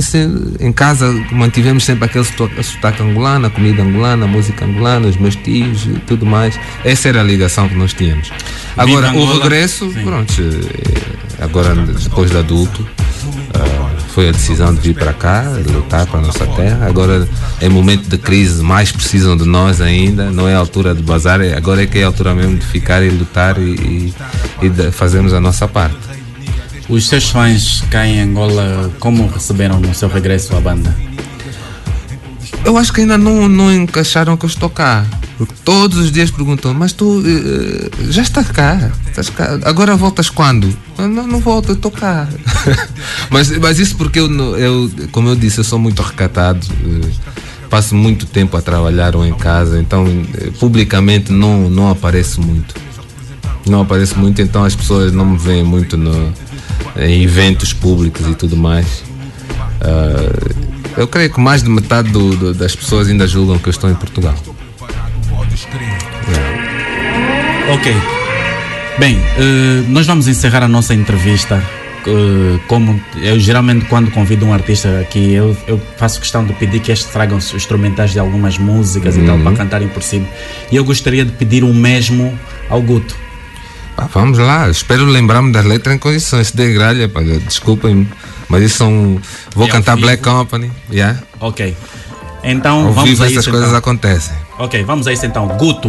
se- 0.00 0.28
em 0.60 0.72
casa 0.72 1.12
mantivemos 1.30 1.84
sempre 1.84 2.04
aquele 2.06 2.24
sotaque- 2.24 2.62
angolano, 3.02 3.46
a 3.46 3.50
comida 3.50 3.82
angolana, 3.82 4.24
a 4.24 4.28
música 4.28 4.64
angolana, 4.64 5.06
os 5.06 5.16
meus 5.16 5.36
tios 5.36 5.84
e 5.84 6.00
tudo 6.06 6.26
mais. 6.26 6.58
Essa 6.84 7.08
era 7.08 7.20
a 7.20 7.24
ligação 7.24 7.68
que 7.68 7.74
nós 7.76 7.92
tínhamos. 7.92 8.30
Agora, 8.76 9.12
o 9.16 9.38
regresso, 9.42 9.88
pronto, 10.04 10.32
eh, 10.42 11.44
agora 11.44 11.74
depois 11.74 12.30
de 12.30 12.36
adulto, 12.36 12.86
ah, 13.54 13.92
foi 14.16 14.30
a 14.30 14.32
decisão 14.32 14.74
de 14.74 14.80
vir 14.80 14.94
para 14.94 15.12
cá, 15.12 15.44
lutar 15.70 16.06
para 16.06 16.20
a 16.20 16.22
nossa 16.22 16.46
terra. 16.46 16.86
Agora, 16.86 17.28
em 17.60 17.68
momento 17.68 18.08
de 18.08 18.16
crise, 18.16 18.62
mais 18.62 18.90
precisam 18.90 19.36
de 19.36 19.44
nós 19.44 19.78
ainda. 19.78 20.30
Não 20.30 20.48
é 20.48 20.54
a 20.54 20.58
altura 20.58 20.94
de 20.94 21.02
bazar, 21.02 21.42
é- 21.42 21.54
agora 21.54 21.82
é 21.82 21.86
que 21.86 21.98
é 21.98 22.02
a 22.04 22.06
altura 22.06 22.34
mesmo 22.34 22.56
de 22.56 22.64
ficar 22.64 23.02
e 23.02 23.10
lutar 23.10 23.58
e, 23.58 23.74
e, 23.74 24.14
e 24.62 24.90
fazermos 24.90 25.34
a 25.34 25.40
nossa 25.40 25.68
parte. 25.68 25.98
Os 26.88 27.06
seus 27.06 27.28
fãs 27.28 27.84
cá 27.90 28.06
em 28.06 28.22
Angola, 28.22 28.90
como 28.98 29.28
receberam 29.28 29.78
no 29.78 29.94
seu 29.94 30.08
regresso 30.08 30.56
à 30.56 30.60
banda? 30.62 30.96
Eu 32.64 32.78
acho 32.78 32.94
que 32.94 33.02
ainda 33.02 33.18
não, 33.18 33.46
não 33.50 33.70
encaixaram 33.70 34.34
que 34.34 34.46
eu 34.46 34.48
estou 34.48 34.70
cá. 34.70 35.04
Porque 35.36 35.52
todos 35.62 35.98
os 35.98 36.10
dias 36.10 36.30
perguntam, 36.30 36.72
mas 36.72 36.94
tu 36.94 37.22
eh, 37.26 37.90
já 38.08 38.22
estás 38.22 38.50
cá, 38.50 38.90
estás 39.20 39.30
cá, 39.30 39.58
agora 39.68 39.96
voltas 39.96 40.28
quando? 40.28 40.76
Eu, 40.98 41.08
não, 41.08 41.26
não 41.26 41.40
volto, 41.40 41.70
eu 41.70 41.74
estou 41.74 41.90
cá. 41.90 42.28
mas, 43.30 43.50
mas 43.58 43.78
isso 43.78 43.96
porque 43.96 44.18
eu, 44.20 44.28
eu, 44.58 44.90
como 45.12 45.28
eu 45.28 45.36
disse, 45.36 45.58
eu 45.58 45.64
sou 45.64 45.78
muito 45.78 46.02
recatado, 46.02 46.66
eh, 46.84 47.08
passo 47.70 47.94
muito 47.94 48.26
tempo 48.26 48.56
a 48.56 48.62
trabalhar 48.62 49.16
ou 49.16 49.24
em 49.24 49.32
casa, 49.34 49.78
então 49.80 50.06
eh, 50.38 50.50
publicamente 50.60 51.32
não, 51.32 51.70
não 51.70 51.90
apareço 51.90 52.40
muito. 52.42 52.74
Não 53.66 53.80
apareço 53.80 54.18
muito, 54.18 54.40
então 54.42 54.64
as 54.64 54.76
pessoas 54.76 55.12
não 55.12 55.24
me 55.24 55.38
veem 55.38 55.64
muito 55.64 55.96
no, 55.96 56.32
em 56.96 57.22
eventos 57.22 57.72
públicos 57.72 58.26
e 58.28 58.34
tudo 58.34 58.56
mais. 58.56 59.02
Ah, 59.80 60.96
eu 60.96 61.08
creio 61.08 61.30
que 61.32 61.40
mais 61.40 61.62
de 61.62 61.68
metade 61.68 62.10
do- 62.10 62.36
do- 62.36 62.54
das 62.54 62.76
pessoas 62.76 63.08
ainda 63.08 63.26
julgam 63.26 63.58
que 63.58 63.66
eu 63.68 63.70
estou 63.72 63.90
em 63.90 63.94
Portugal. 63.94 64.34
Ok. 67.74 68.15
Bem, 68.98 69.18
eh, 69.38 69.82
nós 69.88 70.06
vamos 70.06 70.26
encerrar 70.26 70.62
a 70.62 70.68
nossa 70.68 70.94
entrevista 70.94 71.62
eh, 72.06 72.58
como 72.66 72.98
eu 73.16 73.38
geralmente 73.38 73.84
quando 73.86 74.10
convido 74.10 74.46
um 74.46 74.54
artista 74.54 75.00
aqui, 75.00 75.34
eu, 75.34 75.54
eu 75.66 75.80
faço 75.98 76.18
questão 76.20 76.44
de 76.44 76.52
pedir 76.54 76.80
que 76.80 76.90
estes 76.90 77.10
tragam 77.10 77.36
os 77.36 77.52
instrumentais 77.52 78.12
de 78.12 78.18
algumas 78.18 78.56
músicas 78.58 79.16
e 79.16 79.22
tal 79.22 79.36
Uhum. 79.36 79.42
para 79.44 79.56
cantarem 79.56 79.88
por 79.88 80.02
cima. 80.02 80.26
E 80.72 80.76
eu 80.76 80.84
gostaria 80.84 81.24
de 81.24 81.32
pedir 81.32 81.62
o 81.62 81.74
mesmo 81.74 82.38
ao 82.70 82.80
Guto. 82.80 83.14
Pá, 83.96 84.08
vamos 84.12 84.38
lá, 84.38 84.68
espero 84.70 85.04
lembrar-me 85.06 85.52
das 85.52 85.64
letras 85.64 85.94
em 85.94 85.98
condições. 85.98 86.50
Der 86.52 86.72
gralha, 86.72 87.10
desculpem, 87.46 88.06
mas 88.48 88.62
isso 88.62 88.78
são. 88.78 89.18
Vou 89.54 89.66
É 89.66 89.70
cantar. 89.70 89.96
Black 89.96 90.22
Company. 90.22 90.70
Yeah. 90.90 91.18
Ok. 91.40 91.74
Então 92.44 92.86
Ao 92.86 92.92
vamos 92.92 93.10
vivo 93.10 93.22
a 93.24 93.26
essas 93.26 93.38
isso, 93.40 93.50
coisas 93.50 93.68
então. 93.68 93.78
acontecem. 93.78 94.36
Ok, 94.58 94.84
vamos 94.84 95.06
a 95.06 95.12
isso 95.12 95.24
então. 95.26 95.48
Guto. 95.58 95.88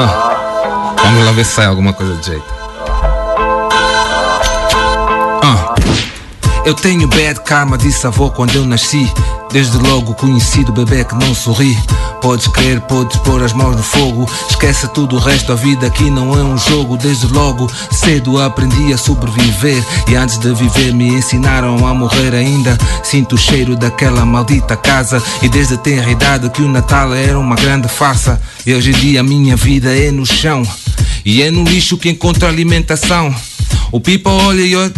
Ah, 0.00 0.96
vamos 1.02 1.24
lá 1.24 1.32
ver 1.32 1.44
se 1.44 1.52
sai 1.52 1.66
alguma 1.66 1.92
coisa 1.92 2.14
de 2.16 2.26
jeito. 2.26 2.44
Ah. 5.42 5.74
Eu 6.64 6.74
tenho 6.74 7.08
bad 7.08 7.40
karma, 7.40 7.76
disse 7.76 8.06
a 8.06 8.10
avó 8.10 8.30
quando 8.30 8.54
eu 8.54 8.64
nasci. 8.64 9.12
Desde 9.50 9.78
logo 9.78 10.14
conhecido 10.14 10.72
bebê 10.72 11.04
que 11.04 11.14
não 11.14 11.34
sorri. 11.34 11.76
Podes 12.20 12.48
crer, 12.48 12.80
podes 12.82 13.16
pôr 13.20 13.42
as 13.42 13.52
mãos 13.52 13.76
no 13.76 13.82
fogo. 13.82 14.28
Esquece 14.50 14.86
tudo 14.88 15.16
o 15.16 15.18
resto, 15.18 15.52
a 15.52 15.54
vida 15.54 15.86
aqui 15.86 16.10
não 16.10 16.38
é 16.38 16.42
um 16.42 16.58
jogo. 16.58 16.96
Desde 16.96 17.26
logo, 17.28 17.70
cedo 17.90 18.40
aprendi 18.40 18.92
a 18.92 18.98
sobreviver. 18.98 19.82
E 20.08 20.14
antes 20.16 20.36
de 20.38 20.52
viver, 20.52 20.92
me 20.92 21.08
ensinaram 21.08 21.86
a 21.86 21.94
morrer 21.94 22.34
ainda. 22.34 22.76
Sinto 23.02 23.36
o 23.36 23.38
cheiro 23.38 23.74
daquela 23.74 24.24
maldita 24.24 24.76
casa. 24.76 25.22
E 25.42 25.48
desde 25.48 25.78
tenra 25.78 26.10
idade 26.10 26.50
que 26.50 26.62
o 26.62 26.68
Natal 26.68 27.14
era 27.14 27.38
uma 27.38 27.56
grande 27.56 27.88
farsa. 27.88 28.40
E 28.66 28.74
hoje 28.74 28.90
em 28.90 28.94
dia 28.94 29.20
a 29.20 29.22
minha 29.24 29.56
vida 29.56 29.96
é 29.96 30.10
no 30.10 30.26
chão. 30.26 30.62
E 31.24 31.42
é 31.42 31.50
no 31.50 31.64
lixo 31.64 31.96
que 31.96 32.10
encontro 32.10 32.46
alimentação. 32.46 33.34
O 33.90 34.00
pipa 34.00 34.30
olha 34.30 34.60
e 34.60 34.76
olha 34.76 34.92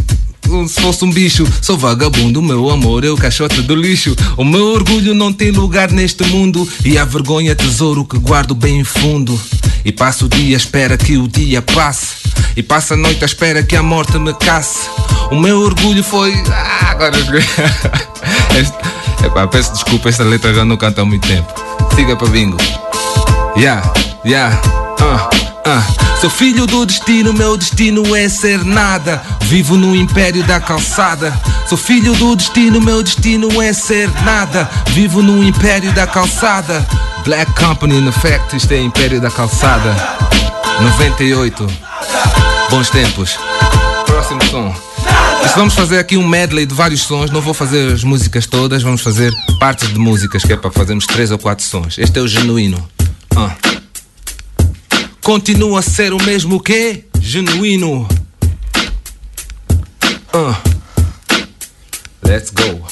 se 0.69 0.81
fosse 0.81 1.05
um 1.05 1.11
bicho. 1.11 1.47
Sou 1.63 1.77
vagabundo, 1.77 2.43
meu 2.43 2.71
amor, 2.71 3.05
eu 3.05 3.17
caixote 3.17 3.63
do 3.63 3.75
lixo. 3.75 4.15
O 4.37 4.45
meu 4.45 4.73
orgulho 4.73 5.15
não 5.15 5.33
tem 5.33 5.51
lugar 5.51 5.91
neste 5.91 6.25
mundo. 6.25 6.69
E 6.85 6.99
a 6.99 7.05
vergonha, 7.05 7.55
tesouro 7.55 8.05
que 8.05 8.19
guardo 8.19 8.55
bem 8.55 8.85
fundo. 8.85 9.41
E 9.85 9.93
passo 9.93 10.27
o 10.27 10.29
dia 10.29 10.57
à 10.57 10.59
espera 10.59 10.97
que 10.97 11.17
o 11.17 11.29
dia 11.29 11.63
passe. 11.63 12.17
E 12.57 12.63
passo 12.63 12.95
a 12.95 12.97
noite 12.97 13.23
à 13.23 13.27
espera 13.27 13.63
que 13.63 13.77
a 13.77 13.83
morte 13.83 14.19
me 14.19 14.35
casse. 14.35 14.89
O 15.31 15.37
meu 15.37 15.61
orgulho 15.61 16.03
foi. 16.03 16.33
Ah, 16.51 16.91
agora 16.91 17.17
Epá, 19.25 19.47
peço 19.47 19.73
desculpa, 19.73 20.09
esta 20.09 20.25
letra 20.25 20.53
já 20.55 20.65
não 20.65 20.77
canta 20.77 21.03
há 21.03 21.05
muito 21.05 21.27
tempo. 21.29 21.53
Siga 21.95 22.17
para 22.17 22.29
bingo. 22.29 22.57
Yeah, 23.57 23.93
yeah, 24.25 24.59
ah. 25.65 25.83
Sou 26.21 26.29
filho 26.29 26.67
do 26.67 26.85
destino, 26.85 27.33
meu 27.33 27.57
destino 27.57 28.15
é 28.15 28.29
ser 28.29 28.65
nada. 28.65 29.23
Vivo 29.43 29.77
no 29.77 29.95
império 29.97 30.43
da 30.45 30.61
calçada. 30.61 31.33
Sou 31.69 31.79
filho 31.79 32.15
do 32.15 32.37
destino, 32.37 32.81
meu 32.81 33.03
destino 33.03 33.61
é 33.63 33.73
ser 33.73 34.11
nada. 34.23 34.69
Vivo 34.89 35.23
no 35.23 35.43
império 35.43 35.93
da 35.93 36.07
calçada. 36.07 36.87
Black 37.25 37.53
Company, 37.55 37.99
in 37.99 38.09
effect, 38.09 38.57
isto 38.57 38.73
é 38.73 38.81
império 38.81 39.21
da 39.21 39.31
calçada. 39.31 39.97
98. 40.81 41.67
Bons 42.71 42.91
tempos. 42.91 43.39
Próximo 44.07 44.45
som. 44.45 44.75
Vamos 45.57 45.75
fazer 45.75 45.99
aqui 45.99 46.17
um 46.17 46.27
medley 46.27 46.67
de 46.67 46.75
vários 46.75 47.03
sons. 47.03 47.31
Não 47.31 47.41
vou 47.41 47.55
fazer 47.55 47.93
as 47.93 48.05
músicas 48.05 48.47
todas, 48.47 48.83
vamos 48.83 49.01
fazer 49.01 49.33
partes 49.59 49.89
de 49.89 49.99
músicas, 49.99 50.43
que 50.43 50.53
é 50.53 50.57
para 50.57 50.71
fazermos 50.71 51.07
três 51.07 51.31
ou 51.31 51.39
quatro 51.39 51.65
sons. 51.65 51.99
Este 51.99 52.19
é 52.19 52.23
o 52.23 52.29
genuíno. 52.29 52.83
Ah. 53.37 53.80
Continua 55.31 55.79
a 55.79 55.83
ser 55.83 56.13
o 56.13 56.21
mesmo 56.21 56.61
que? 56.61 57.05
Genuíno. 57.21 58.05
Ah. 60.33 60.61
Let's 62.25 62.51
go. 62.51 62.85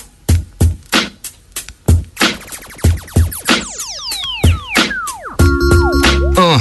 Ah. 6.36 6.60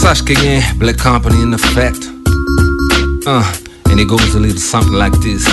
Sabes 0.00 0.20
quem 0.20 0.36
é? 0.46 0.72
Black 0.74 1.02
Company 1.02 1.42
in 1.42 1.52
effect. 1.52 2.06
Uh, 3.26 3.42
and 3.90 3.98
it 3.98 4.06
goes 4.06 4.36
a 4.36 4.38
little 4.38 4.60
something 4.60 4.96
like 4.96 5.18
this. 5.22 5.44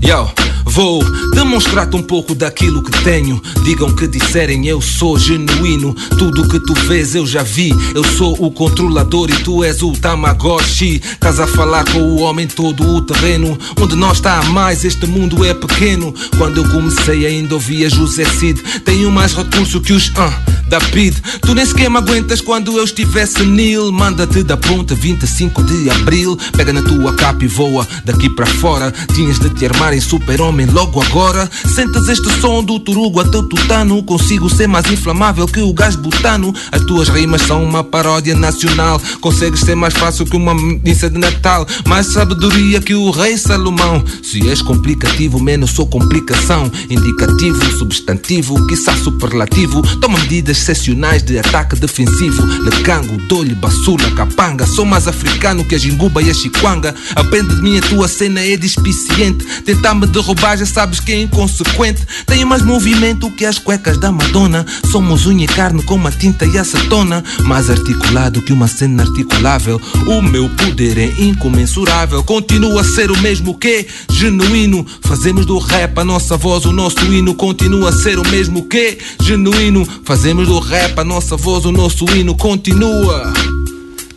Yo, 0.00 0.30
vou 0.64 1.02
demonstrar-te 1.34 1.96
um 1.96 2.02
pouco 2.02 2.34
daquilo 2.34 2.82
que 2.82 2.90
tenho. 3.02 3.42
Digam 3.64 3.94
que 3.94 4.06
disserem, 4.06 4.66
eu 4.66 4.80
sou 4.80 5.18
genuíno. 5.18 5.94
Tudo 6.18 6.48
que 6.48 6.60
tu 6.60 6.74
vês 6.74 7.14
eu 7.14 7.26
já 7.26 7.42
vi. 7.42 7.74
Eu 7.94 8.04
sou 8.04 8.36
o 8.38 8.50
controlador 8.50 9.28
e 9.28 9.42
tu 9.42 9.64
és 9.64 9.82
o 9.82 9.92
Tamagotchi. 9.92 11.02
Estás 11.04 11.40
a 11.40 11.46
falar 11.46 11.84
com 11.92 12.00
o 12.00 12.20
homem 12.20 12.46
todo 12.46 12.88
o 12.88 13.02
terreno. 13.02 13.58
Onde 13.80 13.96
nós 13.96 14.18
está 14.18 14.38
a 14.38 14.44
mais, 14.44 14.84
este 14.84 15.06
mundo 15.06 15.44
é 15.44 15.52
pequeno. 15.52 16.14
Quando 16.36 16.58
eu 16.58 16.68
comecei 16.68 17.26
ainda 17.26 17.54
ouvia 17.54 17.90
José 17.90 18.24
Cid. 18.24 18.62
Tenho 18.84 19.10
mais 19.10 19.34
recurso 19.34 19.80
que 19.80 19.92
os 19.92 20.12
ah, 20.16 20.32
da 20.68 20.80
PID. 20.80 21.16
Tu 21.42 21.54
nem 21.54 21.66
sequer 21.66 21.90
me 21.90 21.98
aguentas 21.98 22.40
quando 22.40 22.76
eu 22.76 22.84
estiver 22.84 23.26
senil. 23.26 23.90
Manda-te 23.90 24.42
da 24.42 24.56
ponta 24.56 24.94
25 24.94 25.62
de 25.64 25.90
abril. 25.90 26.38
Pega 26.56 26.72
na 26.72 26.82
tua 26.82 27.14
capa 27.14 27.44
e 27.44 27.48
voa 27.48 27.86
daqui 28.04 28.30
para 28.30 28.46
fora. 28.46 28.92
Tinhas 29.14 29.38
de 29.38 29.50
te 29.50 29.66
armar 29.66 29.87
em 29.92 30.00
super-homem 30.00 30.66
logo 30.66 31.02
agora. 31.02 31.48
Sentas 31.74 32.08
este 32.08 32.30
som 32.40 32.62
do 32.62 32.78
turugo 32.78 33.20
até 33.20 33.38
o 33.38 33.42
tutano. 33.42 34.02
Consigo 34.02 34.48
ser 34.48 34.66
mais 34.66 34.90
inflamável 34.90 35.46
que 35.46 35.60
o 35.60 35.72
gás 35.72 35.96
butano. 35.96 36.54
As 36.70 36.82
tuas 36.82 37.08
rimas 37.08 37.42
são 37.42 37.64
uma 37.64 37.82
paródia 37.82 38.36
nacional. 38.36 39.00
Consegues 39.20 39.60
ser 39.60 39.74
mais 39.74 39.94
fácil 39.94 40.24
que 40.26 40.36
uma 40.36 40.54
missa 40.54 41.08
de 41.08 41.18
Natal. 41.18 41.66
Mais 41.86 42.06
sabedoria 42.12 42.80
que 42.80 42.94
o 42.94 43.10
rei 43.10 43.36
Salomão. 43.36 44.04
Se 44.22 44.48
és 44.48 44.62
complicativo, 44.62 45.40
menos 45.40 45.70
sou 45.70 45.86
complicação. 45.86 46.70
Indicativo, 46.90 47.78
substantivo, 47.78 48.66
quiçá 48.66 48.96
superlativo. 48.96 49.82
Toma 49.98 50.18
medidas 50.18 50.58
excepcionais 50.58 51.22
de 51.22 51.38
ataque 51.38 51.76
defensivo. 51.76 52.44
Lecango, 52.62 53.16
dolho, 53.28 53.56
basula, 53.56 54.10
capanga. 54.12 54.66
Sou 54.66 54.84
mais 54.84 55.08
africano 55.08 55.64
que 55.64 55.74
a 55.74 55.78
jinguba 55.78 56.22
e 56.22 56.30
a 56.30 56.34
chiquanga. 56.34 56.94
Aprende 57.14 57.54
de 57.54 57.62
mim, 57.62 57.78
a 57.78 57.82
tua 57.82 58.08
cena 58.08 58.40
é 58.40 58.56
deficiente. 58.56 59.46
Tentar 59.78 59.94
me 59.94 60.08
derrubar, 60.08 60.56
já 60.58 60.66
sabes 60.66 60.98
que 60.98 61.12
é 61.12 61.22
inconsequente. 61.22 62.04
Tenho 62.26 62.48
mais 62.48 62.62
movimento 62.62 63.30
que 63.30 63.44
as 63.44 63.60
cuecas 63.60 63.96
da 63.96 64.10
Madonna. 64.10 64.66
Somos 64.90 65.24
unha 65.24 65.44
e 65.44 65.46
carne 65.46 65.84
como 65.84 66.08
a 66.08 66.10
tinta 66.10 66.44
e 66.44 66.58
acetona. 66.58 67.22
Mais 67.44 67.70
articulado 67.70 68.42
que 68.42 68.52
uma 68.52 68.66
cena 68.66 69.04
articulável. 69.04 69.80
O 70.08 70.20
meu 70.20 70.48
poder 70.48 70.98
é 70.98 71.22
incomensurável. 71.22 72.24
Continua 72.24 72.80
a 72.80 72.84
ser 72.84 73.12
o 73.12 73.18
mesmo 73.18 73.56
que 73.56 73.86
genuíno. 74.10 74.84
Fazemos 75.00 75.46
do 75.46 75.58
rap 75.58 75.96
a 75.96 76.04
nossa 76.04 76.36
voz, 76.36 76.64
o 76.64 76.72
nosso 76.72 77.04
hino. 77.12 77.32
Continua 77.36 77.90
a 77.90 77.92
ser 77.92 78.18
o 78.18 78.28
mesmo 78.28 78.64
que 78.64 78.98
genuíno. 79.22 79.86
Fazemos 80.02 80.48
do 80.48 80.58
rap 80.58 80.98
a 80.98 81.04
nossa 81.04 81.36
voz, 81.36 81.64
o 81.64 81.70
nosso 81.70 82.04
hino. 82.16 82.34
Continua. 82.34 83.32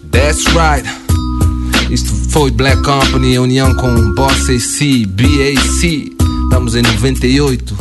That's 0.09 0.43
right. 0.55 1.00
Isto 1.91 2.09
foi 2.31 2.49
Black 2.51 2.81
Company, 2.83 3.37
união 3.37 3.75
com 3.75 4.13
Boss 4.13 4.49
AC, 4.49 5.05
BAC. 5.05 6.15
Estamos 6.45 6.73
em 6.73 6.81
98. 6.83 7.77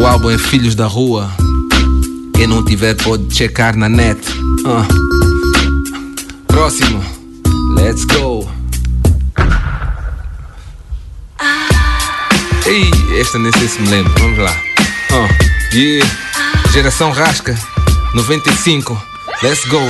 O 0.00 0.06
álbum 0.06 0.30
é 0.30 0.38
Filhos 0.38 0.74
da 0.74 0.86
Rua. 0.86 1.30
Quem 2.34 2.46
não 2.46 2.64
tiver 2.64 2.94
pode 2.94 3.34
checar 3.34 3.76
na 3.76 3.86
net. 3.86 4.18
Ah. 4.64 4.88
Próximo. 6.48 7.04
Let's 7.74 8.06
go. 8.06 8.48
Ei, 12.64 12.90
esta 13.20 13.38
nem 13.38 13.52
sei 13.52 13.68
se 13.68 13.82
me 13.82 13.88
lembro. 13.88 14.12
Vamos 14.18 14.38
lá. 14.38 14.56
Ah. 15.12 15.74
Yeah. 15.74 16.10
Geração 16.72 17.10
Rasca. 17.10 17.54
95. 18.14 18.98
Let's 19.42 19.66
go. 19.66 19.82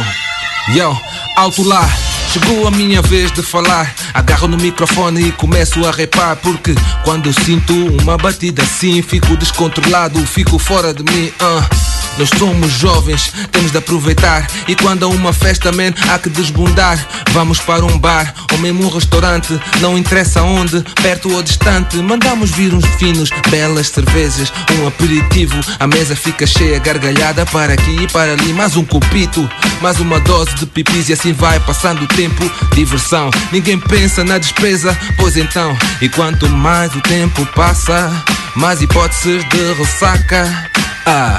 Yo, 0.75 0.99
alto 1.37 1.63
lá. 1.63 1.89
Chegou 2.37 2.69
a 2.69 2.71
minha 2.71 3.01
vez 3.01 3.33
de 3.33 3.43
falar. 3.43 3.95
Agarro 4.13 4.47
no 4.47 4.59
microfone 4.59 5.29
e 5.29 5.33
começo 5.33 5.87
a 5.87 5.91
repar. 5.91 6.37
Porque 6.37 6.75
quando 7.03 7.33
sinto 7.33 7.73
uma 8.03 8.19
batida 8.19 8.63
assim, 8.63 9.01
fico 9.01 9.39
descontrolado, 9.39 10.19
fico 10.27 10.59
fora 10.59 10.93
de 10.93 11.03
mim. 11.03 11.33
ah. 11.41 11.86
Nós 12.19 12.31
somos 12.39 12.73
jovens, 12.73 13.33
temos 13.53 13.71
de 13.71 13.79
aproveitar. 13.79 14.47
E 14.67 14.75
quando 14.75 15.05
há 15.05 15.09
uma 15.09 15.33
festa, 15.33 15.71
man, 15.73 15.93
há 16.09 16.19
que 16.19 16.31
desbundar. 16.31 16.99
Vamos 17.33 17.61
para 17.61 17.85
um 17.85 17.99
bar 17.99 18.33
ou 18.53 18.59
mesmo 18.59 18.85
um 18.85 18.89
restaurante, 18.89 19.59
não 19.81 19.99
interessa 19.99 20.43
onde, 20.43 20.83
perto 21.03 21.33
ou 21.33 21.43
distante. 21.43 21.97
Mandamos 21.99 22.51
vir 22.51 22.73
uns 22.73 22.87
finos, 22.97 23.31
belas 23.51 23.89
cervejas, 23.89 24.53
um 24.79 24.87
aperitivo. 24.87 25.59
A 25.79 25.87
mesa 25.87 26.17
fica 26.17 26.47
cheia, 26.47 26.79
gargalhada 26.79 27.45
para 27.47 27.75
aqui 27.75 28.05
e 28.05 28.09
para 28.09 28.33
ali. 28.33 28.53
Mais 28.53 28.77
um 28.77 28.85
copito, 28.85 29.49
mais 29.83 30.01
uma 30.01 30.19
dose 30.21 30.55
de 30.55 30.67
pipis 30.67 31.09
e 31.09 31.13
assim 31.13 31.33
vai 31.33 31.61
passando 31.61 32.03
o 32.03 32.09
tempo. 32.09 32.51
Diversão, 32.75 33.31
ninguém 33.53 33.79
pensa 33.79 34.25
na 34.25 34.39
despesa, 34.39 34.97
pois 35.19 35.37
então. 35.37 35.77
E 36.01 36.09
quanto 36.09 36.49
mais 36.49 36.95
o 36.95 37.01
tempo 37.03 37.45
passa, 37.55 38.11
mais 38.55 38.81
hipóteses 38.81 39.45
de 39.49 39.73
ressaca. 39.75 40.71
Ah, 41.05 41.37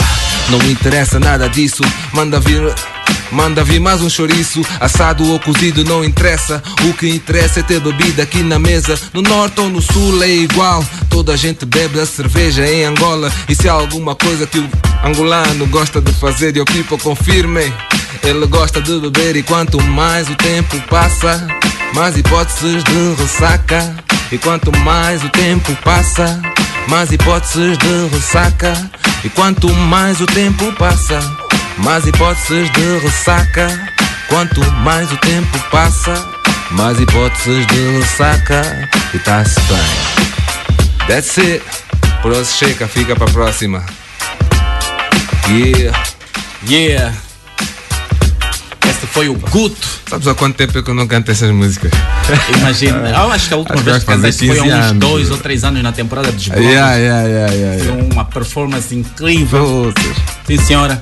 não 0.49 0.59
me 0.59 0.71
interessa 0.71 1.19
nada 1.19 1.47
disso, 1.49 1.83
manda 2.13 2.39
vir. 2.39 2.61
Manda 3.31 3.61
vir 3.61 3.79
mais 3.79 4.01
um 4.01 4.09
chouriço, 4.09 4.65
assado 4.79 5.29
ou 5.29 5.39
cozido, 5.39 5.83
não 5.83 6.03
interessa. 6.03 6.63
O 6.85 6.93
que 6.93 7.09
interessa 7.09 7.59
é 7.59 7.63
ter 7.63 7.79
bebida 7.81 8.23
aqui 8.23 8.41
na 8.41 8.57
mesa. 8.57 8.97
No 9.13 9.21
norte 9.21 9.59
ou 9.59 9.69
no 9.69 9.81
sul 9.81 10.23
é 10.23 10.29
igual. 10.29 10.83
Toda 11.09 11.33
a 11.33 11.35
gente 11.35 11.65
bebe 11.65 11.99
a 11.99 12.05
cerveja 12.05 12.65
em 12.65 12.85
Angola. 12.85 13.31
E 13.49 13.55
se 13.55 13.67
há 13.67 13.73
alguma 13.73 14.15
coisa 14.15 14.47
que 14.47 14.59
o 14.59 14.69
angolano 15.03 15.67
gosta 15.67 15.99
de 15.99 16.13
fazer, 16.13 16.55
e 16.55 16.61
o 16.61 16.65
people 16.65 16.97
confirme. 16.97 17.73
Ele 18.23 18.45
gosta 18.47 18.81
de 18.81 18.99
beber 18.99 19.35
e 19.35 19.43
quanto 19.43 19.81
mais 19.83 20.29
o 20.29 20.35
tempo 20.35 20.79
passa, 20.89 21.47
mais 21.93 22.17
hipóteses 22.17 22.83
de 22.83 23.21
ressaca. 23.21 23.95
E 24.31 24.37
quanto 24.37 24.75
mais 24.79 25.23
o 25.23 25.29
tempo 25.29 25.75
passa, 25.83 26.41
mais 26.87 27.11
hipóteses 27.11 27.77
de 27.77 28.07
ressaca. 28.11 28.73
E 29.23 29.29
quanto 29.29 29.71
mais 29.73 30.21
o 30.21 30.25
tempo 30.25 30.71
passa, 30.73 31.19
mais 31.77 32.05
hipóteses 32.05 32.71
de 32.71 32.97
ressaca. 32.99 33.67
Quanto 34.29 34.61
mais 34.83 35.11
o 35.11 35.17
tempo 35.17 35.59
passa, 35.71 36.13
mais 36.71 36.99
hipóteses 36.99 37.65
de 37.67 37.99
ressaca. 37.99 38.61
E 39.13 39.19
tá-se 39.19 39.59
bem. 39.61 41.07
That's 41.07 41.37
it. 41.37 41.63
Por 42.21 42.31
hoje 42.31 42.51
chega, 42.51 42.87
fica 42.87 43.15
pra 43.15 43.27
próxima. 43.27 43.85
Yeah. 45.49 45.97
Yeah. 46.67 47.26
Foi 49.17 49.29
o 49.29 49.33
Guto. 49.33 49.87
Sabes 50.07 50.27
há 50.27 50.35
quanto 50.35 50.55
tempo 50.57 50.77
é 50.77 50.83
que 50.83 50.89
eu 50.91 50.93
não 50.93 51.07
canto 51.07 51.31
essas 51.31 51.49
músicas? 51.49 51.89
Imagina, 52.59 53.09
eu 53.09 53.31
acho 53.31 53.47
que 53.47 53.53
a 53.55 53.57
última 53.57 53.75
Acho 53.77 53.83
vez 53.83 53.97
que 53.97 54.05
cantaste 54.05 54.45
foi 54.47 54.59
há 54.59 54.61
15 54.61 54.75
uns 54.77 54.83
anos. 54.85 54.99
dois 54.99 55.31
ou 55.31 55.37
três 55.37 55.63
anos 55.63 55.81
na 55.81 55.91
temporada 55.91 56.31
dos 56.31 56.47
Blondes. 56.47 56.63
Yeah, 56.69 56.93
yeah, 56.97 57.27
yeah, 57.27 57.51
yeah, 57.53 57.83
Foi 57.83 58.01
uma 58.11 58.25
performance 58.25 58.93
incrível. 58.93 59.91
Sim, 60.45 60.57
senhora. 60.59 61.01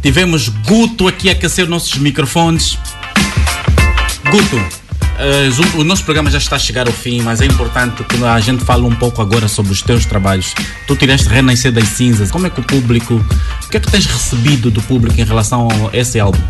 Tivemos 0.00 0.48
Guto 0.48 1.08
aqui 1.08 1.30
a 1.30 1.32
aquecer 1.32 1.66
nossos 1.68 1.96
microfones. 1.98 2.78
Guto, 4.30 4.56
eh, 5.18 5.48
o- 5.76 5.80
o 5.80 5.84
nosso 5.84 6.04
programa 6.04 6.30
já 6.30 6.38
está 6.38 6.54
a 6.54 6.58
chegar 6.60 6.86
ao 6.86 6.92
fim, 6.92 7.22
mas 7.22 7.40
é 7.40 7.46
importante 7.46 8.04
que 8.04 8.24
a 8.24 8.38
gente 8.38 8.64
fale 8.64 8.84
um 8.84 8.94
pouco 8.94 9.20
agora 9.20 9.48
sobre 9.48 9.72
os 9.72 9.82
teus 9.82 10.06
trabalhos. 10.06 10.54
Tu 10.86 10.94
tiveste 10.94 11.28
Renascer 11.28 11.72
das 11.72 11.88
Cinzas. 11.88 12.30
Como 12.30 12.46
é 12.46 12.50
que 12.50 12.60
o 12.60 12.62
público. 12.62 13.14
O 13.64 13.68
que 13.68 13.78
é 13.78 13.80
que 13.80 13.90
tens 13.90 14.06
recebido 14.06 14.70
do 14.70 14.80
público 14.82 15.20
em 15.20 15.24
relação 15.24 15.66
a 15.92 15.96
esse 15.96 16.20
álbum? 16.20 16.40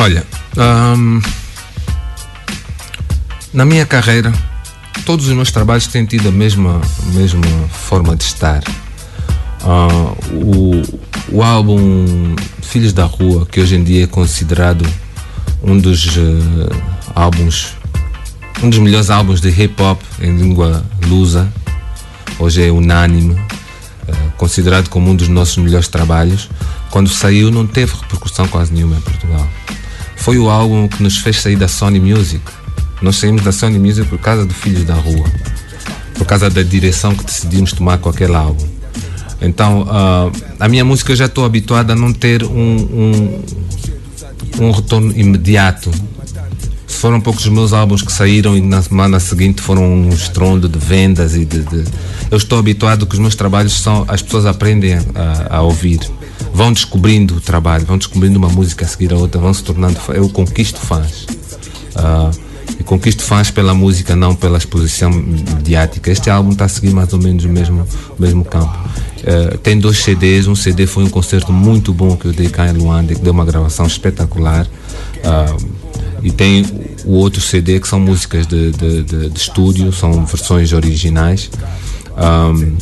Olha, 0.00 0.24
hum, 0.96 1.20
na 3.52 3.64
minha 3.64 3.84
carreira, 3.84 4.32
todos 5.04 5.26
os 5.26 5.32
meus 5.32 5.50
trabalhos 5.50 5.88
têm 5.88 6.04
tido 6.04 6.28
a 6.28 6.30
mesma, 6.30 6.80
mesma 7.06 7.42
forma 7.68 8.14
de 8.14 8.22
estar. 8.22 8.62
Ah, 9.60 10.14
o, 10.32 10.82
o 11.32 11.42
álbum 11.42 12.36
Filhos 12.62 12.92
da 12.92 13.06
Rua, 13.06 13.44
que 13.44 13.60
hoje 13.60 13.74
em 13.74 13.82
dia 13.82 14.04
é 14.04 14.06
considerado 14.06 14.86
um 15.64 15.76
dos 15.76 16.16
eh, 16.16 16.76
álbuns, 17.12 17.74
um 18.62 18.70
dos 18.70 18.78
melhores 18.78 19.10
álbuns 19.10 19.40
de 19.40 19.48
hip 19.48 19.82
hop 19.82 20.00
em 20.20 20.36
língua 20.36 20.84
lusa, 21.08 21.52
hoje 22.38 22.64
é 22.64 22.70
unânime, 22.70 23.34
eh, 24.06 24.12
considerado 24.36 24.88
como 24.90 25.10
um 25.10 25.16
dos 25.16 25.26
nossos 25.26 25.56
melhores 25.56 25.88
trabalhos. 25.88 26.48
Quando 26.88 27.10
saiu, 27.10 27.50
não 27.50 27.66
teve 27.66 27.94
repercussão 28.00 28.46
quase 28.46 28.72
nenhuma 28.72 28.96
em 28.96 29.00
Portugal. 29.00 29.48
Foi 30.18 30.38
o 30.38 30.48
álbum 30.50 30.88
que 30.88 31.02
nos 31.02 31.18
fez 31.18 31.40
sair 31.40 31.56
da 31.56 31.68
Sony 31.68 31.98
Music. 32.00 32.42
Nós 33.00 33.16
saímos 33.16 33.42
da 33.42 33.52
Sony 33.52 33.78
Music 33.78 34.08
por 34.08 34.18
causa 34.18 34.44
do 34.44 34.52
Filhos 34.52 34.84
da 34.84 34.94
Rua, 34.94 35.24
por 36.14 36.26
causa 36.26 36.50
da 36.50 36.62
direção 36.62 37.14
que 37.14 37.24
decidimos 37.24 37.72
tomar 37.72 37.98
com 37.98 38.08
aquele 38.08 38.34
álbum. 38.34 38.66
Então, 39.40 39.86
ah, 39.88 40.30
a 40.58 40.68
minha 40.68 40.84
música 40.84 41.12
eu 41.12 41.16
já 41.16 41.26
estou 41.26 41.44
habituado 41.44 41.92
a 41.92 41.94
não 41.94 42.12
ter 42.12 42.42
um, 42.44 42.50
um, 42.50 43.42
um 44.66 44.70
retorno 44.72 45.16
imediato. 45.16 45.90
Foram 46.88 47.20
poucos 47.20 47.44
os 47.46 47.52
meus 47.52 47.72
álbuns 47.72 48.02
que 48.02 48.12
saíram 48.12 48.56
e 48.56 48.60
na 48.60 48.82
semana 48.82 49.20
seguinte 49.20 49.62
foram 49.62 49.84
um 49.84 50.08
estrondo 50.08 50.68
de 50.68 50.78
vendas 50.80 51.36
e 51.36 51.44
de, 51.44 51.60
de- 51.62 51.84
Eu 52.28 52.36
estou 52.36 52.58
habituado 52.58 53.06
que 53.06 53.14
os 53.14 53.20
meus 53.20 53.36
trabalhos 53.36 53.74
são. 53.80 54.04
As 54.08 54.20
pessoas 54.20 54.44
aprendem 54.46 54.94
a, 55.14 55.58
a 55.58 55.62
ouvir, 55.62 56.00
vão 56.52 56.72
descobrindo 56.72 57.36
o 57.36 57.40
trabalho, 57.40 57.84
vão 57.86 57.98
descobrindo 57.98 58.38
uma 58.38 58.48
música 58.48 58.84
a 58.84 58.88
seguir 58.88 59.12
a 59.12 59.16
outra, 59.16 59.40
vão 59.40 59.52
se 59.54 59.62
tornando. 59.62 59.98
Eu 60.14 60.28
conquisto 60.28 60.78
fãs. 60.80 61.26
Ah, 61.94 62.30
e 62.78 62.84
conquisto 62.84 63.22
fãs 63.22 63.50
pela 63.50 63.74
música, 63.74 64.14
não 64.14 64.34
pela 64.34 64.58
exposição 64.58 65.10
mediática. 65.10 66.10
Este 66.10 66.30
álbum 66.30 66.52
está 66.52 66.66
a 66.66 66.68
seguir 66.68 66.90
mais 66.94 67.12
ou 67.12 67.18
menos 67.18 67.44
o 67.44 67.48
mesmo, 67.48 67.86
o 68.16 68.22
mesmo 68.22 68.44
campo. 68.44 68.76
Eh, 69.24 69.56
tem 69.62 69.78
dois 69.78 69.98
CDs. 69.98 70.46
Um 70.46 70.54
CD 70.54 70.86
foi 70.86 71.02
um 71.04 71.08
concerto 71.08 71.52
muito 71.52 71.92
bom 71.92 72.16
que 72.16 72.26
eu 72.26 72.32
dei 72.32 72.48
cá 72.48 72.68
em 72.68 72.72
Luanda, 72.72 73.14
que 73.14 73.20
deu 73.20 73.32
uma 73.32 73.44
gravação 73.44 73.86
espetacular. 73.86 74.66
Ah, 75.24 75.56
e 76.22 76.30
tem 76.30 76.64
o 77.04 77.12
outro 77.14 77.40
CD 77.40 77.80
que 77.80 77.88
são 77.88 77.98
músicas 77.98 78.46
de, 78.46 78.70
de, 78.72 79.02
de- 79.02 79.28
de 79.30 79.38
estúdio, 79.38 79.92
são 79.92 80.24
versões 80.26 80.72
originais. 80.72 81.50
Ahm, 82.16 82.74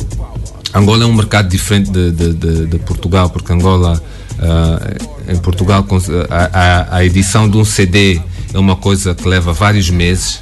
Angola 0.73 1.03
é 1.03 1.07
um 1.07 1.13
mercado 1.13 1.47
diferente 1.49 1.89
de, 1.89 2.11
de- 2.11 2.33
de- 2.33 2.65
de 2.67 2.79
Portugal, 2.79 3.29
porque 3.29 3.51
Angola, 3.51 4.01
ah, 4.39 4.79
em 5.27 5.37
Portugal, 5.37 5.85
a, 6.29 6.59
a- 6.59 6.97
a 6.97 7.05
edição 7.05 7.49
de 7.49 7.57
um 7.57 7.65
CD 7.65 8.21
é 8.53 8.59
uma 8.59 8.75
coisa 8.75 9.15
que 9.15 9.27
leva 9.27 9.53
vários 9.53 9.89
meses. 9.89 10.41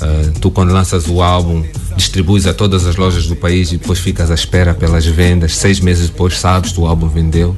Ah, 0.00 0.30
tu, 0.40 0.50
quando 0.50 0.72
lanças 0.72 1.06
o 1.08 1.22
álbum, 1.22 1.64
distribuis 1.96 2.46
a 2.46 2.54
todas 2.54 2.86
as 2.86 2.96
lojas 2.96 3.26
do 3.26 3.36
país 3.36 3.70
e 3.72 3.76
depois 3.76 3.98
ficas 3.98 4.30
à 4.30 4.34
espera 4.34 4.74
pelas 4.74 5.04
vendas. 5.06 5.56
Seis 5.56 5.80
meses 5.80 6.08
depois 6.08 6.38
sabes 6.38 6.72
que 6.72 6.80
o 6.80 6.86
álbum 6.86 7.08
vendeu. 7.08 7.54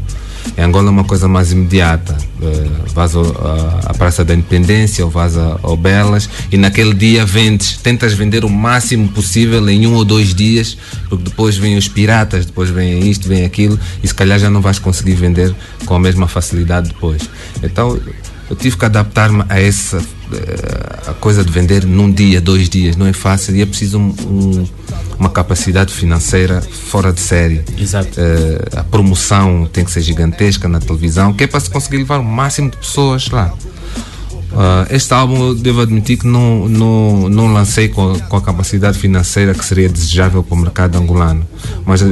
Em 0.56 0.62
Angola 0.62 0.86
é 0.88 0.90
uma 0.90 1.04
coisa 1.04 1.28
mais 1.28 1.52
imediata. 1.52 2.16
Uh, 2.40 2.86
a- 3.44 3.90
à 3.90 3.94
Praça 3.94 4.24
da 4.24 4.34
Independência 4.34 5.04
ou 5.04 5.10
vais 5.10 5.36
a- 5.36 5.58
ao 5.62 5.76
Belas 5.76 6.28
e 6.50 6.56
naquele 6.56 6.94
dia 6.94 7.24
vendes, 7.26 7.76
tentas 7.78 8.12
vender 8.14 8.44
o 8.44 8.48
máximo 8.50 9.08
possível 9.08 9.66
em 9.68 9.86
um 9.86 9.94
ou 9.94 10.04
dois 10.04 10.34
dias, 10.34 10.76
porque 11.08 11.24
depois 11.24 11.56
vêm 11.56 11.76
os 11.76 11.88
piratas, 11.88 12.46
depois 12.46 12.70
vem 12.70 13.08
isto, 13.08 13.28
vem 13.28 13.44
aquilo 13.44 13.78
e 14.02 14.08
se 14.08 14.14
calhar 14.14 14.38
já 14.38 14.48
não 14.50 14.60
vais 14.60 14.78
conseguir 14.78 15.14
vender 15.14 15.54
com 15.84 15.94
a 15.94 15.98
mesma 15.98 16.26
facilidade 16.28 16.88
depois. 16.88 17.22
Então 17.62 17.98
eu 18.50 18.56
tive 18.56 18.76
que 18.76 18.84
adaptar-me 18.84 19.44
a 19.48 19.60
essa 19.60 19.98
eh, 20.32 21.10
a 21.10 21.12
coisa 21.14 21.44
de 21.44 21.52
vender 21.52 21.84
num 21.84 22.10
dia, 22.10 22.40
dois 22.40 22.68
dias, 22.68 22.96
não 22.96 23.06
é 23.06 23.12
fácil 23.12 23.54
e 23.56 23.62
é 23.62 23.66
preciso 23.66 23.98
um- 23.98 24.14
um- 24.26 24.66
uma 25.18 25.28
capacidade 25.30 25.92
financeira 25.94 26.60
fora 26.60 27.12
de 27.12 27.20
série. 27.20 27.62
Exato. 27.78 28.10
Eh, 28.20 28.68
a 28.76 28.82
promoção 28.84 29.68
tem 29.72 29.84
que 29.84 29.90
ser 29.90 30.00
gigantesca 30.02 30.68
na 30.68 30.80
televisão, 30.80 31.32
que 31.32 31.44
é 31.44 31.46
para 31.46 31.60
se 31.60 31.70
conseguir 31.70 31.98
levar 31.98 32.18
o 32.18 32.24
máximo 32.24 32.70
de 32.70 32.76
pessoas 32.76 33.28
lá. 33.30 33.52
Ah, 34.58 34.86
este 34.90 35.12
álbum 35.12 35.48
eu 35.48 35.54
devo 35.54 35.82
admitir 35.82 36.16
que 36.18 36.26
não, 36.26 36.66
não, 36.68 37.28
não 37.28 37.52
lancei 37.52 37.88
com 37.88 38.12
a, 38.12 38.18
com 38.20 38.36
a 38.36 38.40
capacidade 38.40 38.96
financeira 38.98 39.52
que 39.54 39.64
seria 39.64 39.88
desejável 39.88 40.42
para 40.42 40.54
o 40.54 40.58
mercado 40.58 40.96
angolano, 40.96 41.46
mas 41.84 42.00
ah, 42.02 42.06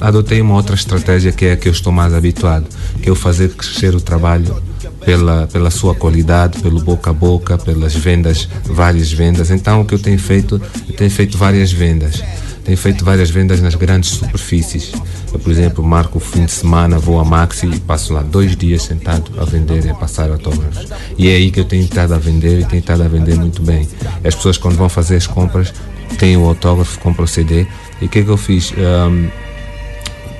adotei 0.00 0.40
uma 0.40 0.54
outra 0.54 0.74
estratégia 0.74 1.32
que 1.32 1.46
é 1.46 1.52
a 1.52 1.56
que 1.56 1.68
eu 1.68 1.72
estou 1.72 1.92
mais 1.92 2.12
habituado, 2.12 2.66
que 3.02 3.08
é 3.08 3.12
o 3.12 3.14
fazer 3.14 3.48
crescer 3.50 3.94
o 3.94 4.00
trabalho 4.00 4.56
pela, 5.04 5.46
pela 5.46 5.70
sua 5.70 5.94
qualidade, 5.94 6.60
pelo 6.60 6.80
boca 6.80 7.10
a 7.10 7.12
boca, 7.12 7.58
pelas 7.58 7.94
vendas, 7.94 8.48
várias 8.64 9.12
vendas. 9.12 9.50
Então 9.50 9.80
o 9.80 9.84
que 9.84 9.94
eu 9.94 9.98
tenho 9.98 10.18
feito, 10.18 10.60
eu 10.88 10.94
tenho 10.94 11.10
feito 11.10 11.36
várias 11.36 11.72
vendas. 11.72 12.22
Tenho 12.64 12.76
feito 12.76 13.04
várias 13.04 13.30
vendas 13.30 13.60
nas 13.60 13.74
grandes 13.74 14.10
superfícies. 14.10 14.92
Eu, 15.32 15.38
por 15.38 15.50
exemplo, 15.50 15.82
marco 15.82 16.18
o 16.18 16.20
fim 16.20 16.44
de 16.44 16.52
semana, 16.52 16.98
vou 16.98 17.18
a 17.18 17.24
Maxi 17.24 17.66
e 17.66 17.80
passo 17.80 18.12
lá 18.12 18.22
dois 18.22 18.54
dias 18.54 18.82
sentado 18.82 19.32
a 19.40 19.44
vender 19.44 19.84
e 19.86 19.88
a 19.88 19.94
passar 19.94 20.30
autógrafos. 20.30 20.86
E 21.16 21.28
é 21.28 21.36
aí 21.36 21.50
que 21.50 21.60
eu 21.60 21.64
tenho 21.64 21.82
estado 21.82 22.14
a 22.14 22.18
vender 22.18 22.60
e 22.60 22.64
tenho 22.64 22.80
estado 22.80 23.02
a 23.02 23.08
vender 23.08 23.36
muito 23.36 23.62
bem. 23.62 23.88
As 24.24 24.34
pessoas, 24.34 24.58
quando 24.58 24.76
vão 24.76 24.88
fazer 24.88 25.16
as 25.16 25.26
compras, 25.26 25.72
têm 26.18 26.36
o 26.36 26.44
autógrafo, 26.44 26.98
compram 27.00 27.24
o 27.24 27.28
CD. 27.28 27.66
E 28.00 28.06
o 28.06 28.08
que 28.08 28.20
é 28.20 28.22
que 28.22 28.28
eu 28.28 28.36
fiz? 28.36 28.72
Ahm, 28.76 29.28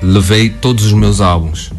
levei 0.01 0.49
todos 0.49 0.85
os 0.85 0.93
meus 0.93 1.21
álbuns. 1.21 1.71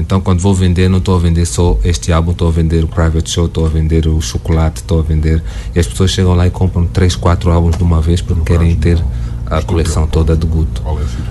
Então, 0.00 0.20
quando 0.20 0.40
vou 0.40 0.54
vender, 0.54 0.88
não 0.88 0.98
estou 0.98 1.14
a 1.14 1.18
vender 1.18 1.44
só 1.46 1.78
este 1.84 2.10
álbum, 2.12 2.32
estou 2.32 2.48
a 2.48 2.50
vender 2.50 2.82
o 2.84 2.88
Private 2.88 3.30
Show, 3.30 3.46
estou 3.46 3.66
a 3.66 3.68
vender 3.68 4.06
o 4.08 4.20
Chocolate, 4.20 4.80
estou 4.80 4.98
a 5.00 5.02
vender. 5.02 5.42
E 5.74 5.78
as 5.78 5.86
pessoas 5.86 6.10
chegam 6.10 6.34
lá 6.34 6.46
e 6.46 6.50
compram 6.50 6.86
3, 6.86 7.14
4 7.16 7.50
álbuns 7.50 7.76
de 7.76 7.82
uma 7.82 8.00
vez 8.00 8.20
porque 8.20 8.42
querem 8.44 8.74
ter 8.76 9.02
a 9.46 9.60
coleção 9.62 10.06
toda 10.06 10.36
de 10.36 10.46
Guto. 10.46 10.82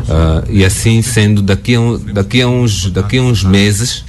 Ah, 0.09 0.43
e 0.49 0.63
assim 0.63 1.01
sendo, 1.01 1.41
daqui 1.41 1.75
a, 1.75 1.79
um- 1.81 1.97
daqui 2.13 2.41
a, 2.41 2.47
uns, 2.47 2.91
daqui 2.91 3.17
a 3.17 3.21
uns 3.21 3.43
meses, 3.43 4.03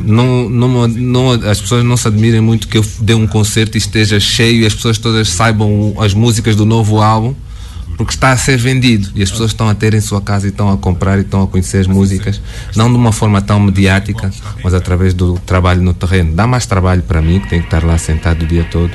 não, 0.00 0.48
não, 0.48 0.88
não, 0.88 1.30
as 1.32 1.60
pessoas 1.60 1.84
não 1.84 1.96
se 1.96 2.06
admirem 2.08 2.40
muito 2.40 2.68
que 2.68 2.78
eu 2.78 2.84
dê 3.00 3.14
um 3.14 3.26
concerto 3.26 3.76
e 3.76 3.78
esteja 3.78 4.20
cheio 4.20 4.62
e 4.62 4.66
as 4.66 4.74
pessoas 4.74 4.98
todas 4.98 5.28
saibam 5.28 5.94
as 5.98 6.12
músicas 6.14 6.54
do 6.56 6.64
novo 6.66 7.00
álbum 7.00 7.34
porque 7.98 8.12
está 8.12 8.30
a 8.30 8.36
ser 8.36 8.56
vendido 8.56 9.10
e 9.16 9.22
as 9.24 9.30
pessoas 9.30 9.50
estão 9.50 9.68
a 9.68 9.74
ter 9.74 9.92
em 9.92 10.00
sua 10.00 10.20
casa 10.20 10.46
e 10.46 10.50
estão 10.50 10.72
a 10.72 10.78
comprar 10.78 11.18
e 11.18 11.22
estão 11.22 11.42
a 11.42 11.48
conhecer 11.48 11.78
as 11.78 11.88
músicas, 11.88 12.40
não 12.76 12.88
de 12.88 12.96
uma 12.96 13.10
forma 13.10 13.42
tão 13.42 13.58
mediática, 13.58 14.30
mas 14.62 14.72
através 14.72 15.12
do 15.12 15.34
trabalho 15.40 15.82
no 15.82 15.92
terreno. 15.92 16.32
Dá 16.32 16.46
mais 16.46 16.64
trabalho 16.64 17.02
para 17.02 17.20
mim, 17.20 17.40
que 17.40 17.48
tenho 17.48 17.62
que 17.62 17.66
estar 17.66 17.84
lá 17.84 17.98
sentado 17.98 18.44
o 18.44 18.46
dia 18.46 18.62
todo, 18.70 18.92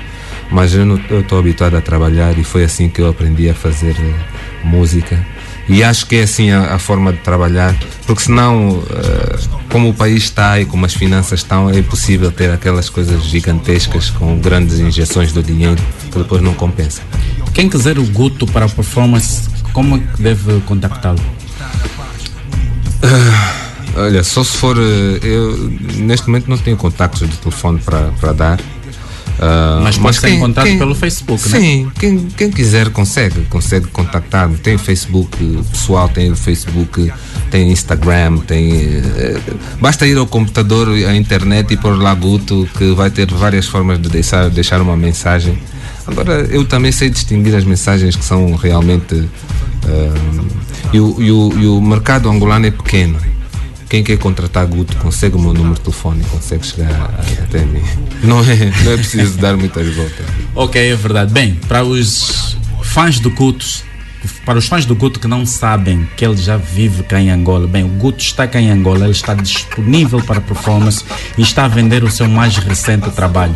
mas 0.49 0.73
eu 0.73 0.95
estou 1.19 1.37
habituado 1.37 1.75
a 1.75 1.81
trabalhar 1.81 2.37
e 2.39 2.45
foi 2.45 2.63
assim 2.63 2.87
que 2.87 3.01
eu 3.01 3.09
aprendi 3.09 3.49
a 3.49 3.53
fazer 3.53 3.93
eh, 3.99 4.65
música 4.65 5.19
E 5.67 5.83
acho 5.83 6.05
que 6.05 6.17
é 6.17 6.23
assim 6.23 6.51
a, 6.51 6.75
a 6.75 6.79
forma 6.79 7.13
de 7.13 7.19
trabalhar, 7.19 7.73
porque 8.05 8.21
senão, 8.21 8.79
uh, 8.79 9.63
como 9.69 9.89
o 9.89 9.93
país 9.93 10.23
está 10.23 10.59
e 10.59 10.65
como 10.65 10.85
as 10.85 10.93
finanças 10.93 11.39
estão, 11.39 11.69
é 11.69 11.79
impossível 11.79 12.31
ter 12.31 12.51
aquelas 12.51 12.89
coisas 12.89 13.23
gigantescas 13.23 14.09
com 14.09 14.37
grandes 14.39 14.79
injeções 14.79 15.31
de 15.31 15.41
dinheiro 15.41 15.81
que 16.11 16.17
depois 16.17 16.41
não 16.41 16.53
compensa. 16.53 17.01
Quem 17.53 17.69
quiser 17.69 17.97
o 17.97 18.05
Guto 18.07 18.45
para 18.45 18.65
a 18.65 18.69
performance, 18.69 19.49
como 19.71 19.95
é 19.95 19.99
que 19.99 20.21
deve 20.21 20.59
contactá-lo? 20.61 21.19
Uh, 23.03 23.99
olha, 23.99 24.23
só 24.23 24.43
se 24.43 24.57
for. 24.57 24.77
Eh, 24.77 25.19
eu 25.21 25.57
neste 25.95 26.27
momento 26.27 26.49
não 26.49 26.57
tenho 26.57 26.77
contactos 26.77 27.29
de 27.29 27.37
telefone 27.37 27.79
para 27.79 28.33
dar. 28.33 28.59
Uh, 29.39 29.81
mas 29.81 29.97
pode 29.97 30.19
ser 30.19 30.29
encontrado 30.29 30.67
quem, 30.67 30.77
pelo 30.77 30.93
Facebook, 30.93 31.49
né? 31.49 31.59
Sim, 31.59 31.91
quem, 31.99 32.27
quem 32.37 32.51
quiser 32.51 32.89
consegue, 32.89 33.41
consegue 33.49 33.87
contactar-me. 33.87 34.57
Tem 34.57 34.77
Facebook 34.77 35.35
pessoal, 35.71 36.07
tem 36.07 36.35
Facebook, 36.35 37.11
tem 37.49 37.71
Instagram, 37.71 38.37
tem. 38.39 38.71
Uh, 38.71 39.57
basta 39.81 40.05
ir 40.05 40.17
ao 40.17 40.27
computador, 40.27 40.89
à 40.89 41.15
internet 41.15 41.73
e 41.73 41.77
pôr 41.77 41.97
lá 41.97 42.13
Guto, 42.13 42.67
que 42.77 42.93
vai 42.93 43.09
ter 43.09 43.31
várias 43.31 43.67
formas 43.67 43.99
de 43.99 44.09
deixar, 44.09 44.49
deixar 44.49 44.81
uma 44.81 44.95
mensagem. 44.95 45.57
Agora, 46.05 46.47
eu 46.51 46.65
também 46.65 46.91
sei 46.91 47.09
distinguir 47.09 47.55
as 47.55 47.63
mensagens 47.63 48.15
que 48.15 48.23
são 48.23 48.55
realmente. 48.55 49.15
Uh, 49.15 50.63
e, 50.93 50.99
o, 50.99 51.15
e, 51.19 51.31
o, 51.31 51.53
e 51.59 51.67
o 51.67 51.81
mercado 51.81 52.29
angolano 52.29 52.67
é 52.67 52.71
pequeno 52.71 53.17
quem 53.93 54.03
quer 54.03 54.17
contratar 54.17 54.65
Guto 54.65 54.97
consegue 54.97 55.35
o 55.35 55.39
meu 55.39 55.53
número 55.53 55.75
de 55.75 55.81
telefone, 55.81 56.23
consegue 56.23 56.65
chegar 56.65 57.13
até 57.43 57.59
mim. 57.59 57.83
Não 58.23 58.39
é, 58.39 58.71
não 58.83 58.91
é 58.91 58.97
preciso 58.97 59.37
dar 59.37 59.55
muitas 59.55 59.87
voltas. 59.93 60.25
Ok, 60.55 60.81
é 60.81 60.95
verdade. 60.95 61.31
Bem, 61.31 61.53
para 61.67 61.83
os 61.83 62.57
fãs 62.81 63.19
do 63.19 63.29
Guto, 63.29 63.63
para 64.43 64.57
os 64.57 64.65
fãs 64.65 64.83
do 64.87 64.95
Guto 64.95 65.19
que 65.19 65.27
não 65.27 65.45
sabem 65.45 66.09
que 66.17 66.25
ele 66.25 66.37
já 66.37 66.57
vive 66.57 67.03
cá 67.03 67.21
em 67.21 67.29
Angola, 67.29 67.67
bem, 67.67 67.83
o 67.83 67.87
Guto 67.87 68.17
está 68.17 68.47
cá 68.47 68.59
em 68.59 68.71
Angola, 68.71 69.01
ele 69.03 69.11
está 69.11 69.35
disponível 69.35 70.19
para 70.23 70.41
performance 70.41 71.05
e 71.37 71.43
está 71.43 71.65
a 71.65 71.67
vender 71.67 72.03
o 72.03 72.09
seu 72.09 72.27
mais 72.27 72.57
recente 72.57 73.11
trabalho. 73.11 73.53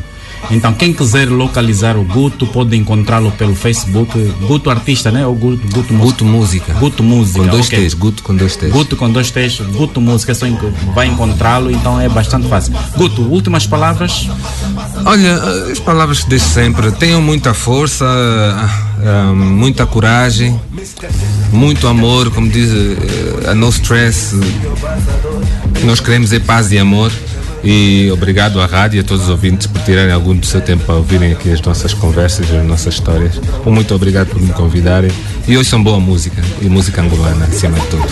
Então, 0.50 0.74
quem 0.74 0.94
quiser 0.94 1.30
localizar 1.30 1.98
o 1.98 2.04
Guto 2.04 2.48
pode 2.48 2.76
encontrá-lo 2.76 3.32
pelo 3.32 3.56
Facebook. 3.56 4.18
Guto 4.48 4.70
Artista, 4.70 5.12
né? 5.12 5.26
Ou 5.26 5.36
Guto, 5.36 5.68
Guto, 5.68 5.94
Guto 5.94 6.26
Música. 6.26 6.74
Guto 6.74 7.04
Música. 7.04 7.40
Com 7.40 7.48
dois 7.48 7.68
okay. 7.68 7.86
T's, 7.86 7.94
Guto 7.94 8.24
com 8.24 8.36
dois 8.36 8.56
T's. 8.56 8.72
Guto 8.72 8.96
com 8.96 9.10
dois 9.10 9.32
T's, 9.32 9.60
Guto 9.60 10.00
Música, 10.00 10.34
só 10.34 10.46
vai 10.94 11.08
encontrá-lo, 11.08 11.70
então 11.72 12.00
é 12.00 12.08
bastante 12.08 12.48
fácil. 12.48 12.74
Guto, 12.96 13.22
últimas 13.22 13.68
palavras? 13.68 14.28
Olha, 15.06 15.36
as 15.72 15.80
palavras 15.80 16.22
que 16.24 16.30
deixo 16.30 16.46
sempre. 16.46 16.92
Tenham 16.92 17.22
muita 17.22 17.54
força, 17.54 18.06
ah, 18.06 19.34
muita 19.34 19.86
coragem, 19.86 20.60
muito 21.52 21.88
amor, 21.88 22.32
como 22.32 22.50
diz 22.50 22.70
eh, 22.72 23.50
a 23.52 23.56
No 23.56 23.70
Stress. 23.70 24.36
Nós 25.84 26.00
queremos 26.00 26.34
é 26.34 26.40
paz 26.40 26.72
e 26.72 26.80
amor. 26.80 27.12
E 27.70 28.10
obrigado 28.14 28.62
à 28.62 28.66
rádio 28.66 28.96
e 28.96 29.02
a 29.02 29.04
todos 29.04 29.24
os 29.24 29.30
ouvintes 29.30 29.68
por 29.68 29.82
tirarem 29.82 30.14
algum 30.14 30.34
do 30.34 30.46
seu 30.46 30.62
tempo 30.62 30.90
a 30.90 30.96
ouvirem 30.96 31.34
aqui 31.34 31.52
as 31.52 31.60
nossas 31.60 31.94
conversas, 31.94 32.50
as 32.50 32.66
nossas 32.66 32.94
histórias. 32.94 33.42
Muito 33.66 33.94
obrigado 33.94 34.30
por 34.30 34.42
me 34.42 34.54
convidarem. 34.54 35.12
E 35.46 35.58
hoje 35.58 35.70
são 35.70 35.84
boa 35.84 36.00
música 36.00 36.42
e 36.62 36.70
música 36.70 37.02
angolana, 37.02 37.44
acima 37.44 37.78
de 37.78 37.88
tudo. 37.88 38.08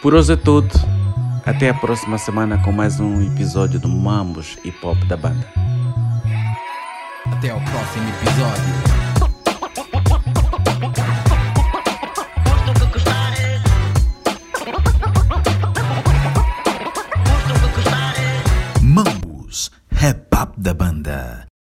Por 0.00 0.14
hoje 0.14 0.34
é 0.34 0.36
tudo. 0.36 0.70
Até 1.44 1.70
a 1.70 1.74
próxima 1.74 2.16
semana 2.16 2.58
com 2.58 2.70
mais 2.70 3.00
um 3.00 3.26
episódio 3.26 3.80
do 3.80 3.88
Mambos 3.88 4.56
Hip 4.64 4.78
Hop 4.86 5.02
da 5.08 5.16
banda. 5.16 5.48
Até 7.26 7.52
o 7.52 7.60
próximo 7.60 8.08
episódio. 8.22 9.03
rap-up 20.04 20.52
da 20.60 20.74
banda. 20.74 21.48